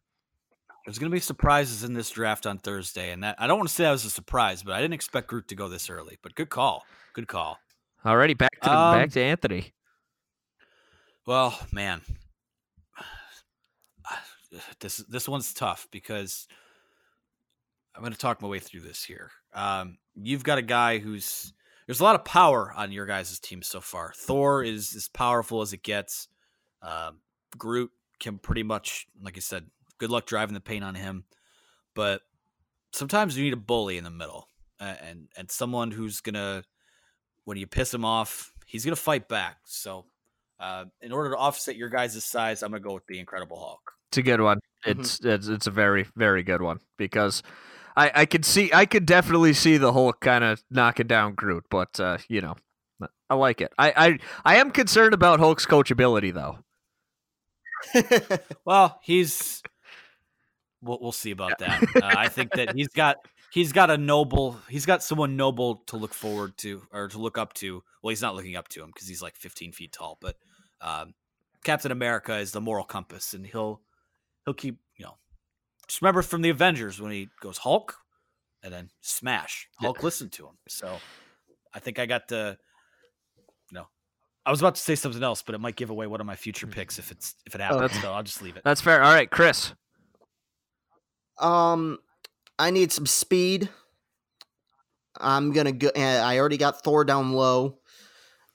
There's 0.85 0.97
gonna 0.97 1.11
be 1.11 1.19
surprises 1.19 1.83
in 1.83 1.93
this 1.93 2.09
draft 2.09 2.47
on 2.47 2.57
Thursday, 2.57 3.11
and 3.11 3.21
that 3.23 3.35
I 3.37 3.45
don't 3.45 3.57
want 3.59 3.69
to 3.69 3.75
say 3.75 3.83
that 3.83 3.91
was 3.91 4.05
a 4.05 4.09
surprise, 4.09 4.63
but 4.63 4.73
I 4.73 4.81
didn't 4.81 4.95
expect 4.95 5.27
Groot 5.27 5.47
to 5.49 5.55
go 5.55 5.67
this 5.69 5.87
early. 5.87 6.17
But 6.23 6.33
good 6.33 6.49
call, 6.49 6.83
good 7.13 7.27
call. 7.27 7.59
Alrighty, 8.03 8.35
back 8.35 8.59
to 8.61 8.71
Um, 8.71 8.95
back 8.97 9.11
to 9.11 9.21
Anthony. 9.21 9.73
Well, 11.27 11.59
man, 11.71 12.01
this 14.79 14.97
this 14.97 15.27
one's 15.27 15.53
tough 15.53 15.87
because 15.91 16.47
I'm 17.95 18.01
going 18.01 18.13
to 18.13 18.19
talk 18.19 18.41
my 18.41 18.47
way 18.47 18.59
through 18.59 18.81
this 18.81 19.03
here. 19.03 19.31
Um, 19.53 19.97
you've 20.15 20.43
got 20.43 20.57
a 20.57 20.63
guy 20.63 20.99
who's 20.99 21.53
there's 21.85 21.99
a 21.99 22.03
lot 22.03 22.15
of 22.15 22.23
power 22.23 22.71
on 22.75 22.91
your 22.91 23.05
guys' 23.05 23.39
team 23.39 23.61
so 23.61 23.81
far. 23.81 24.13
Thor 24.15 24.63
is 24.63 24.95
as 24.95 25.07
powerful 25.07 25.61
as 25.61 25.73
it 25.73 25.83
gets. 25.83 26.27
Um, 26.81 27.19
Groot 27.57 27.91
can 28.19 28.37
pretty 28.37 28.63
much, 28.63 29.07
like 29.21 29.37
I 29.37 29.39
said, 29.39 29.65
good 29.97 30.11
luck 30.11 30.27
driving 30.27 30.53
the 30.53 30.59
paint 30.59 30.83
on 30.83 30.93
him. 30.93 31.23
But 31.95 32.21
sometimes 32.93 33.37
you 33.37 33.43
need 33.43 33.53
a 33.53 33.57
bully 33.57 33.97
in 33.97 34.03
the 34.03 34.11
middle, 34.11 34.47
uh, 34.79 34.95
and 35.01 35.27
and 35.35 35.49
someone 35.49 35.91
who's 35.91 36.21
gonna, 36.21 36.63
when 37.45 37.57
you 37.57 37.65
piss 37.65 37.93
him 37.93 38.05
off, 38.05 38.53
he's 38.65 38.85
gonna 38.85 38.95
fight 38.95 39.27
back. 39.27 39.57
So, 39.65 40.05
uh, 40.59 40.85
in 41.01 41.11
order 41.11 41.31
to 41.31 41.37
offset 41.37 41.75
your 41.75 41.89
guys' 41.89 42.23
size, 42.23 42.61
I'm 42.61 42.71
gonna 42.71 42.81
go 42.81 42.93
with 42.93 43.07
the 43.07 43.19
Incredible 43.19 43.59
Hulk. 43.59 43.98
It's 44.09 44.17
a 44.17 44.23
good 44.23 44.41
one. 44.41 44.59
It's 44.85 45.19
it's 45.23 45.47
it's 45.47 45.67
a 45.67 45.71
very 45.71 46.07
very 46.15 46.41
good 46.41 46.61
one 46.61 46.79
because 46.97 47.43
I 47.95 48.11
I 48.15 48.25
could 48.25 48.43
see 48.43 48.71
I 48.73 48.85
could 48.85 49.05
definitely 49.05 49.53
see 49.53 49.77
the 49.77 49.93
Hulk 49.93 50.19
kind 50.19 50.43
of 50.43 50.63
knocking 50.71 51.07
down 51.07 51.35
Groot, 51.35 51.65
but 51.69 51.99
uh, 51.99 52.17
you 52.27 52.41
know 52.41 52.55
I 53.29 53.35
like 53.35 53.61
it. 53.61 53.71
I 53.77 53.93
I 53.95 54.19
I 54.45 54.55
am 54.57 54.71
concerned 54.71 55.13
about 55.13 55.39
Hulk's 55.39 55.65
coachability 55.65 56.33
though. 56.33 56.59
Well, 58.65 58.99
he's. 59.03 59.61
We'll, 60.81 60.99
we'll 61.01 61.11
see 61.11 61.31
about 61.31 61.59
that. 61.59 61.83
Uh, 61.95 62.01
I 62.03 62.29
think 62.29 62.51
that 62.51 62.73
he's 62.75 62.87
got 62.87 63.17
he's 63.51 63.73
got 63.73 63.89
a 63.89 63.97
noble 63.97 64.57
he's 64.69 64.85
got 64.85 65.03
someone 65.03 65.35
noble 65.35 65.77
to 65.87 65.97
look 65.97 66.13
forward 66.13 66.57
to 66.59 66.83
or 66.91 67.09
to 67.09 67.17
look 67.17 67.37
up 67.37 67.53
to. 67.55 67.83
Well, 68.01 68.09
he's 68.09 68.21
not 68.21 68.35
looking 68.35 68.55
up 68.55 68.69
to 68.69 68.81
him 68.81 68.87
because 68.87 69.07
he's 69.07 69.21
like 69.21 69.35
15 69.35 69.71
feet 69.73 69.91
tall, 69.91 70.17
but 70.21 70.35
um, 70.81 71.13
Captain 71.63 71.91
America 71.91 72.37
is 72.37 72.51
the 72.51 72.61
moral 72.61 72.85
compass, 72.85 73.33
and 73.33 73.45
he'll 73.45 73.81
he'll 74.49 74.53
keep 74.55 74.77
you 74.97 75.05
know. 75.05 75.17
Just 75.87 76.01
remember 76.01 76.21
from 76.21 76.41
the 76.41 76.49
Avengers 76.49 76.99
when 76.99 77.11
he 77.11 77.29
goes 77.39 77.57
Hulk, 77.59 77.95
and 78.63 78.73
then 78.73 78.89
smash. 79.01 79.67
Hulk 79.79 80.01
listened 80.03 80.31
to 80.33 80.45
him, 80.47 80.57
so 80.67 80.97
I 81.73 81.79
think 81.79 81.99
I 81.99 82.05
got 82.05 82.27
the. 82.27 82.57
You 83.71 83.75
know, 83.75 83.87
I 84.45 84.51
was 84.51 84.59
about 84.59 84.75
to 84.75 84.81
say 84.81 84.95
something 84.95 85.21
else, 85.23 85.41
but 85.43 85.53
it 85.55 85.59
might 85.59 85.75
give 85.75 85.89
away 85.91 86.07
one 86.07 86.19
of 86.21 86.27
my 86.27 86.35
future 86.35 86.67
picks 86.67 86.97
if 86.99 87.11
it's 87.11 87.35
if 87.45 87.53
it 87.55 87.61
happens. 87.61 87.81
that's- 87.81 88.01
so 88.01 88.11
I'll 88.13 88.23
just 88.23 88.41
leave 88.41 88.57
it. 88.57 88.63
That's 88.65 88.81
fair. 88.81 89.01
All 89.03 89.13
right, 89.13 89.29
Chris. 89.29 89.73
Um, 91.37 91.99
I 92.57 92.71
need 92.71 92.91
some 92.91 93.05
speed. 93.05 93.69
I'm 95.19 95.51
gonna 95.51 95.71
go. 95.71 95.89
uh, 95.95 95.99
I 95.99 96.37
already 96.39 96.57
got 96.57 96.83
Thor 96.83 97.03
down 97.05 97.33
low. 97.33 97.79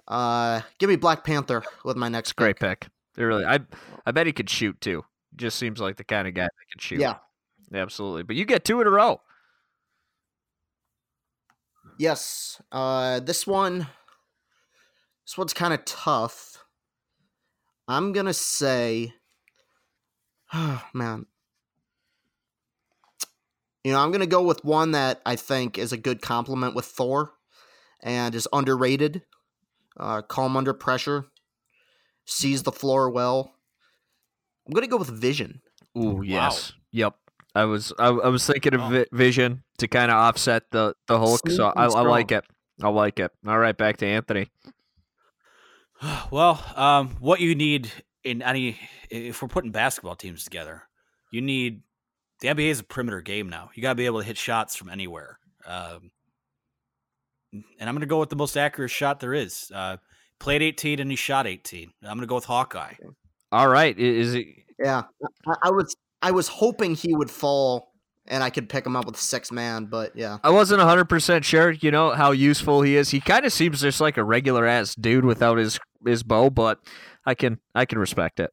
Uh, 0.07 0.61
give 0.79 0.89
me 0.91 0.97
Black 0.97 1.25
Panther 1.25 1.63
with 1.85 1.97
my 1.97 2.09
next 2.09 2.33
Great 2.37 2.59
pick. 2.61 2.89
It 3.17 3.23
really, 3.23 3.45
I 3.45 3.61
I 4.05 4.13
bet 4.13 4.27
he 4.27 4.33
could 4.33 4.51
shoot 4.51 4.81
too. 4.81 5.05
Just 5.37 5.59
seems 5.59 5.81
like 5.81 5.97
the 5.97 6.05
kind 6.05 6.29
of 6.29 6.35
guy 6.35 6.45
that 6.45 6.71
can 6.73 6.81
shoot. 6.81 7.01
Yeah. 7.01 7.17
absolutely. 7.73 8.23
But 8.23 8.37
you 8.37 8.45
get 8.45 8.65
two 8.65 8.81
in 8.81 8.87
a 8.87 8.91
row. 8.91 9.21
Yes. 11.99 12.61
Uh, 12.71 13.21
this 13.21 13.47
one. 13.47 13.89
This 15.27 15.39
one's 15.39 15.55
kind 15.55 15.73
of 15.73 15.85
tough. 15.85 16.65
I'm 17.89 18.13
gonna 18.13 18.35
say. 18.35 19.15
Oh 20.57 20.85
man. 20.95 21.27
You 23.83 23.91
know, 23.91 23.99
I'm 23.99 24.13
gonna 24.13 24.27
go 24.27 24.43
with 24.43 24.65
one 24.65 24.93
that 24.93 25.21
I 25.27 25.35
think 25.35 25.79
is 25.79 25.93
a 25.93 25.97
good 25.97 26.23
compliment 26.23 26.77
with 26.77 26.85
Thor, 26.85 27.33
and 28.01 28.35
is 28.37 28.47
underrated. 28.53 29.23
Uh, 29.99 30.23
calm 30.23 30.57
under 30.57 30.73
pressure, 30.73 31.27
sees 32.25 32.63
the 32.63 32.71
floor 32.71 33.11
well. 33.11 33.54
I'm 34.67 34.73
gonna 34.73 34.87
go 34.87 34.97
with 34.97 35.11
Vision. 35.11 35.61
Ooh, 35.97 36.23
yes. 36.25 36.73
Yep. 36.93 37.15
I 37.55 37.65
was 37.65 37.93
I, 37.99 38.09
I 38.09 38.29
was 38.29 38.47
thinking 38.47 38.75
of 38.75 38.91
Vi- 38.91 39.07
Vision 39.13 39.63
to 39.79 39.87
kind 39.89 40.11
of 40.11 40.17
offset 40.17 40.71
the 40.71 40.95
the 41.07 41.19
Hulk, 41.19 41.49
so 41.49 41.73
I, 41.77 41.85
I 41.85 42.01
like 42.03 42.33
it. 42.33 42.45
I 42.83 42.89
like 42.89 43.21
it. 43.21 43.31
All 43.47 43.59
right, 43.59 43.77
back 43.77 43.99
to 43.99 44.07
Anthony. 44.07 44.51
Well, 46.31 46.63
um, 46.77 47.17
what 47.21 47.41
you 47.41 47.55
need 47.55 47.91
in 48.25 48.43
any 48.43 48.79
if 49.09 49.41
we're 49.41 49.49
putting 49.49 49.71
basketball 49.71 50.17
teams 50.17 50.45
together, 50.45 50.83
you 51.31 51.41
need 51.41 51.83
the 52.41 52.49
NBA 52.49 52.69
is 52.69 52.81
a 52.81 52.85
perimeter 52.85 53.21
game 53.23 53.49
now. 53.49 53.71
You 53.75 53.83
got 53.83 53.91
to 53.91 53.95
be 53.95 54.07
able 54.07 54.21
to 54.21 54.27
hit 54.27 54.37
shots 54.37 54.77
from 54.77 54.91
anywhere. 54.91 55.39
Um, 55.67 56.11
and 57.53 57.89
I'm 57.89 57.95
going 57.95 58.01
to 58.01 58.07
go 58.07 58.19
with 58.19 58.29
the 58.29 58.37
most 58.37 58.57
accurate 58.57 58.91
shot 58.91 59.21
there 59.21 59.33
is. 59.33 59.71
Uh, 59.73 59.97
played 60.41 60.61
18 60.61 60.99
and 61.01 61.11
he 61.11 61.17
shot 61.17 61.47
18. 61.47 61.93
I'm 62.03 62.09
going 62.09 62.21
to 62.21 62.27
go 62.27 62.35
with 62.35 62.45
Hawkeye. 62.45 62.95
All 63.53 63.69
right, 63.69 63.99
is 63.99 64.35
it? 64.35 64.47
Yeah, 64.79 65.03
I, 65.47 65.55
I 65.65 65.71
was 65.71 65.95
I 66.23 66.31
was 66.33 66.49
hoping 66.49 66.95
he 66.95 67.15
would 67.15 67.31
fall, 67.31 67.93
and 68.27 68.43
I 68.43 68.51
could 68.51 68.69
pick 68.69 68.85
him 68.85 68.97
up 68.97 69.07
with 69.07 69.17
six 69.17 69.53
man, 69.53 69.87
but 69.87 70.17
yeah. 70.17 70.39
I 70.43 70.51
wasn't 70.51 70.81
hundred 70.81 71.09
percent 71.09 71.45
sure. 71.45 71.71
You 71.71 71.91
know 71.91 72.11
how 72.11 72.33
useful 72.33 72.83
he 72.83 72.97
is. 72.97 73.11
He 73.11 73.21
kind 73.21 73.45
of 73.45 73.53
seems 73.53 73.81
just 73.81 74.01
like 74.01 74.17
a 74.17 74.25
regular 74.25 74.67
ass 74.67 74.95
dude 74.95 75.25
without 75.25 75.59
his 75.59 75.79
his 76.05 76.23
bow, 76.23 76.51
but 76.51 76.81
I 77.27 77.35
can 77.35 77.61
I 77.75 77.85
can 77.85 77.99
respect 77.99 78.41
it. 78.41 78.51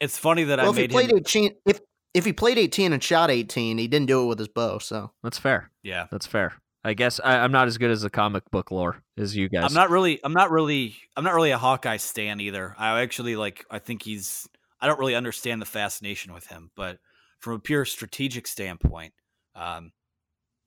It's 0.00 0.18
funny 0.18 0.44
that 0.44 0.58
well, 0.58 0.68
I 0.68 0.70
if 0.70 0.76
he 0.76 0.82
made 0.82 0.90
played 0.90 1.10
him. 1.10 1.18
eighteen, 1.18 1.54
if 1.64 1.80
if 2.14 2.24
he 2.24 2.32
played 2.32 2.58
eighteen 2.58 2.92
and 2.92 3.02
shot 3.02 3.30
eighteen, 3.30 3.78
he 3.78 3.88
didn't 3.88 4.06
do 4.06 4.22
it 4.24 4.26
with 4.26 4.38
his 4.38 4.48
bow. 4.48 4.78
So 4.78 5.12
That's 5.22 5.38
fair. 5.38 5.70
Yeah. 5.82 6.06
That's 6.10 6.26
fair. 6.26 6.54
I 6.84 6.94
guess 6.94 7.18
I, 7.22 7.38
I'm 7.38 7.52
not 7.52 7.66
as 7.66 7.78
good 7.78 7.90
as 7.90 8.02
the 8.02 8.10
comic 8.10 8.50
book 8.50 8.70
lore 8.70 9.02
as 9.16 9.34
you 9.34 9.48
guys. 9.48 9.64
I'm 9.64 9.74
not 9.74 9.90
really. 9.90 10.20
I'm 10.22 10.34
not 10.34 10.50
really. 10.50 10.96
I'm 11.16 11.24
not 11.24 11.34
really 11.34 11.50
a 11.50 11.58
Hawkeye 11.58 11.96
stan 11.96 12.40
either. 12.40 12.74
I 12.78 13.00
actually 13.00 13.36
like. 13.36 13.64
I 13.70 13.78
think 13.78 14.02
he's. 14.02 14.48
I 14.80 14.86
don't 14.86 14.98
really 14.98 15.14
understand 15.14 15.62
the 15.62 15.66
fascination 15.66 16.34
with 16.34 16.46
him, 16.46 16.70
but 16.76 16.98
from 17.38 17.54
a 17.54 17.58
pure 17.58 17.86
strategic 17.86 18.46
standpoint, 18.46 19.14
um, 19.54 19.92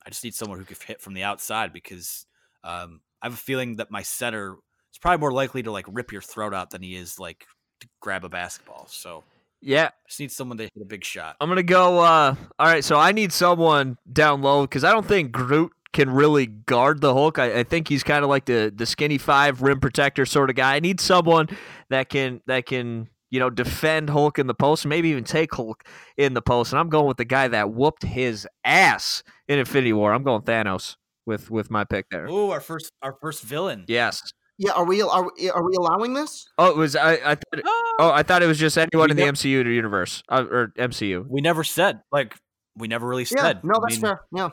I 0.05 0.09
just 0.09 0.23
need 0.23 0.33
someone 0.33 0.57
who 0.57 0.65
can 0.65 0.77
hit 0.87 1.01
from 1.01 1.13
the 1.13 1.23
outside 1.23 1.71
because 1.71 2.25
um, 2.63 3.01
I 3.21 3.27
have 3.27 3.33
a 3.33 3.37
feeling 3.37 3.75
that 3.75 3.91
my 3.91 4.01
center 4.01 4.55
is 4.91 4.97
probably 4.99 5.19
more 5.19 5.31
likely 5.31 5.61
to 5.63 5.71
like 5.71 5.85
rip 5.87 6.11
your 6.11 6.21
throat 6.21 6.53
out 6.53 6.71
than 6.71 6.81
he 6.81 6.95
is 6.95 7.19
like 7.19 7.45
to 7.81 7.87
grab 7.99 8.23
a 8.23 8.29
basketball. 8.29 8.87
So 8.89 9.23
Yeah, 9.61 9.89
just 10.07 10.19
need 10.19 10.31
someone 10.31 10.57
to 10.57 10.63
hit 10.63 10.73
a 10.81 10.85
big 10.85 11.03
shot. 11.03 11.35
I'm 11.41 11.49
gonna 11.49 11.63
go. 11.63 11.99
Uh, 11.99 12.35
all 12.59 12.67
right, 12.67 12.83
so 12.83 12.97
I 12.97 13.11
need 13.11 13.33
someone 13.33 13.97
down 14.11 14.41
low 14.41 14.61
because 14.61 14.83
I 14.83 14.91
don't 14.91 15.05
think 15.05 15.31
Groot 15.31 15.71
can 15.97 16.09
really 16.11 16.45
guard 16.45 17.01
the 17.01 17.13
Hulk. 17.13 17.39
I, 17.39 17.59
I 17.59 17.63
think 17.63 17.87
he's 17.87 18.03
kind 18.03 18.23
of 18.23 18.29
like 18.29 18.45
the 18.45 18.71
the 18.73 18.85
skinny 18.85 19.17
five 19.17 19.61
rim 19.61 19.79
protector 19.79 20.25
sort 20.25 20.49
of 20.49 20.55
guy. 20.55 20.75
I 20.75 20.79
need 20.79 20.99
someone 21.01 21.47
that 21.89 22.09
can 22.09 22.41
that 22.45 22.65
can 22.67 23.09
you 23.31 23.39
know 23.39 23.49
defend 23.49 24.09
Hulk 24.11 24.37
in 24.39 24.47
the 24.47 24.53
post, 24.53 24.85
maybe 24.85 25.09
even 25.09 25.23
take 25.23 25.53
Hulk 25.53 25.83
in 26.15 26.33
the 26.35 26.41
post. 26.41 26.71
And 26.71 26.79
I'm 26.79 26.89
going 26.89 27.07
with 27.07 27.17
the 27.17 27.25
guy 27.25 27.47
that 27.47 27.71
whooped 27.71 28.03
his 28.03 28.47
ass 28.63 29.23
in 29.47 29.59
Infinity 29.59 29.93
War. 29.93 30.13
I'm 30.13 30.23
going 30.23 30.43
Thanos 30.43 30.95
with 31.25 31.49
with 31.49 31.71
my 31.71 31.83
pick 31.83 32.05
there. 32.11 32.27
Oh, 32.29 32.51
our 32.51 32.61
first 32.61 32.91
our 33.01 33.15
first 33.19 33.43
villain. 33.43 33.83
Yes. 33.87 34.21
yeah, 34.59 34.71
are 34.73 34.85
we 34.85 35.01
are 35.01 35.29
we, 35.37 35.49
are 35.49 35.63
we 35.67 35.75
allowing 35.75 36.13
this? 36.13 36.45
Oh, 36.59 36.69
it 36.69 36.77
was 36.77 36.95
I. 36.95 37.13
I 37.13 37.35
thought. 37.35 37.63
Oh, 37.99 38.11
I 38.11 38.21
thought 38.21 38.43
it 38.43 38.45
was 38.45 38.59
just 38.59 38.77
anyone 38.77 39.07
We 39.07 39.11
in 39.13 39.17
the 39.17 39.25
nev- 39.25 39.33
MCU 39.33 39.65
universe 39.73 40.21
uh, 40.29 40.45
or 40.51 40.71
MCU. 40.77 41.25
We 41.27 41.41
never 41.41 41.63
said 41.63 42.01
like 42.11 42.35
we 42.77 42.87
never 42.87 43.07
really 43.07 43.25
Yeah, 43.31 43.41
said. 43.41 43.63
no, 43.63 43.73
I 43.77 43.79
that's 43.81 43.93
mean, 43.95 44.01
fair. 44.01 44.21
Yeah, 44.31 44.49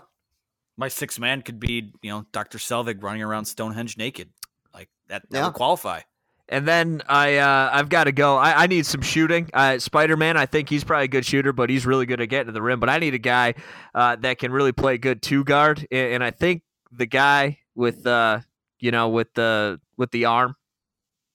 my 0.77 0.89
six 0.89 1.19
man 1.19 1.43
could 1.43 1.61
be, 1.61 1.93
you 2.03 2.11
know, 2.11 2.27
Dr. 2.33 2.59
Selvig 2.59 3.03
running 3.03 3.23
around 3.23 3.45
Stonehenge 3.45 3.97
naked. 3.97 4.31
Like 4.73 4.89
that, 5.09 5.23
that 5.31 5.39
Yeah. 5.39 5.45
would 5.47 5.55
qualify. 5.55 6.01
And 6.49 6.69
then 6.69 7.01
I 7.09 7.39
uh, 7.39 7.71
I've 7.73 7.89
got 7.89 8.05
to 8.05 8.13
go. 8.13 8.37
I, 8.37 8.65
I 8.65 8.67
need 8.67 8.85
some 8.85 9.01
shooting. 9.01 9.49
Uh, 9.55 9.79
Spider 9.79 10.15
Man, 10.17 10.37
I 10.37 10.45
think 10.45 10.69
he's 10.69 10.85
probably 10.85 11.07
a 11.07 11.09
good 11.09 11.25
shooter, 11.25 11.55
but 11.55 11.71
he's 11.71 11.87
really 11.87 12.05
good 12.05 12.21
at 12.21 12.29
getting 12.29 12.47
to 12.49 12.53
the 12.53 12.61
rim. 12.61 12.81
But 12.81 12.91
I 12.91 12.99
need 12.99 13.15
a 13.15 13.19
guy 13.19 13.55
uh, 13.95 14.17
that 14.17 14.39
can 14.39 14.53
really 14.53 14.73
play 14.73 14.99
good 14.99 15.23
two 15.23 15.43
guard. 15.43 15.87
And, 15.91 16.15
and 16.17 16.25
I 16.25 16.31
think 16.33 16.63
the 16.93 17.07
guy 17.07 17.61
with 17.75 18.07
uh, 18.07 18.41
you 18.79 18.91
know 18.91 19.09
with 19.09 19.33
the 19.33 19.81
with 19.97 20.11
the 20.11 20.27
arm 20.27 20.55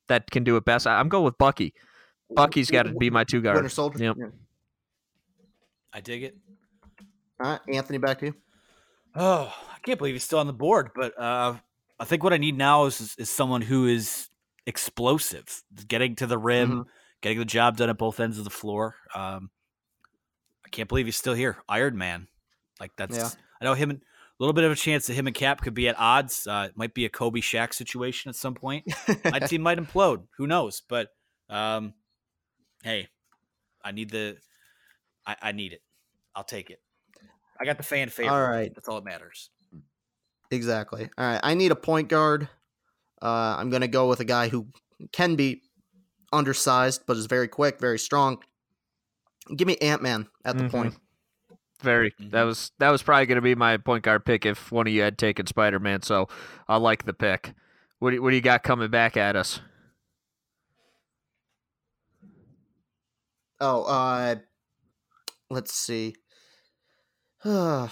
that 0.10 0.30
can 0.30 0.44
do 0.44 0.58
it 0.58 0.66
best. 0.66 0.86
I, 0.86 1.00
I'm 1.00 1.10
going 1.10 1.24
with 1.26 1.40
Bucky. 1.40 1.74
Bucky's 2.30 2.70
got 2.70 2.84
to 2.84 2.94
be 2.94 3.10
my 3.10 3.24
two 3.24 3.42
guard. 3.42 3.56
Winter 3.56 3.70
Soldier. 3.70 4.04
Yep. 4.04 4.16
Yeah. 4.20 4.26
I 5.92 6.02
dig 6.02 6.22
it. 6.22 6.38
All 7.44 7.52
right, 7.54 7.62
Anthony, 7.74 7.98
back 7.98 8.20
to 8.20 8.28
you. 8.28 8.36
Oh, 9.22 9.54
I 9.76 9.78
can't 9.84 9.98
believe 9.98 10.16
he's 10.16 10.24
still 10.24 10.40
on 10.40 10.48
the 10.48 10.54
board. 10.54 10.92
But 10.96 11.20
uh, 11.20 11.56
I 12.00 12.06
think 12.06 12.24
what 12.24 12.32
I 12.34 12.38
need 12.38 12.58
now 12.58 12.86
is, 12.86 13.16
is 13.18 13.30
someone 13.30 13.62
who 13.62 13.86
is 13.86 14.30
explosive, 14.66 15.62
getting 15.88 16.16
to 16.16 16.26
the 16.28 16.38
rim, 16.38 16.72
Mhm. 16.72 16.86
getting 17.22 17.40
the 17.40 17.46
job 17.46 17.76
done 17.78 17.90
at 17.90 17.98
both 17.98 18.20
ends 18.20 18.38
of 18.38 18.46
the 18.46 18.50
floor. 18.50 18.96
Um, 19.14 19.50
I 20.66 20.70
can't 20.70 20.88
believe 20.88 21.06
he's 21.06 21.18
still 21.18 21.34
here. 21.34 21.58
Iron 21.68 21.98
Man, 21.98 22.28
like 22.80 22.92
that's. 22.96 23.18
Yeah. 23.18 23.30
I 23.62 23.66
know 23.66 23.74
him. 23.74 23.90
and- 23.90 24.02
A 24.02 24.40
little 24.40 24.54
bit 24.54 24.64
of 24.64 24.72
a 24.72 24.76
chance 24.76 25.08
that 25.08 25.16
him 25.16 25.28
and 25.28 25.36
Cap 25.36 25.60
could 25.60 25.74
be 25.74 25.90
at 25.90 26.00
odds. 26.00 26.48
Uh, 26.48 26.68
it 26.70 26.78
might 26.78 26.94
be 26.94 27.04
a 27.04 27.10
Kobe 27.10 27.42
Shaq 27.42 27.74
situation 27.74 28.30
at 28.30 28.36
some 28.38 28.56
point. 28.56 28.86
my 29.26 29.40
team 29.40 29.62
might 29.62 29.78
implode. 29.78 30.28
Who 30.38 30.48
knows? 30.48 30.82
But 30.88 31.10
um, 31.50 31.94
hey, 32.84 33.10
I 33.84 33.92
need 33.92 34.12
the. 34.12 34.38
I, 35.28 35.36
I 35.42 35.52
need 35.52 35.74
it. 35.74 35.82
I'll 36.34 36.46
take 36.46 36.70
it. 36.70 36.80
I 37.60 37.66
got 37.66 37.78
the 37.78 37.84
fan 37.84 38.10
favorite. 38.10 38.34
All 38.34 38.48
right. 38.50 38.74
That's 38.74 38.88
all 38.88 38.96
that 38.96 39.06
matters. 39.06 39.50
Exactly. 40.52 41.10
All 41.18 41.26
right, 41.26 41.40
I 41.44 41.54
need 41.54 41.72
a 41.72 41.76
point 41.76 42.10
guard. 42.10 42.50
Uh, 43.22 43.56
I'm 43.60 43.70
going 43.70 43.82
to 43.82 43.88
go 43.88 44.08
with 44.10 44.20
a 44.20 44.26
guy 44.26 44.50
who 44.50 44.68
can 45.12 45.36
be 45.36 45.62
undersized, 46.34 47.04
but 47.06 47.18
is 47.18 47.28
very 47.28 47.48
quick, 47.48 47.80
very 47.80 48.00
strong. 48.00 48.42
Give 49.56 49.68
me 49.68 49.78
Ant 49.78 50.02
Man 50.02 50.28
at 50.46 50.58
the 50.58 50.64
Mhm. 50.64 50.72
point. 50.72 50.96
Very. 51.82 52.14
That 52.20 52.44
was 52.44 52.72
that 52.80 52.90
was 52.90 53.04
probably 53.04 53.26
going 53.26 53.38
to 53.38 53.42
be 53.42 53.56
my 53.56 53.78
point 53.78 54.04
guard 54.04 54.26
pick 54.26 54.46
if 54.46 54.72
one 54.72 54.88
of 54.88 54.94
you 54.94 55.02
had 55.02 55.18
taken 55.18 55.46
Spider 55.46 55.80
Man. 55.80 56.02
So 56.02 56.28
I 56.68 56.78
like 56.78 57.06
the 57.06 57.14
pick. 57.14 57.54
What 58.00 58.12
do, 58.12 58.22
what 58.22 58.32
do 58.32 58.36
you 58.36 58.42
got 58.42 58.64
coming 58.64 58.90
back 58.90 59.18
at 59.18 59.36
us? 59.36 59.60
Oh, 63.62 63.84
uh, 63.84 64.36
let's 65.50 65.74
see. 65.74 66.16
yeah, 67.46 67.88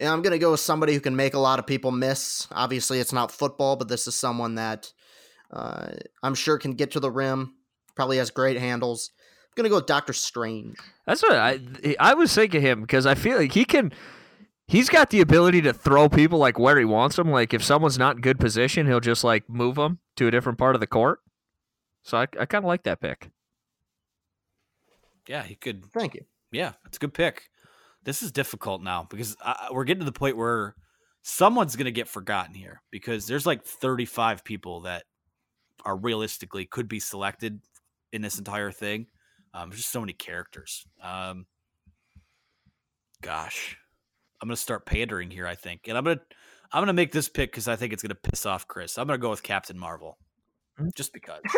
I'm 0.00 0.22
gonna 0.22 0.38
go 0.38 0.50
with 0.50 0.60
somebody 0.60 0.92
who 0.92 1.00
can 1.00 1.16
make 1.16 1.34
a 1.34 1.38
lot 1.38 1.58
of 1.58 1.66
people 1.66 1.90
miss. 1.90 2.46
Obviously, 2.50 3.00
it's 3.00 3.12
not 3.12 3.32
football, 3.32 3.76
but 3.76 3.88
this 3.88 4.06
is 4.06 4.14
someone 4.14 4.56
that 4.56 4.92
uh, 5.50 5.92
I'm 6.22 6.34
sure 6.34 6.58
can 6.58 6.72
get 6.72 6.90
to 6.92 7.00
the 7.00 7.10
rim. 7.10 7.54
Probably 7.94 8.18
has 8.18 8.30
great 8.30 8.58
handles. 8.58 9.10
I'm 9.18 9.52
gonna 9.56 9.70
go 9.70 9.76
with 9.76 9.86
Doctor 9.86 10.12
Strange. 10.12 10.76
That's 11.06 11.22
what 11.22 11.32
I 11.32 11.58
I 11.98 12.14
was 12.14 12.34
thinking 12.34 12.60
him 12.60 12.82
because 12.82 13.06
I 13.06 13.14
feel 13.14 13.38
like 13.38 13.52
he 13.52 13.64
can. 13.64 13.92
He's 14.66 14.88
got 14.88 15.10
the 15.10 15.20
ability 15.20 15.62
to 15.62 15.72
throw 15.72 16.08
people 16.08 16.38
like 16.38 16.58
where 16.58 16.78
he 16.78 16.84
wants 16.84 17.16
them. 17.16 17.30
Like 17.30 17.52
if 17.52 17.64
someone's 17.64 17.98
not 17.98 18.16
in 18.16 18.22
good 18.22 18.38
position, 18.38 18.86
he'll 18.86 19.00
just 19.00 19.24
like 19.24 19.48
move 19.48 19.74
them 19.76 19.98
to 20.16 20.28
a 20.28 20.30
different 20.30 20.58
part 20.58 20.76
of 20.76 20.80
the 20.80 20.86
court. 20.86 21.20
So 22.04 22.18
I, 22.18 22.22
I 22.38 22.46
kind 22.46 22.64
of 22.64 22.68
like 22.68 22.84
that 22.84 23.00
pick. 23.00 23.30
Yeah, 25.26 25.42
he 25.42 25.56
could. 25.56 25.86
Thank 25.92 26.14
you. 26.14 26.24
Yeah, 26.52 26.72
it's 26.86 26.98
a 26.98 27.00
good 27.00 27.14
pick. 27.14 27.50
This 28.04 28.22
is 28.22 28.32
difficult 28.32 28.82
now 28.82 29.06
because 29.08 29.36
I, 29.44 29.68
we're 29.70 29.84
getting 29.84 30.00
to 30.00 30.06
the 30.06 30.12
point 30.12 30.36
where 30.36 30.74
someone's 31.22 31.76
going 31.76 31.86
to 31.86 31.92
get 31.92 32.08
forgotten 32.08 32.54
here 32.54 32.82
because 32.90 33.26
there's 33.26 33.46
like 33.46 33.64
35 33.64 34.42
people 34.44 34.82
that 34.82 35.04
are 35.84 35.96
realistically 35.96 36.64
could 36.66 36.88
be 36.88 37.00
selected 37.00 37.60
in 38.12 38.22
this 38.22 38.38
entire 38.38 38.70
thing. 38.70 39.06
Um, 39.52 39.68
there's 39.70 39.80
just 39.80 39.92
so 39.92 40.00
many 40.00 40.12
characters. 40.12 40.86
Um, 41.02 41.46
gosh, 43.20 43.76
I'm 44.40 44.48
going 44.48 44.56
to 44.56 44.60
start 44.60 44.86
pandering 44.86 45.30
here. 45.30 45.46
I 45.46 45.54
think, 45.54 45.82
and 45.88 45.98
I'm 45.98 46.04
going 46.04 46.18
to 46.18 46.22
I'm 46.72 46.80
going 46.80 46.86
to 46.86 46.92
make 46.92 47.12
this 47.12 47.28
pick 47.28 47.50
because 47.50 47.68
I 47.68 47.76
think 47.76 47.92
it's 47.92 48.02
going 48.02 48.10
to 48.10 48.30
piss 48.30 48.46
off 48.46 48.68
Chris. 48.68 48.96
I'm 48.96 49.06
going 49.06 49.18
to 49.18 49.22
go 49.22 49.30
with 49.30 49.42
Captain 49.42 49.78
Marvel, 49.78 50.18
just 50.94 51.12
because. 51.12 51.42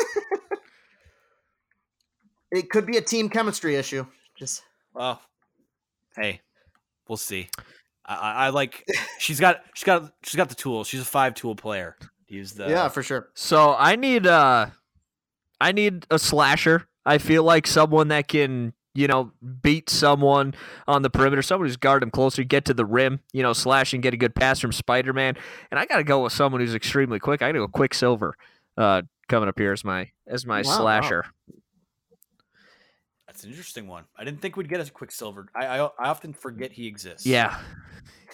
It 2.53 2.69
could 2.69 2.85
be 2.85 2.99
a 2.99 3.01
team 3.01 3.31
chemistry 3.31 3.77
issue. 3.77 4.07
Just 4.37 4.63
Well, 4.93 5.21
hey, 6.17 6.41
we'll 7.09 7.17
see. 7.17 7.49
I, 8.05 8.15
I, 8.15 8.33
I 8.47 8.49
like 8.51 8.85
she's 9.19 9.41
got 9.41 9.63
she's 9.75 9.85
got 9.85 10.13
she's 10.23 10.37
got 10.37 10.49
the 10.49 10.55
tools. 10.55 10.89
She's 10.89 11.01
a 11.01 11.05
five 11.05 11.35
tool 11.35 11.55
player. 11.55 11.97
Use 12.29 12.53
the 12.53 12.69
yeah, 12.69 12.89
for 12.89 13.03
sure. 13.03 13.29
So 13.35 13.75
I 13.79 13.97
need 13.97 14.27
uh 14.27 14.67
I 15.61 15.73
need 15.73 16.07
a 16.11 16.19
slasher. 16.19 16.89
I 17.05 17.19
feel 17.19 17.43
like 17.45 17.67
someone 17.67 18.09
that 18.09 18.29
can, 18.29 18.73
you 18.95 19.07
know, 19.07 19.33
beat 19.63 19.91
someone 19.91 20.55
on 20.87 21.03
the 21.03 21.11
perimeter, 21.11 21.43
someone 21.43 21.69
who's 21.69 21.77
guard 21.77 22.03
him 22.03 22.11
closer, 22.11 22.45
get 22.45 22.65
to 22.67 22.75
the 22.75 22.85
rim, 22.85 23.21
you 23.33 23.43
know, 23.43 23.53
slash 23.53 23.93
and 23.93 24.03
get 24.03 24.15
a 24.15 24.17
good 24.17 24.35
pass 24.35 24.61
from 24.61 24.73
Spider 24.73 25.13
Man. 25.13 25.37
And 25.71 25.79
I 25.79 25.87
gotta 25.87 26.05
go 26.05 26.23
with 26.23 26.33
someone 26.33 26.61
who's 26.61 26.75
extremely 26.75 27.19
quick. 27.19 27.43
I 27.43 27.49
gotta 27.49 27.59
go 27.59 27.69
Quicksilver, 27.69 28.37
uh, 28.77 29.03
coming 29.29 29.49
up 29.49 29.59
here 29.59 29.73
as 29.73 29.85
my 29.85 30.11
as 30.27 30.47
my 30.47 30.63
Wow, 30.63 30.79
wow. 31.49 31.55
That's 33.33 33.45
an 33.45 33.51
interesting 33.51 33.87
one. 33.87 34.05
I 34.15 34.25
didn't 34.25 34.43
think 34.43 34.59
we'd 34.59 34.69
get 34.69 34.87
a 34.87 34.91
Quicksilver. 34.91 35.47
I 35.57 35.65
I, 35.65 35.87
I 35.87 36.11
often 36.11 36.35
forget 36.35 36.73
he 36.73 36.87
exists. 36.87 37.25
Yeah. 37.25 37.59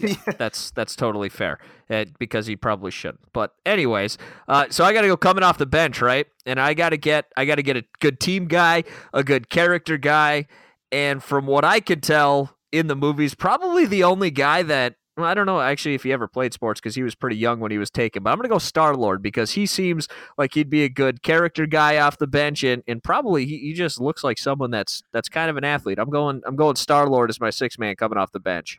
that's 0.38 0.72
that's 0.72 0.96
totally 0.96 1.28
fair 1.28 1.58
uh, 1.88 2.04
because 2.18 2.46
he 2.46 2.56
probably 2.56 2.90
shouldn't. 2.90 3.20
But 3.32 3.54
anyways, 3.64 4.18
uh, 4.48 4.66
so 4.70 4.84
I 4.84 4.92
got 4.92 5.02
to 5.02 5.06
go 5.06 5.16
coming 5.16 5.44
off 5.44 5.56
the 5.56 5.66
bench, 5.66 6.00
right? 6.00 6.26
And 6.46 6.58
I 6.58 6.74
got 6.74 6.90
to 6.90 6.96
get 6.96 7.26
I 7.36 7.44
got 7.44 7.56
to 7.56 7.62
get 7.62 7.76
a 7.76 7.84
good 8.00 8.18
team 8.18 8.46
guy, 8.46 8.82
a 9.14 9.22
good 9.22 9.50
character 9.50 9.98
guy, 9.98 10.46
and 10.90 11.22
from 11.22 11.46
what 11.46 11.64
I 11.64 11.78
could 11.78 12.02
tell 12.02 12.56
in 12.72 12.88
the 12.88 12.96
movies, 12.96 13.36
probably 13.36 13.86
the 13.86 14.02
only 14.02 14.32
guy 14.32 14.64
that 14.64 14.96
well, 15.18 15.26
I 15.26 15.34
don't 15.34 15.46
know 15.46 15.60
actually 15.60 15.94
if 15.94 16.04
he 16.04 16.12
ever 16.12 16.28
played 16.28 16.54
sports 16.54 16.80
because 16.80 16.94
he 16.94 17.02
was 17.02 17.16
pretty 17.16 17.36
young 17.36 17.58
when 17.58 17.72
he 17.72 17.78
was 17.78 17.90
taken. 17.90 18.22
But 18.22 18.30
I'm 18.30 18.38
gonna 18.38 18.48
go 18.48 18.58
Star 18.58 18.94
Lord 18.94 19.20
because 19.20 19.50
he 19.50 19.66
seems 19.66 20.06
like 20.38 20.54
he'd 20.54 20.70
be 20.70 20.84
a 20.84 20.88
good 20.88 21.22
character 21.22 21.66
guy 21.66 21.98
off 21.98 22.18
the 22.18 22.28
bench, 22.28 22.62
and, 22.62 22.84
and 22.86 23.02
probably 23.02 23.44
he, 23.44 23.58
he 23.58 23.72
just 23.72 24.00
looks 24.00 24.22
like 24.22 24.38
someone 24.38 24.70
that's 24.70 25.02
that's 25.12 25.28
kind 25.28 25.50
of 25.50 25.56
an 25.56 25.64
athlete. 25.64 25.98
I'm 25.98 26.10
going 26.10 26.40
I'm 26.46 26.54
going 26.54 26.76
Star 26.76 27.08
Lord 27.08 27.30
as 27.30 27.40
my 27.40 27.50
six 27.50 27.78
man 27.78 27.96
coming 27.96 28.16
off 28.16 28.30
the 28.30 28.40
bench. 28.40 28.78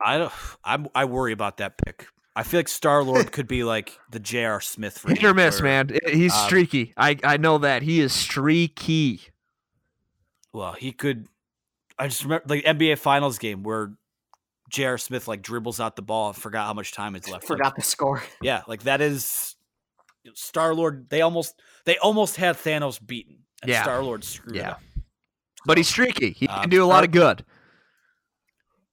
I 0.00 0.18
don't. 0.18 0.32
I 0.64 0.84
I 0.94 1.04
worry 1.04 1.32
about 1.32 1.58
that 1.58 1.76
pick. 1.84 2.06
I 2.34 2.42
feel 2.42 2.60
like 2.60 2.68
Star 2.68 3.02
Lord 3.02 3.30
could 3.30 3.46
be 3.46 3.62
like 3.62 3.98
the 4.10 4.18
J.R. 4.18 4.60
Smith. 4.62 4.96
For 4.98 5.08
Hit 5.14 5.22
or 5.22 5.34
miss, 5.34 5.60
where, 5.60 5.84
man. 5.84 5.90
He's 6.06 6.32
um, 6.32 6.46
streaky. 6.46 6.94
I, 6.96 7.18
I 7.22 7.36
know 7.36 7.58
that. 7.58 7.82
He 7.82 8.00
is 8.00 8.14
streaky. 8.14 9.20
Well, 10.54 10.72
he 10.72 10.92
could. 10.92 11.28
I 11.98 12.08
just 12.08 12.22
remember 12.22 12.46
the 12.48 12.62
NBA 12.62 12.98
Finals 12.98 13.38
game 13.38 13.62
where 13.62 13.92
J.R. 14.72 14.98
Smith 14.98 15.28
like 15.28 15.42
dribbles 15.42 15.78
out 15.80 15.94
the 15.96 16.02
ball. 16.02 16.28
and 16.28 16.36
Forgot 16.36 16.66
how 16.66 16.74
much 16.74 16.92
time 16.92 17.14
is 17.14 17.28
left. 17.28 17.46
Forgot 17.46 17.76
the 17.76 17.82
score. 17.82 18.22
Yeah, 18.42 18.62
like 18.66 18.82
that 18.84 19.00
is 19.00 19.54
Star 20.34 20.74
Lord. 20.74 21.08
They 21.10 21.20
almost 21.20 21.60
they 21.84 21.98
almost 21.98 22.36
had 22.36 22.56
Thanos 22.56 23.04
beaten. 23.04 23.38
And 23.62 23.70
Yeah. 23.70 23.82
Star 23.82 24.02
Lord 24.02 24.24
screwed 24.24 24.56
Yeah. 24.56 24.72
up. 24.72 24.80
But 25.64 25.76
he's 25.76 25.88
streaky. 25.88 26.32
He 26.32 26.48
Um, 26.48 26.62
can 26.62 26.70
do 26.70 26.82
a 26.82 26.86
lot 26.86 27.04
of 27.04 27.10
good. 27.12 27.44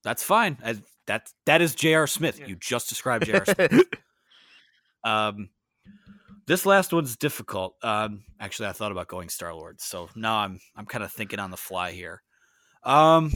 That's 0.04 0.22
fine. 0.24 0.58
As- 0.62 0.82
That 1.08 1.28
that 1.48 1.62
is 1.62 1.74
J.R. 1.74 2.06
Smith. 2.06 2.40
You 2.48 2.56
just 2.56 2.88
described 2.90 3.26
J.R. 3.26 3.46
Smith. 3.56 3.84
um, 5.04 5.50
this 6.46 6.66
last 6.66 6.94
one's 6.94 7.16
difficult. 7.16 7.76
Um, 7.84 8.24
actually, 8.40 8.68
I 8.70 8.74
thought 8.74 8.92
about 8.92 9.08
going 9.08 9.30
Star 9.30 9.54
Lord, 9.54 9.82
so 9.82 10.10
now 10.16 10.38
I'm 10.38 10.60
I'm 10.76 10.86
kind 10.86 11.04
of 11.04 11.12
thinking 11.12 11.40
on 11.40 11.52
the 11.52 11.58
fly 11.58 11.92
here. 11.92 12.22
Um, 12.84 13.32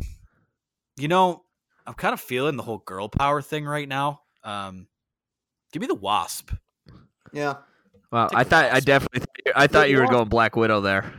you 0.97 1.07
know, 1.07 1.42
I'm 1.85 1.93
kind 1.93 2.13
of 2.13 2.21
feeling 2.21 2.55
the 2.57 2.63
whole 2.63 2.77
girl 2.79 3.09
power 3.09 3.41
thing 3.41 3.65
right 3.65 3.87
now. 3.87 4.21
Um, 4.43 4.87
give 5.71 5.81
me 5.81 5.87
the 5.87 5.95
Wasp. 5.95 6.51
Yeah. 7.31 7.55
Well, 8.11 8.29
I 8.33 8.43
the 8.43 8.49
thought 8.49 8.65
I 8.65 8.73
Wasp. 8.73 8.85
definitely 8.85 9.21
I 9.55 9.67
thought 9.67 9.89
you 9.89 9.97
were 9.99 10.07
going 10.07 10.29
Black 10.29 10.55
Widow 10.55 10.81
there. 10.81 11.11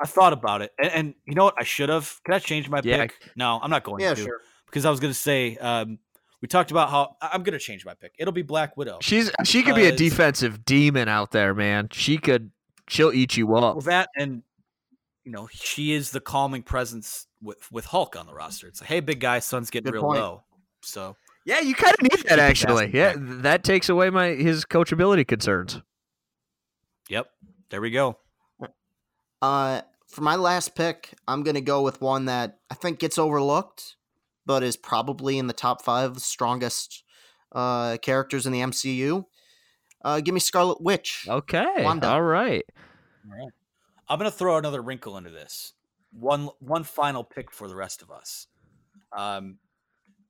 I 0.00 0.06
thought 0.06 0.32
about 0.32 0.60
it, 0.60 0.72
and, 0.82 0.90
and 0.92 1.14
you 1.24 1.34
know 1.34 1.44
what? 1.44 1.54
I 1.58 1.62
should 1.64 1.88
have. 1.88 2.20
Can 2.24 2.34
I 2.34 2.38
change 2.40 2.68
my 2.68 2.80
Yeah. 2.82 3.02
pick? 3.02 3.14
No, 3.36 3.60
I'm 3.62 3.70
not 3.70 3.84
going 3.84 4.02
Yeah, 4.02 4.14
to. 4.14 4.22
sure. 4.22 4.40
Because 4.66 4.84
I 4.84 4.90
was 4.90 4.98
going 4.98 5.12
to 5.12 5.18
say, 5.18 5.56
um, 5.58 6.00
we 6.42 6.48
talked 6.48 6.72
about 6.72 6.90
how 6.90 7.16
I- 7.22 7.30
I'm 7.32 7.44
going 7.44 7.52
to 7.52 7.60
change 7.64 7.86
my 7.86 7.94
pick. 7.94 8.12
It'll 8.18 8.32
be 8.32 8.42
Black 8.42 8.76
Widow. 8.76 8.98
She's 9.00 9.30
she 9.44 9.62
could 9.62 9.76
be 9.76 9.86
a 9.86 9.94
defensive 9.96 10.64
demon 10.64 11.08
out 11.08 11.30
there, 11.30 11.54
man. 11.54 11.88
She 11.92 12.18
could 12.18 12.50
she'll 12.88 13.12
eat 13.12 13.36
you 13.36 13.54
up. 13.54 13.76
Well, 13.76 13.82
that 13.82 14.08
and 14.16 14.42
you 15.24 15.32
know 15.32 15.48
she 15.52 15.92
is 15.92 16.10
the 16.10 16.20
calming 16.20 16.62
presence 16.62 17.26
with 17.42 17.70
with 17.72 17.86
Hulk 17.86 18.16
on 18.16 18.26
the 18.26 18.34
roster. 18.34 18.66
It's 18.68 18.80
like, 18.80 18.88
hey, 18.88 19.00
big 19.00 19.20
guy, 19.20 19.38
sun's 19.40 19.70
getting 19.70 19.86
Good 19.86 19.94
real 19.94 20.02
point. 20.04 20.20
low. 20.20 20.42
So 20.82 21.16
Yeah, 21.44 21.60
you 21.60 21.74
kind 21.74 21.94
of 21.94 22.02
need 22.02 22.24
that 22.28 22.38
actually. 22.38 22.90
Yeah, 22.94 23.14
back. 23.14 23.42
that 23.42 23.64
takes 23.64 23.88
away 23.88 24.10
my 24.10 24.28
his 24.30 24.64
coachability 24.64 25.26
concerns. 25.26 25.80
yep, 27.08 27.26
there 27.70 27.80
we 27.80 27.90
go. 27.90 28.18
Uh, 29.42 29.82
for 30.08 30.20
my 30.22 30.36
last 30.36 30.74
pick, 30.74 31.12
I'm 31.28 31.42
gonna 31.42 31.60
go 31.60 31.82
with 31.82 32.00
one 32.00 32.26
that 32.26 32.58
I 32.70 32.74
think 32.74 32.98
gets 32.98 33.18
overlooked, 33.18 33.96
but 34.46 34.62
is 34.62 34.76
probably 34.76 35.38
in 35.38 35.46
the 35.48 35.52
top 35.52 35.82
five 35.82 36.18
strongest 36.20 37.02
uh, 37.52 37.96
characters 37.98 38.46
in 38.46 38.52
the 38.52 38.60
MCU. 38.60 39.24
Uh, 40.04 40.20
give 40.20 40.34
me 40.34 40.40
Scarlet 40.40 40.80
Witch. 40.82 41.26
Okay. 41.28 41.82
Wanda. 41.82 42.08
All 42.08 42.22
right. 42.22 42.64
All 43.26 43.38
right. 43.38 43.52
I'm 44.08 44.18
going 44.18 44.30
to 44.30 44.36
throw 44.36 44.56
another 44.56 44.82
wrinkle 44.82 45.16
into 45.16 45.30
this. 45.30 45.72
One 46.12 46.50
one 46.60 46.84
final 46.84 47.24
pick 47.24 47.50
for 47.50 47.68
the 47.68 47.74
rest 47.74 48.02
of 48.02 48.10
us. 48.10 48.46
Um, 49.16 49.58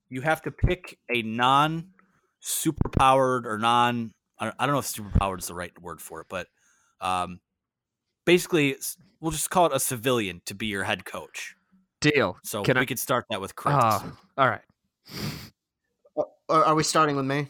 you 0.09 0.21
have 0.21 0.41
to 0.43 0.51
pick 0.51 0.97
a 1.13 1.21
non 1.21 1.89
superpowered 2.43 3.45
or 3.45 3.57
non. 3.57 4.11
I 4.39 4.45
don't 4.59 4.71
know 4.71 4.79
if 4.79 4.85
superpowered 4.85 5.39
is 5.39 5.47
the 5.47 5.55
right 5.55 5.71
word 5.81 6.01
for 6.01 6.21
it, 6.21 6.27
but 6.29 6.47
um, 7.01 7.39
basically, 8.25 8.75
we'll 9.19 9.31
just 9.31 9.49
call 9.49 9.67
it 9.67 9.73
a 9.73 9.79
civilian 9.79 10.41
to 10.45 10.55
be 10.55 10.65
your 10.67 10.83
head 10.83 11.05
coach. 11.05 11.55
Deal. 12.01 12.37
So 12.43 12.63
Can 12.63 12.75
we 12.77 12.81
I- 12.81 12.85
could 12.85 12.99
start 12.99 13.25
that 13.29 13.39
with 13.41 13.55
Chris. 13.55 13.75
Oh, 13.79 14.11
all 14.37 14.49
right. 14.49 14.61
Are, 16.49 16.63
are 16.65 16.75
we 16.75 16.83
starting 16.83 17.15
with 17.15 17.25
me? 17.25 17.47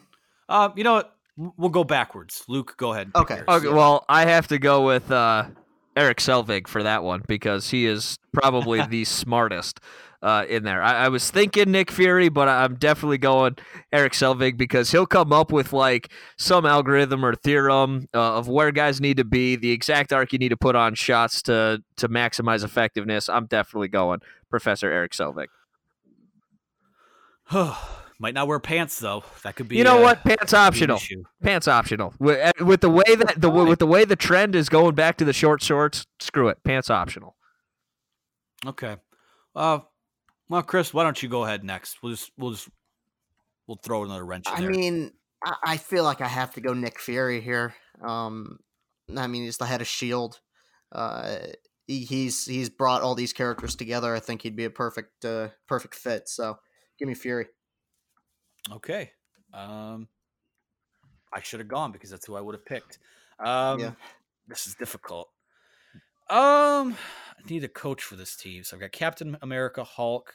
Uh, 0.47 0.69
you 0.75 0.83
know 0.83 0.93
what? 0.93 1.15
We'll 1.37 1.69
go 1.69 1.83
backwards. 1.83 2.43
Luke, 2.47 2.75
go 2.77 2.93
ahead. 2.93 3.11
Okay. 3.13 3.35
yours. 3.35 3.47
Okay, 3.47 3.67
well, 3.67 4.05
I 4.07 4.25
have 4.25 4.47
to 4.49 4.57
go 4.59 4.85
with 4.85 5.11
uh, 5.11 5.45
Erik 5.95 6.17
Selvig 6.17 6.67
for 6.67 6.83
that 6.83 7.03
one 7.03 7.23
because 7.27 7.69
he 7.69 7.85
is 7.85 8.17
probably 8.33 8.85
the 8.89 9.05
smartest 9.05 9.79
uh, 10.21 10.45
in 10.49 10.63
there. 10.63 10.81
I, 10.81 11.05
I 11.05 11.09
was 11.09 11.29
thinking 11.29 11.71
Nick 11.71 11.91
Fury, 11.91 12.29
but 12.29 12.47
I'm 12.47 12.75
definitely 12.75 13.17
going 13.17 13.57
Erik 13.91 14.13
Selvig 14.13 14.57
because 14.57 14.91
he'll 14.91 15.05
come 15.05 15.31
up 15.31 15.51
with 15.51 15.71
like 15.71 16.11
some 16.37 16.65
algorithm 16.65 17.23
or 17.23 17.35
theorem 17.35 18.07
uh, 18.13 18.37
of 18.37 18.47
where 18.47 18.71
guys 18.71 18.99
need 18.99 19.17
to 19.17 19.25
be, 19.25 19.55
the 19.55 19.71
exact 19.71 20.11
arc 20.11 20.33
you 20.33 20.39
need 20.39 20.49
to 20.49 20.57
put 20.57 20.75
on 20.75 20.95
shots 20.95 21.41
to 21.43 21.83
to 21.97 22.09
maximize 22.09 22.63
effectiveness. 22.63 23.29
I'm 23.29 23.45
definitely 23.45 23.89
going 23.89 24.21
Professor 24.49 24.91
Erik 24.91 25.11
Selvig. 25.11 25.47
Might 28.17 28.33
not 28.33 28.47
wear 28.47 28.59
pants 28.59 28.97
though. 28.99 29.23
That 29.43 29.55
could 29.55 29.67
be. 29.67 29.77
You 29.77 29.83
know 29.83 29.99
uh, 29.99 30.01
what? 30.01 30.23
Pants 30.23 30.53
optional. 30.53 30.99
Pants 31.43 31.67
optional. 31.67 32.13
With, 32.17 32.39
uh, 32.39 32.65
with 32.65 32.81
the 32.81 32.89
way 32.89 33.03
that 33.15 33.35
the 33.37 33.49
with 33.49 33.79
the 33.79 33.87
way 33.87 34.05
the 34.05 34.15
trend 34.15 34.55
is 34.55 34.69
going 34.69 34.95
back 34.95 35.17
to 35.17 35.25
the 35.25 35.33
short 35.33 35.61
shorts, 35.61 36.05
screw 36.19 36.47
it. 36.47 36.63
Pants 36.63 36.89
optional. 36.89 37.35
Okay. 38.65 38.95
Uh, 39.53 39.79
well, 40.47 40.63
Chris, 40.63 40.93
why 40.93 41.03
don't 41.03 41.21
you 41.21 41.27
go 41.27 41.43
ahead 41.43 41.63
next? 41.63 42.01
We'll 42.01 42.13
just 42.13 42.31
we'll 42.37 42.51
just 42.51 42.69
we'll 43.67 43.79
throw 43.83 44.03
another 44.05 44.25
wrench 44.25 44.47
in 44.47 44.53
I 44.53 44.61
there. 44.61 44.69
mean, 44.69 45.11
I, 45.43 45.55
I 45.63 45.77
feel 45.77 46.05
like 46.05 46.21
I 46.21 46.27
have 46.27 46.53
to 46.53 46.61
go 46.61 46.73
Nick 46.73 46.99
Fury 46.99 47.41
here. 47.41 47.75
Um, 48.01 48.59
I 49.15 49.27
mean, 49.27 49.43
he's 49.43 49.57
the 49.57 49.65
head 49.65 49.81
of 49.81 49.87
Shield. 49.87 50.39
Uh, 50.91 51.37
he, 51.85 52.05
he's 52.05 52.45
he's 52.45 52.69
brought 52.69 53.01
all 53.01 53.15
these 53.15 53.33
characters 53.33 53.75
together. 53.75 54.15
I 54.15 54.19
think 54.19 54.41
he'd 54.41 54.55
be 54.55 54.65
a 54.65 54.69
perfect 54.69 55.25
uh, 55.25 55.49
perfect 55.67 55.95
fit. 55.95 56.29
So, 56.29 56.57
give 56.97 57.09
me 57.09 57.13
Fury. 57.13 57.47
Okay. 58.71 59.11
Um, 59.53 60.07
I 61.33 61.41
should 61.41 61.59
have 61.59 61.67
gone 61.69 61.91
because 61.91 62.09
that's 62.09 62.25
who 62.25 62.35
I 62.35 62.41
would 62.41 62.55
have 62.55 62.65
picked. 62.65 62.99
Um, 63.39 63.79
Yeah. 63.79 63.91
this 64.47 64.67
is 64.67 64.75
difficult. 64.75 65.29
Um, 66.29 66.95
I 67.37 67.49
need 67.49 67.63
a 67.63 67.67
coach 67.69 68.03
for 68.03 68.15
this 68.15 68.35
team. 68.35 68.63
So 68.63 68.75
I've 68.75 68.81
got 68.81 68.91
Captain 68.91 69.37
America, 69.41 69.83
Hulk, 69.83 70.33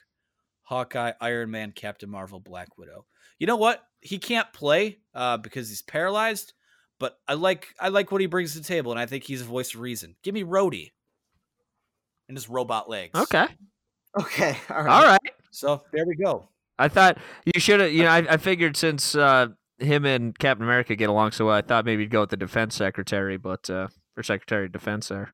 Hawkeye, 0.62 1.12
Iron 1.20 1.50
Man, 1.50 1.72
Captain 1.72 2.08
Marvel, 2.08 2.38
Black 2.38 2.78
Widow. 2.78 3.06
You 3.38 3.46
know 3.46 3.56
what? 3.56 3.82
He 4.00 4.18
can't 4.18 4.52
play 4.52 4.98
uh, 5.14 5.36
because 5.38 5.68
he's 5.68 5.82
paralyzed. 5.82 6.52
But 7.00 7.18
I 7.26 7.32
like 7.32 7.74
I 7.80 7.88
like 7.88 8.12
what 8.12 8.20
he 8.20 8.26
brings 8.26 8.52
to 8.52 8.58
the 8.58 8.64
table, 8.64 8.92
and 8.92 9.00
I 9.00 9.06
think 9.06 9.24
he's 9.24 9.40
a 9.40 9.46
voice 9.46 9.74
of 9.74 9.80
reason. 9.80 10.16
Give 10.22 10.34
me 10.34 10.44
Rhodey 10.44 10.90
and 12.28 12.36
his 12.36 12.48
robot 12.48 12.90
legs. 12.90 13.18
Okay. 13.18 13.46
Okay. 14.20 14.56
All 14.70 14.82
right. 14.82 14.92
All 14.92 15.02
right. 15.04 15.32
So 15.50 15.82
there 15.92 16.04
we 16.06 16.14
go. 16.14 16.46
I 16.80 16.88
thought 16.88 17.18
you 17.44 17.60
should 17.60 17.80
have. 17.80 17.92
You 17.92 18.02
know, 18.04 18.10
I, 18.10 18.18
I 18.30 18.36
figured 18.36 18.76
since 18.76 19.14
uh, 19.14 19.48
him 19.78 20.04
and 20.04 20.36
Captain 20.38 20.64
America 20.64 20.96
get 20.96 21.08
along 21.08 21.32
so 21.32 21.46
well, 21.46 21.54
I 21.56 21.62
thought 21.62 21.84
maybe 21.84 22.02
you'd 22.02 22.10
go 22.10 22.20
with 22.20 22.30
the 22.30 22.36
defense 22.36 22.74
secretary, 22.74 23.36
but 23.36 23.68
uh, 23.70 23.88
or 24.16 24.22
secretary 24.22 24.66
of 24.66 24.72
defense 24.72 25.08
there. 25.08 25.32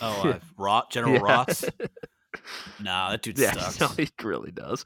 Oh, 0.00 0.28
uh, 0.30 0.38
Rot 0.58 0.90
General 0.90 1.14
Yeah. 1.14 1.20
Ross. 1.20 1.64
Nah, 2.80 3.10
that 3.10 3.22
dude 3.22 3.38
Yeah, 3.38 3.52
sucks. 3.68 3.80
no, 3.80 3.88
he 3.88 4.08
really 4.22 4.52
does. 4.52 4.84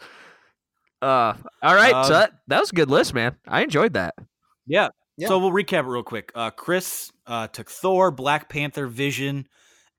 Uh, 1.03 1.35
all 1.63 1.75
right, 1.75 1.91
so 1.91 1.99
Um, 2.01 2.09
that, 2.11 2.33
that 2.47 2.61
was 2.61 2.71
a 2.71 2.75
good 2.75 2.89
list, 2.89 3.13
man. 3.15 3.35
I 3.47 3.63
enjoyed 3.63 3.95
that. 3.95 4.15
Yeah. 4.67 4.89
Yeah. 5.17 5.27
So 5.29 5.39
we'll 5.41 5.51
recap 5.51 5.81
it 5.81 5.89
real 5.89 6.05
quick. 6.05 6.31
Uh, 6.35 6.51
Chris 6.51 7.11
uh, 7.27 7.49
took 7.49 7.69
Thor, 7.69 8.11
Black 8.13 8.49
Panther, 8.49 8.87
Vision, 8.87 9.47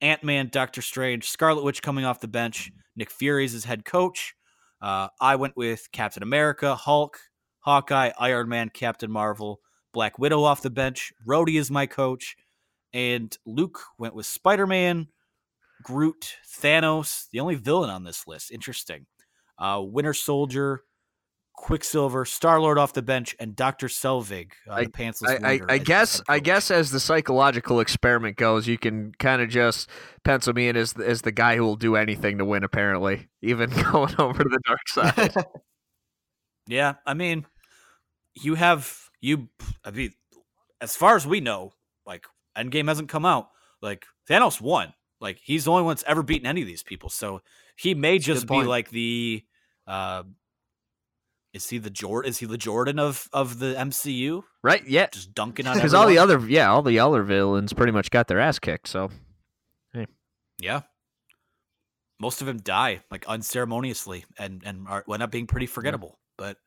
Ant 0.02 0.24
Man, 0.24 0.50
Doctor 0.52 0.82
Strange, 0.82 1.30
Scarlet 1.30 1.64
Witch 1.64 1.82
coming 1.82 2.06
off 2.06 2.22
the 2.22 2.28
bench. 2.30 2.72
Nick 2.96 3.12
Fury's 3.12 3.52
his 3.52 3.66
head 3.66 3.84
coach. 3.86 4.34
Uh, 4.84 5.08
I 5.22 5.38
went 5.38 5.56
with 5.56 5.88
Captain 5.94 6.22
America, 6.22 6.76
Hulk, 6.76 7.18
Hawkeye, 7.60 8.12
Iron 8.20 8.50
Man, 8.50 8.70
Captain 8.70 9.10
Marvel, 9.10 9.62
Black 9.94 10.20
Widow 10.20 10.44
off 10.44 10.62
the 10.62 10.70
bench. 10.70 11.14
Rhodey 11.26 11.58
is 11.58 11.72
my 11.72 11.86
coach. 11.86 12.36
And 12.92 13.36
Luke 13.46 13.80
went 13.98 14.14
with 14.14 14.26
Spider 14.26 14.68
Man, 14.68 15.08
Groot, 15.84 16.36
Thanos, 16.46 17.28
the 17.32 17.40
only 17.40 17.56
villain 17.56 17.90
on 17.90 18.04
this 18.04 18.28
list. 18.28 18.52
Interesting. 18.52 19.06
Uh, 19.58 19.82
Winter 19.82 20.14
Soldier, 20.14 20.82
Quicksilver, 21.56 22.26
Star 22.26 22.60
Lord 22.60 22.78
off 22.78 22.94
the 22.94 23.02
bench, 23.02 23.36
and 23.40 23.56
Doctor 23.56 23.88
Selvig, 23.88 24.52
uh, 24.70 24.82
the 24.82 24.88
pantsless 24.88 25.44
I, 25.44 25.54
I, 25.54 25.60
I 25.70 25.78
guess 25.78 26.22
I 26.28 26.40
guess 26.40 26.70
as 26.72 26.92
the 26.92 27.00
psychological 27.00 27.80
experiment 27.80 28.38
goes, 28.38 28.68
you 28.68 28.78
can 28.78 29.14
kind 29.20 29.42
of 29.42 29.50
just 29.50 29.90
pencil 30.24 30.54
me 30.54 30.68
in 30.68 30.76
as 30.76 30.94
as 30.94 31.22
the 31.22 31.32
guy 31.32 31.56
who 31.56 31.64
will 31.64 31.76
do 31.76 31.96
anything 31.96 32.40
to 32.40 32.46
win. 32.46 32.64
Apparently, 32.64 33.28
even 33.42 33.70
going 33.92 34.14
over 34.20 34.44
to 34.44 34.50
the 34.50 34.60
dark 34.66 34.88
side. 34.88 35.46
Yeah, 36.68 36.96
I 37.06 37.14
mean, 37.14 37.46
you 38.34 38.56
have 38.56 39.10
you. 39.22 39.48
I 39.86 39.92
mean, 39.92 40.14
as 40.82 40.96
far 40.96 41.16
as 41.16 41.26
we 41.26 41.40
know, 41.40 41.74
like 42.06 42.26
Endgame 42.58 42.88
hasn't 42.88 43.10
come 43.10 43.26
out. 43.26 43.50
Like 43.82 44.06
Thanos 44.30 44.60
won. 44.60 44.94
Like 45.22 45.40
he's 45.42 45.66
the 45.66 45.72
only 45.72 45.84
one 45.84 45.96
that's 45.96 46.04
ever 46.08 46.24
beaten 46.24 46.48
any 46.48 46.62
of 46.62 46.68
these 46.68 46.84
people. 46.84 47.10
So 47.10 47.42
he 47.78 47.94
may 47.94 48.18
That's 48.18 48.26
just 48.26 48.48
be 48.48 48.64
like 48.64 48.90
the. 48.90 49.46
uh 49.88 50.24
Is 51.54 51.70
he 51.70 51.78
the 51.78 51.90
Jordan? 51.92 52.30
Is 52.30 52.40
he 52.40 52.46
the 52.48 52.58
Jordan 52.58 52.98
of 53.00 53.30
of 53.32 53.60
the 53.60 53.76
MCU? 53.76 54.44
right? 54.64 54.84
Yeah, 54.88 55.08
Just 55.12 55.36
dunking 55.36 55.68
on 55.68 55.76
because 55.76 55.94
all 55.94 56.08
the 56.08 56.18
other 56.18 56.40
yeah 56.48 56.70
all 56.72 56.82
the 56.82 57.00
other 57.00 57.22
villains 57.24 57.74
pretty 57.74 57.92
much 57.92 58.10
got 58.10 58.28
their 58.28 58.40
ass 58.40 58.60
kicked. 58.60 58.88
So 58.88 59.10
Yeah. 60.60 60.82
Most 62.20 62.42
of 62.42 62.48
them 62.48 62.58
die 62.58 63.02
like 63.12 63.26
unceremoniously 63.28 64.26
and 64.38 64.64
and 64.66 64.88
are, 64.88 65.04
end 65.12 65.24
up 65.24 65.32
being 65.32 65.48
pretty 65.48 65.66
forgettable. 65.68 66.20
But 66.38 66.58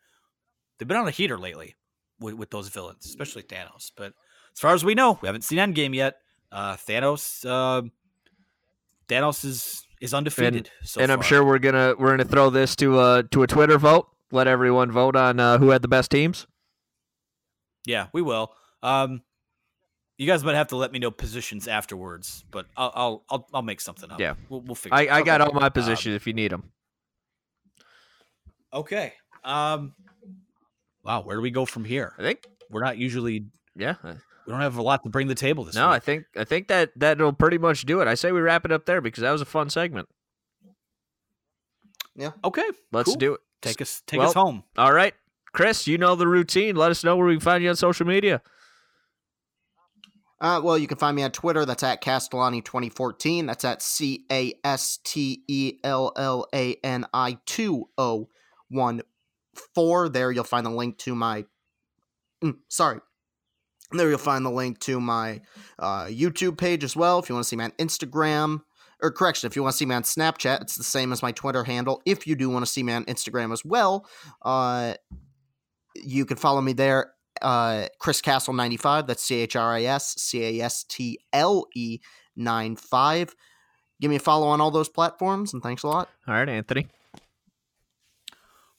they've 0.78 0.86
been 0.88 0.96
on 0.96 1.08
a 1.08 1.12
heater 1.12 1.38
lately 1.38 1.74
with, 2.20 2.34
with 2.34 2.50
those 2.50 2.68
villains, 2.68 3.06
especially 3.06 3.42
Thanos. 3.42 3.90
But 3.96 4.12
as 4.52 4.60
far 4.60 4.74
as 4.74 4.84
we 4.84 4.94
know, 4.94 5.18
we 5.20 5.26
haven't 5.26 5.42
seen 5.42 5.58
Endgame 5.58 5.94
yet. 5.94 6.16
Uh, 6.52 6.76
Thanos, 6.76 7.44
uh, 7.44 7.82
Thanos 9.08 9.44
is 9.44 9.84
is 10.00 10.12
undefeated. 10.14 10.70
so 10.82 11.00
and 11.00 11.10
I'm 11.10 11.22
sure 11.22 11.44
we're 11.44 11.58
gonna 11.58 11.94
we're 11.98 12.10
gonna 12.10 12.24
throw 12.24 12.50
this 12.50 12.76
to 12.76 13.00
a 13.00 13.22
to 13.30 13.42
a 13.42 13.46
Twitter 13.46 13.78
vote. 13.78 14.08
Let 14.32 14.46
everyone 14.48 14.90
vote 14.90 15.14
on 15.16 15.38
uh, 15.38 15.58
who 15.58 15.70
had 15.70 15.82
the 15.82 15.88
best 15.88 16.10
teams. 16.10 16.46
Yeah, 17.86 18.08
we 18.12 18.22
will. 18.22 18.52
Um, 18.82 19.22
you 20.18 20.26
guys 20.26 20.42
might 20.42 20.54
have 20.56 20.68
to 20.68 20.76
let 20.76 20.90
me 20.92 20.98
know 20.98 21.10
positions 21.10 21.68
afterwards, 21.68 22.44
but 22.50 22.66
I'll 22.76 22.92
I'll 22.94 23.24
I'll, 23.30 23.48
I'll 23.54 23.62
make 23.62 23.80
something 23.80 24.10
up. 24.10 24.18
Yeah. 24.18 24.34
we'll, 24.48 24.62
we'll 24.62 24.74
figure. 24.74 24.96
I, 24.96 25.02
it 25.02 25.10
I 25.10 25.22
got 25.22 25.40
all 25.40 25.52
my 25.52 25.66
Um, 25.66 25.72
positions 25.72 26.14
if 26.16 26.26
you 26.26 26.32
need 26.32 26.50
them. 26.50 26.72
Okay. 28.72 29.12
Um. 29.44 29.94
Wow, 31.04 31.22
where 31.22 31.36
do 31.36 31.42
we 31.42 31.50
go 31.52 31.64
from 31.66 31.84
here? 31.84 32.12
I 32.18 32.22
think 32.22 32.44
We're 32.68 32.82
not 32.82 32.98
usually. 32.98 33.46
yeah. 33.76 33.94
We 34.02 34.52
don't 34.52 34.60
have 34.60 34.76
a 34.76 34.82
lot 34.82 35.04
to 35.04 35.08
bring 35.10 35.28
to 35.28 35.34
the 35.34 35.38
table 35.40 35.64
this 35.64 35.74
No, 35.76 35.88
I 35.88 35.98
think 36.00 36.24
I 36.36 36.42
think 36.44 36.66
that 36.68 36.90
that'll 36.96 37.32
pretty 37.32 37.58
much 37.58 37.84
do 37.86 38.00
it. 38.00 38.08
I 38.08 38.14
say 38.14 38.32
we 38.32 38.40
wrap 38.40 38.64
it 38.64 38.72
up 38.72 38.86
there 38.86 39.00
because 39.00 39.22
that 39.22 39.30
was 39.30 39.40
a 39.40 39.44
fun 39.46 39.70
segment. 39.70 40.08
Yeah. 42.16 42.30
Okay, 42.44 42.64
Let's 42.92 43.10
cool. 43.10 43.16
do 43.16 43.34
it. 43.34 43.40
Take 43.62 43.80
us 43.80 44.02
take 44.06 44.20
us 44.20 44.34
home. 44.34 44.62
All 44.76 44.92
right, 44.92 45.14
Chris, 45.52 45.86
you 45.86 45.98
know 45.98 46.14
the 46.14 46.28
routine. 46.28 46.76
Let 46.76 46.90
us 46.90 47.02
know 47.02 47.16
where 47.16 47.26
we 47.26 47.34
can 47.34 47.40
find 47.40 47.62
you 47.62 47.70
on 47.70 47.76
social 47.76 48.06
media. 48.06 48.42
Uh, 50.38 50.60
well, 50.62 50.76
you 50.76 50.86
can 50.86 50.98
find 50.98 51.16
me 51.16 51.22
on 51.22 51.30
Twitter. 51.30 51.64
That's 51.64 51.82
at 51.82 52.02
Castellani2014. 52.02 53.46
That's 53.46 53.64
at 53.64 53.80
C 53.80 54.26
A 54.30 54.52
S 54.64 54.98
T 55.02 55.42
E 55.48 55.78
L 55.82 56.12
L 56.16 56.46
A 56.54 56.74
N 56.84 57.06
I 57.14 57.38
2014. 57.46 60.12
There 60.12 60.30
you'll 60.30 60.44
find 60.44 60.66
the 60.66 60.70
link 60.70 60.98
to 60.98 61.14
my. 61.14 61.46
Mm, 62.44 62.58
sorry. 62.68 63.00
There 63.92 64.10
you'll 64.10 64.18
find 64.18 64.44
the 64.44 64.50
link 64.50 64.78
to 64.80 65.00
my 65.00 65.40
uh, 65.78 66.06
YouTube 66.06 66.58
page 66.58 66.84
as 66.84 66.94
well. 66.94 67.20
If 67.20 67.30
you 67.30 67.34
want 67.34 67.44
to 67.44 67.48
see 67.48 67.56
me 67.56 67.64
on 67.64 67.70
Instagram, 67.72 68.60
or 69.02 69.10
correction, 69.10 69.46
if 69.46 69.56
you 69.56 69.62
want 69.62 69.72
to 69.72 69.76
see 69.76 69.86
me 69.86 69.94
on 69.94 70.02
Snapchat, 70.02 70.62
it's 70.62 70.76
the 70.76 70.84
same 70.84 71.12
as 71.12 71.22
my 71.22 71.32
Twitter 71.32 71.64
handle. 71.64 72.02
If 72.06 72.26
you 72.26 72.34
do 72.34 72.48
want 72.48 72.64
to 72.64 72.70
see 72.70 72.82
me 72.82 72.92
on 72.92 73.04
Instagram 73.04 73.52
as 73.52 73.64
well, 73.64 74.06
uh, 74.42 74.94
you 75.94 76.24
can 76.24 76.36
follow 76.36 76.60
me 76.60 76.72
there 76.72 77.12
uh, 77.42 77.86
Chris 77.98 78.20
Castle 78.20 78.54
95. 78.54 79.06
That's 79.06 79.22
C 79.22 79.36
H 79.36 79.56
R 79.56 79.74
I 79.74 79.84
S 79.84 80.14
C 80.20 80.60
A 80.60 80.64
S 80.64 80.84
T 80.84 81.18
L 81.32 81.66
E 81.74 81.98
95. 82.36 83.34
Give 84.00 84.10
me 84.10 84.16
a 84.16 84.20
follow 84.20 84.46
on 84.48 84.60
all 84.60 84.70
those 84.70 84.88
platforms, 84.88 85.54
and 85.54 85.62
thanks 85.62 85.82
a 85.82 85.88
lot. 85.88 86.08
All 86.28 86.34
right, 86.34 86.48
Anthony. 86.48 86.88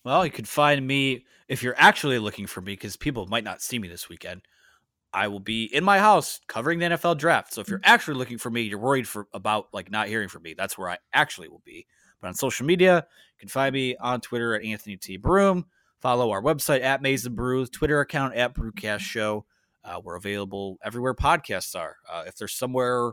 Well, 0.03 0.25
you 0.25 0.31
can 0.31 0.45
find 0.45 0.85
me 0.85 1.25
if 1.47 1.63
you're 1.63 1.75
actually 1.77 2.19
looking 2.19 2.45
for 2.45 2.61
me 2.61 2.73
because 2.73 2.95
people 2.95 3.25
might 3.27 3.43
not 3.43 3.61
see 3.61 3.79
me 3.79 3.87
this 3.87 4.09
weekend. 4.09 4.41
I 5.13 5.27
will 5.27 5.39
be 5.39 5.65
in 5.65 5.83
my 5.83 5.99
house 5.99 6.39
covering 6.47 6.79
the 6.79 6.85
NFL 6.85 7.17
draft. 7.17 7.53
So 7.53 7.61
if 7.61 7.69
you're 7.69 7.81
actually 7.83 8.15
looking 8.15 8.37
for 8.37 8.49
me, 8.49 8.61
you're 8.61 8.79
worried 8.79 9.07
for 9.07 9.27
about 9.33 9.67
like 9.73 9.89
not 9.89 10.07
hearing 10.07 10.29
from 10.29 10.43
me. 10.43 10.53
That's 10.53 10.77
where 10.77 10.89
I 10.89 10.97
actually 11.13 11.49
will 11.49 11.61
be. 11.65 11.87
But 12.21 12.27
on 12.27 12.33
social 12.33 12.65
media, 12.65 13.05
you 13.35 13.39
can 13.39 13.49
find 13.49 13.73
me 13.73 13.95
on 13.97 14.21
Twitter 14.21 14.55
at 14.55 14.63
Anthony 14.63 14.97
T. 14.97 15.17
Broom. 15.17 15.65
Follow 15.99 16.31
our 16.31 16.41
website 16.41 16.81
at 16.81 17.01
Mason 17.01 17.33
Brews, 17.33 17.69
Twitter 17.69 17.99
account 18.01 18.35
at 18.35 18.53
Brewcast 18.53 18.99
Show. 18.99 19.45
Uh, 19.83 19.99
we're 20.03 20.15
available 20.15 20.77
everywhere 20.83 21.13
podcasts 21.13 21.75
are. 21.75 21.95
Uh, 22.11 22.23
if 22.27 22.35
there's 22.35 22.53
somewhere 22.53 23.11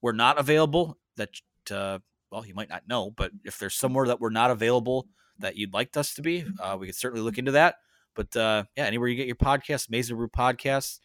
we're 0.00 0.12
not 0.12 0.38
available 0.38 0.98
that, 1.16 1.30
uh, 1.70 1.98
well, 2.30 2.46
you 2.46 2.54
might 2.54 2.68
not 2.68 2.88
know, 2.88 3.10
but 3.10 3.32
if 3.44 3.58
there's 3.58 3.74
somewhere 3.74 4.06
that 4.06 4.20
we're 4.20 4.30
not 4.30 4.50
available 4.50 5.08
that 5.38 5.56
you'd 5.56 5.74
like 5.74 5.96
us 5.96 6.14
to 6.14 6.22
be, 6.22 6.44
uh, 6.60 6.76
we 6.78 6.86
could 6.86 6.94
certainly 6.94 7.22
look 7.22 7.38
into 7.38 7.52
that. 7.52 7.76
But 8.14 8.36
uh, 8.36 8.64
yeah, 8.76 8.84
anywhere 8.84 9.08
you 9.08 9.16
get 9.16 9.26
your 9.26 9.36
podcast, 9.36 9.90
Mason 9.90 10.16
Brew 10.16 10.28
Podcasts. 10.28 11.00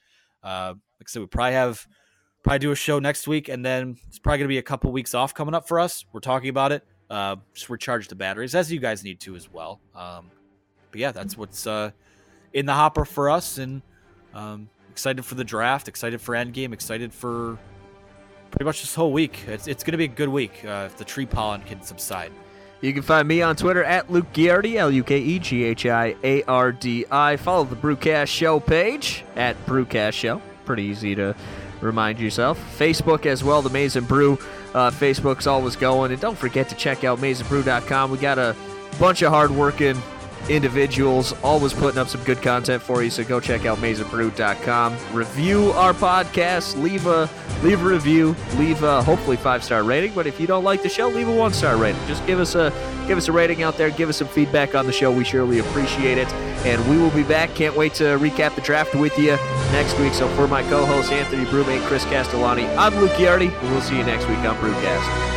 Uh, 0.47 0.73
like 0.99 1.07
I 1.07 1.09
said, 1.09 1.19
we 1.19 1.27
probably 1.27 1.53
have 1.53 1.85
probably 2.41 2.59
do 2.59 2.71
a 2.71 2.75
show 2.75 2.99
next 2.99 3.27
week, 3.27 3.49
and 3.49 3.65
then 3.65 3.97
it's 4.07 4.17
probably 4.17 4.37
gonna 4.39 4.47
be 4.47 4.57
a 4.57 4.63
couple 4.63 4.91
weeks 4.93 5.13
off 5.13 5.33
coming 5.33 5.53
up 5.53 5.67
for 5.67 5.77
us. 5.77 6.05
We're 6.13 6.21
talking 6.21 6.49
about 6.49 6.71
it. 6.71 6.83
Uh, 7.09 7.35
just 7.53 7.69
recharge 7.69 8.07
the 8.07 8.15
batteries 8.15 8.55
as 8.55 8.71
you 8.71 8.79
guys 8.79 9.03
need 9.03 9.19
to 9.21 9.35
as 9.35 9.51
well. 9.51 9.81
Um, 9.93 10.31
but 10.91 11.01
yeah, 11.01 11.11
that's 11.11 11.37
what's 11.37 11.67
uh, 11.67 11.91
in 12.53 12.65
the 12.65 12.73
hopper 12.73 13.03
for 13.03 13.29
us, 13.29 13.57
and 13.57 13.81
um, 14.33 14.69
excited 14.89 15.25
for 15.25 15.35
the 15.35 15.43
draft, 15.43 15.89
excited 15.89 16.21
for 16.21 16.33
Endgame, 16.33 16.71
excited 16.71 17.13
for 17.13 17.57
pretty 18.51 18.63
much 18.63 18.79
this 18.81 18.95
whole 18.95 19.11
week. 19.11 19.43
It's 19.47 19.67
it's 19.67 19.83
gonna 19.83 19.97
be 19.97 20.05
a 20.05 20.07
good 20.07 20.29
week 20.29 20.63
uh, 20.63 20.85
if 20.85 20.97
the 20.97 21.05
tree 21.05 21.25
pollen 21.25 21.61
can 21.63 21.81
subside. 21.81 22.31
You 22.82 22.93
can 22.93 23.01
find 23.01 23.28
me 23.28 23.41
on 23.41 23.55
Twitter 23.55 23.84
at 23.84 24.11
Luke 24.11 24.32
Ghiardi, 24.34 24.75
L 24.75 24.91
U 24.91 25.03
K 25.03 25.17
E 25.17 25.39
G 25.39 25.63
H 25.63 25.86
I 25.86 26.15
A 26.23 26.43
R 26.43 26.71
D 26.71 27.05
I. 27.09 27.38
Follow 27.38 27.63
the 27.63 27.75
Brewcast 27.75 28.28
Show 28.28 28.59
page 28.59 29.23
at 29.36 29.63
Brewcast 29.65 30.13
Show. 30.13 30.41
Pretty 30.65 30.84
easy 30.84 31.15
to 31.15 31.36
remind 31.82 32.19
yourself. 32.19 32.59
Facebook 32.78 33.25
as 33.25 33.43
well, 33.43 33.61
the 33.61 33.69
Maze 33.69 33.95
and 33.95 34.07
Brew. 34.07 34.34
Uh, 34.73 34.91
Facebook's 34.91 35.47
always 35.47 35.75
going. 35.75 36.11
And 36.11 36.21
don't 36.21 36.38
forget 36.38 36.69
to 36.69 36.75
check 36.75 37.03
out 37.03 37.19
maizenbrew.com. 37.19 38.11
We 38.11 38.17
got 38.19 38.38
a 38.38 38.55
bunch 38.99 39.23
of 39.23 39.32
hardworking 39.32 39.99
individuals 40.49 41.33
always 41.43 41.73
putting 41.73 41.99
up 41.99 42.07
some 42.07 42.23
good 42.23 42.41
content 42.41 42.81
for 42.81 43.03
you 43.03 43.09
so 43.09 43.23
go 43.23 43.39
check 43.39 43.65
out 43.65 43.77
maizenbrew.com 43.79 44.97
review 45.13 45.71
our 45.71 45.93
podcast. 45.93 46.81
Leave 46.81 47.07
a 47.07 47.29
leave 47.63 47.81
a 47.81 47.85
review. 47.85 48.35
Leave 48.55 48.83
a 48.83 49.01
hopefully 49.03 49.38
five 49.38 49.63
star 49.63 49.83
rating. 49.83 50.13
But 50.13 50.27
if 50.27 50.39
you 50.39 50.47
don't 50.47 50.63
like 50.63 50.83
the 50.83 50.89
show 50.89 51.07
leave 51.07 51.27
a 51.27 51.35
one 51.35 51.53
star 51.53 51.77
rating. 51.77 52.01
Just 52.07 52.25
give 52.25 52.39
us 52.39 52.55
a 52.55 52.71
give 53.07 53.17
us 53.17 53.27
a 53.27 53.31
rating 53.31 53.63
out 53.63 53.77
there. 53.77 53.89
Give 53.89 54.09
us 54.09 54.17
some 54.17 54.27
feedback 54.27 54.75
on 54.75 54.85
the 54.85 54.91
show. 54.91 55.11
We 55.11 55.23
surely 55.23 55.59
appreciate 55.59 56.17
it. 56.17 56.31
And 56.65 56.85
we 56.89 56.97
will 56.97 57.11
be 57.11 57.23
back. 57.23 57.53
Can't 57.55 57.75
wait 57.75 57.93
to 57.95 58.03
recap 58.17 58.55
the 58.55 58.61
draft 58.61 58.95
with 58.95 59.17
you 59.17 59.38
next 59.71 59.97
week. 59.99 60.13
So 60.13 60.27
for 60.29 60.47
my 60.47 60.63
co-host 60.63 61.11
anthony 61.11 61.45
brumate 61.45 61.85
chris 61.88 62.03
castellani 62.05 62.65
i'm 62.77 62.95
luke 62.95 63.11
Ghiardi, 63.11 63.53
and 63.53 63.71
we'll 63.71 63.81
see 63.81 63.97
you 63.97 64.03
next 64.03 64.27
week 64.27 64.39
on 64.39 64.55
brewcast 64.57 65.36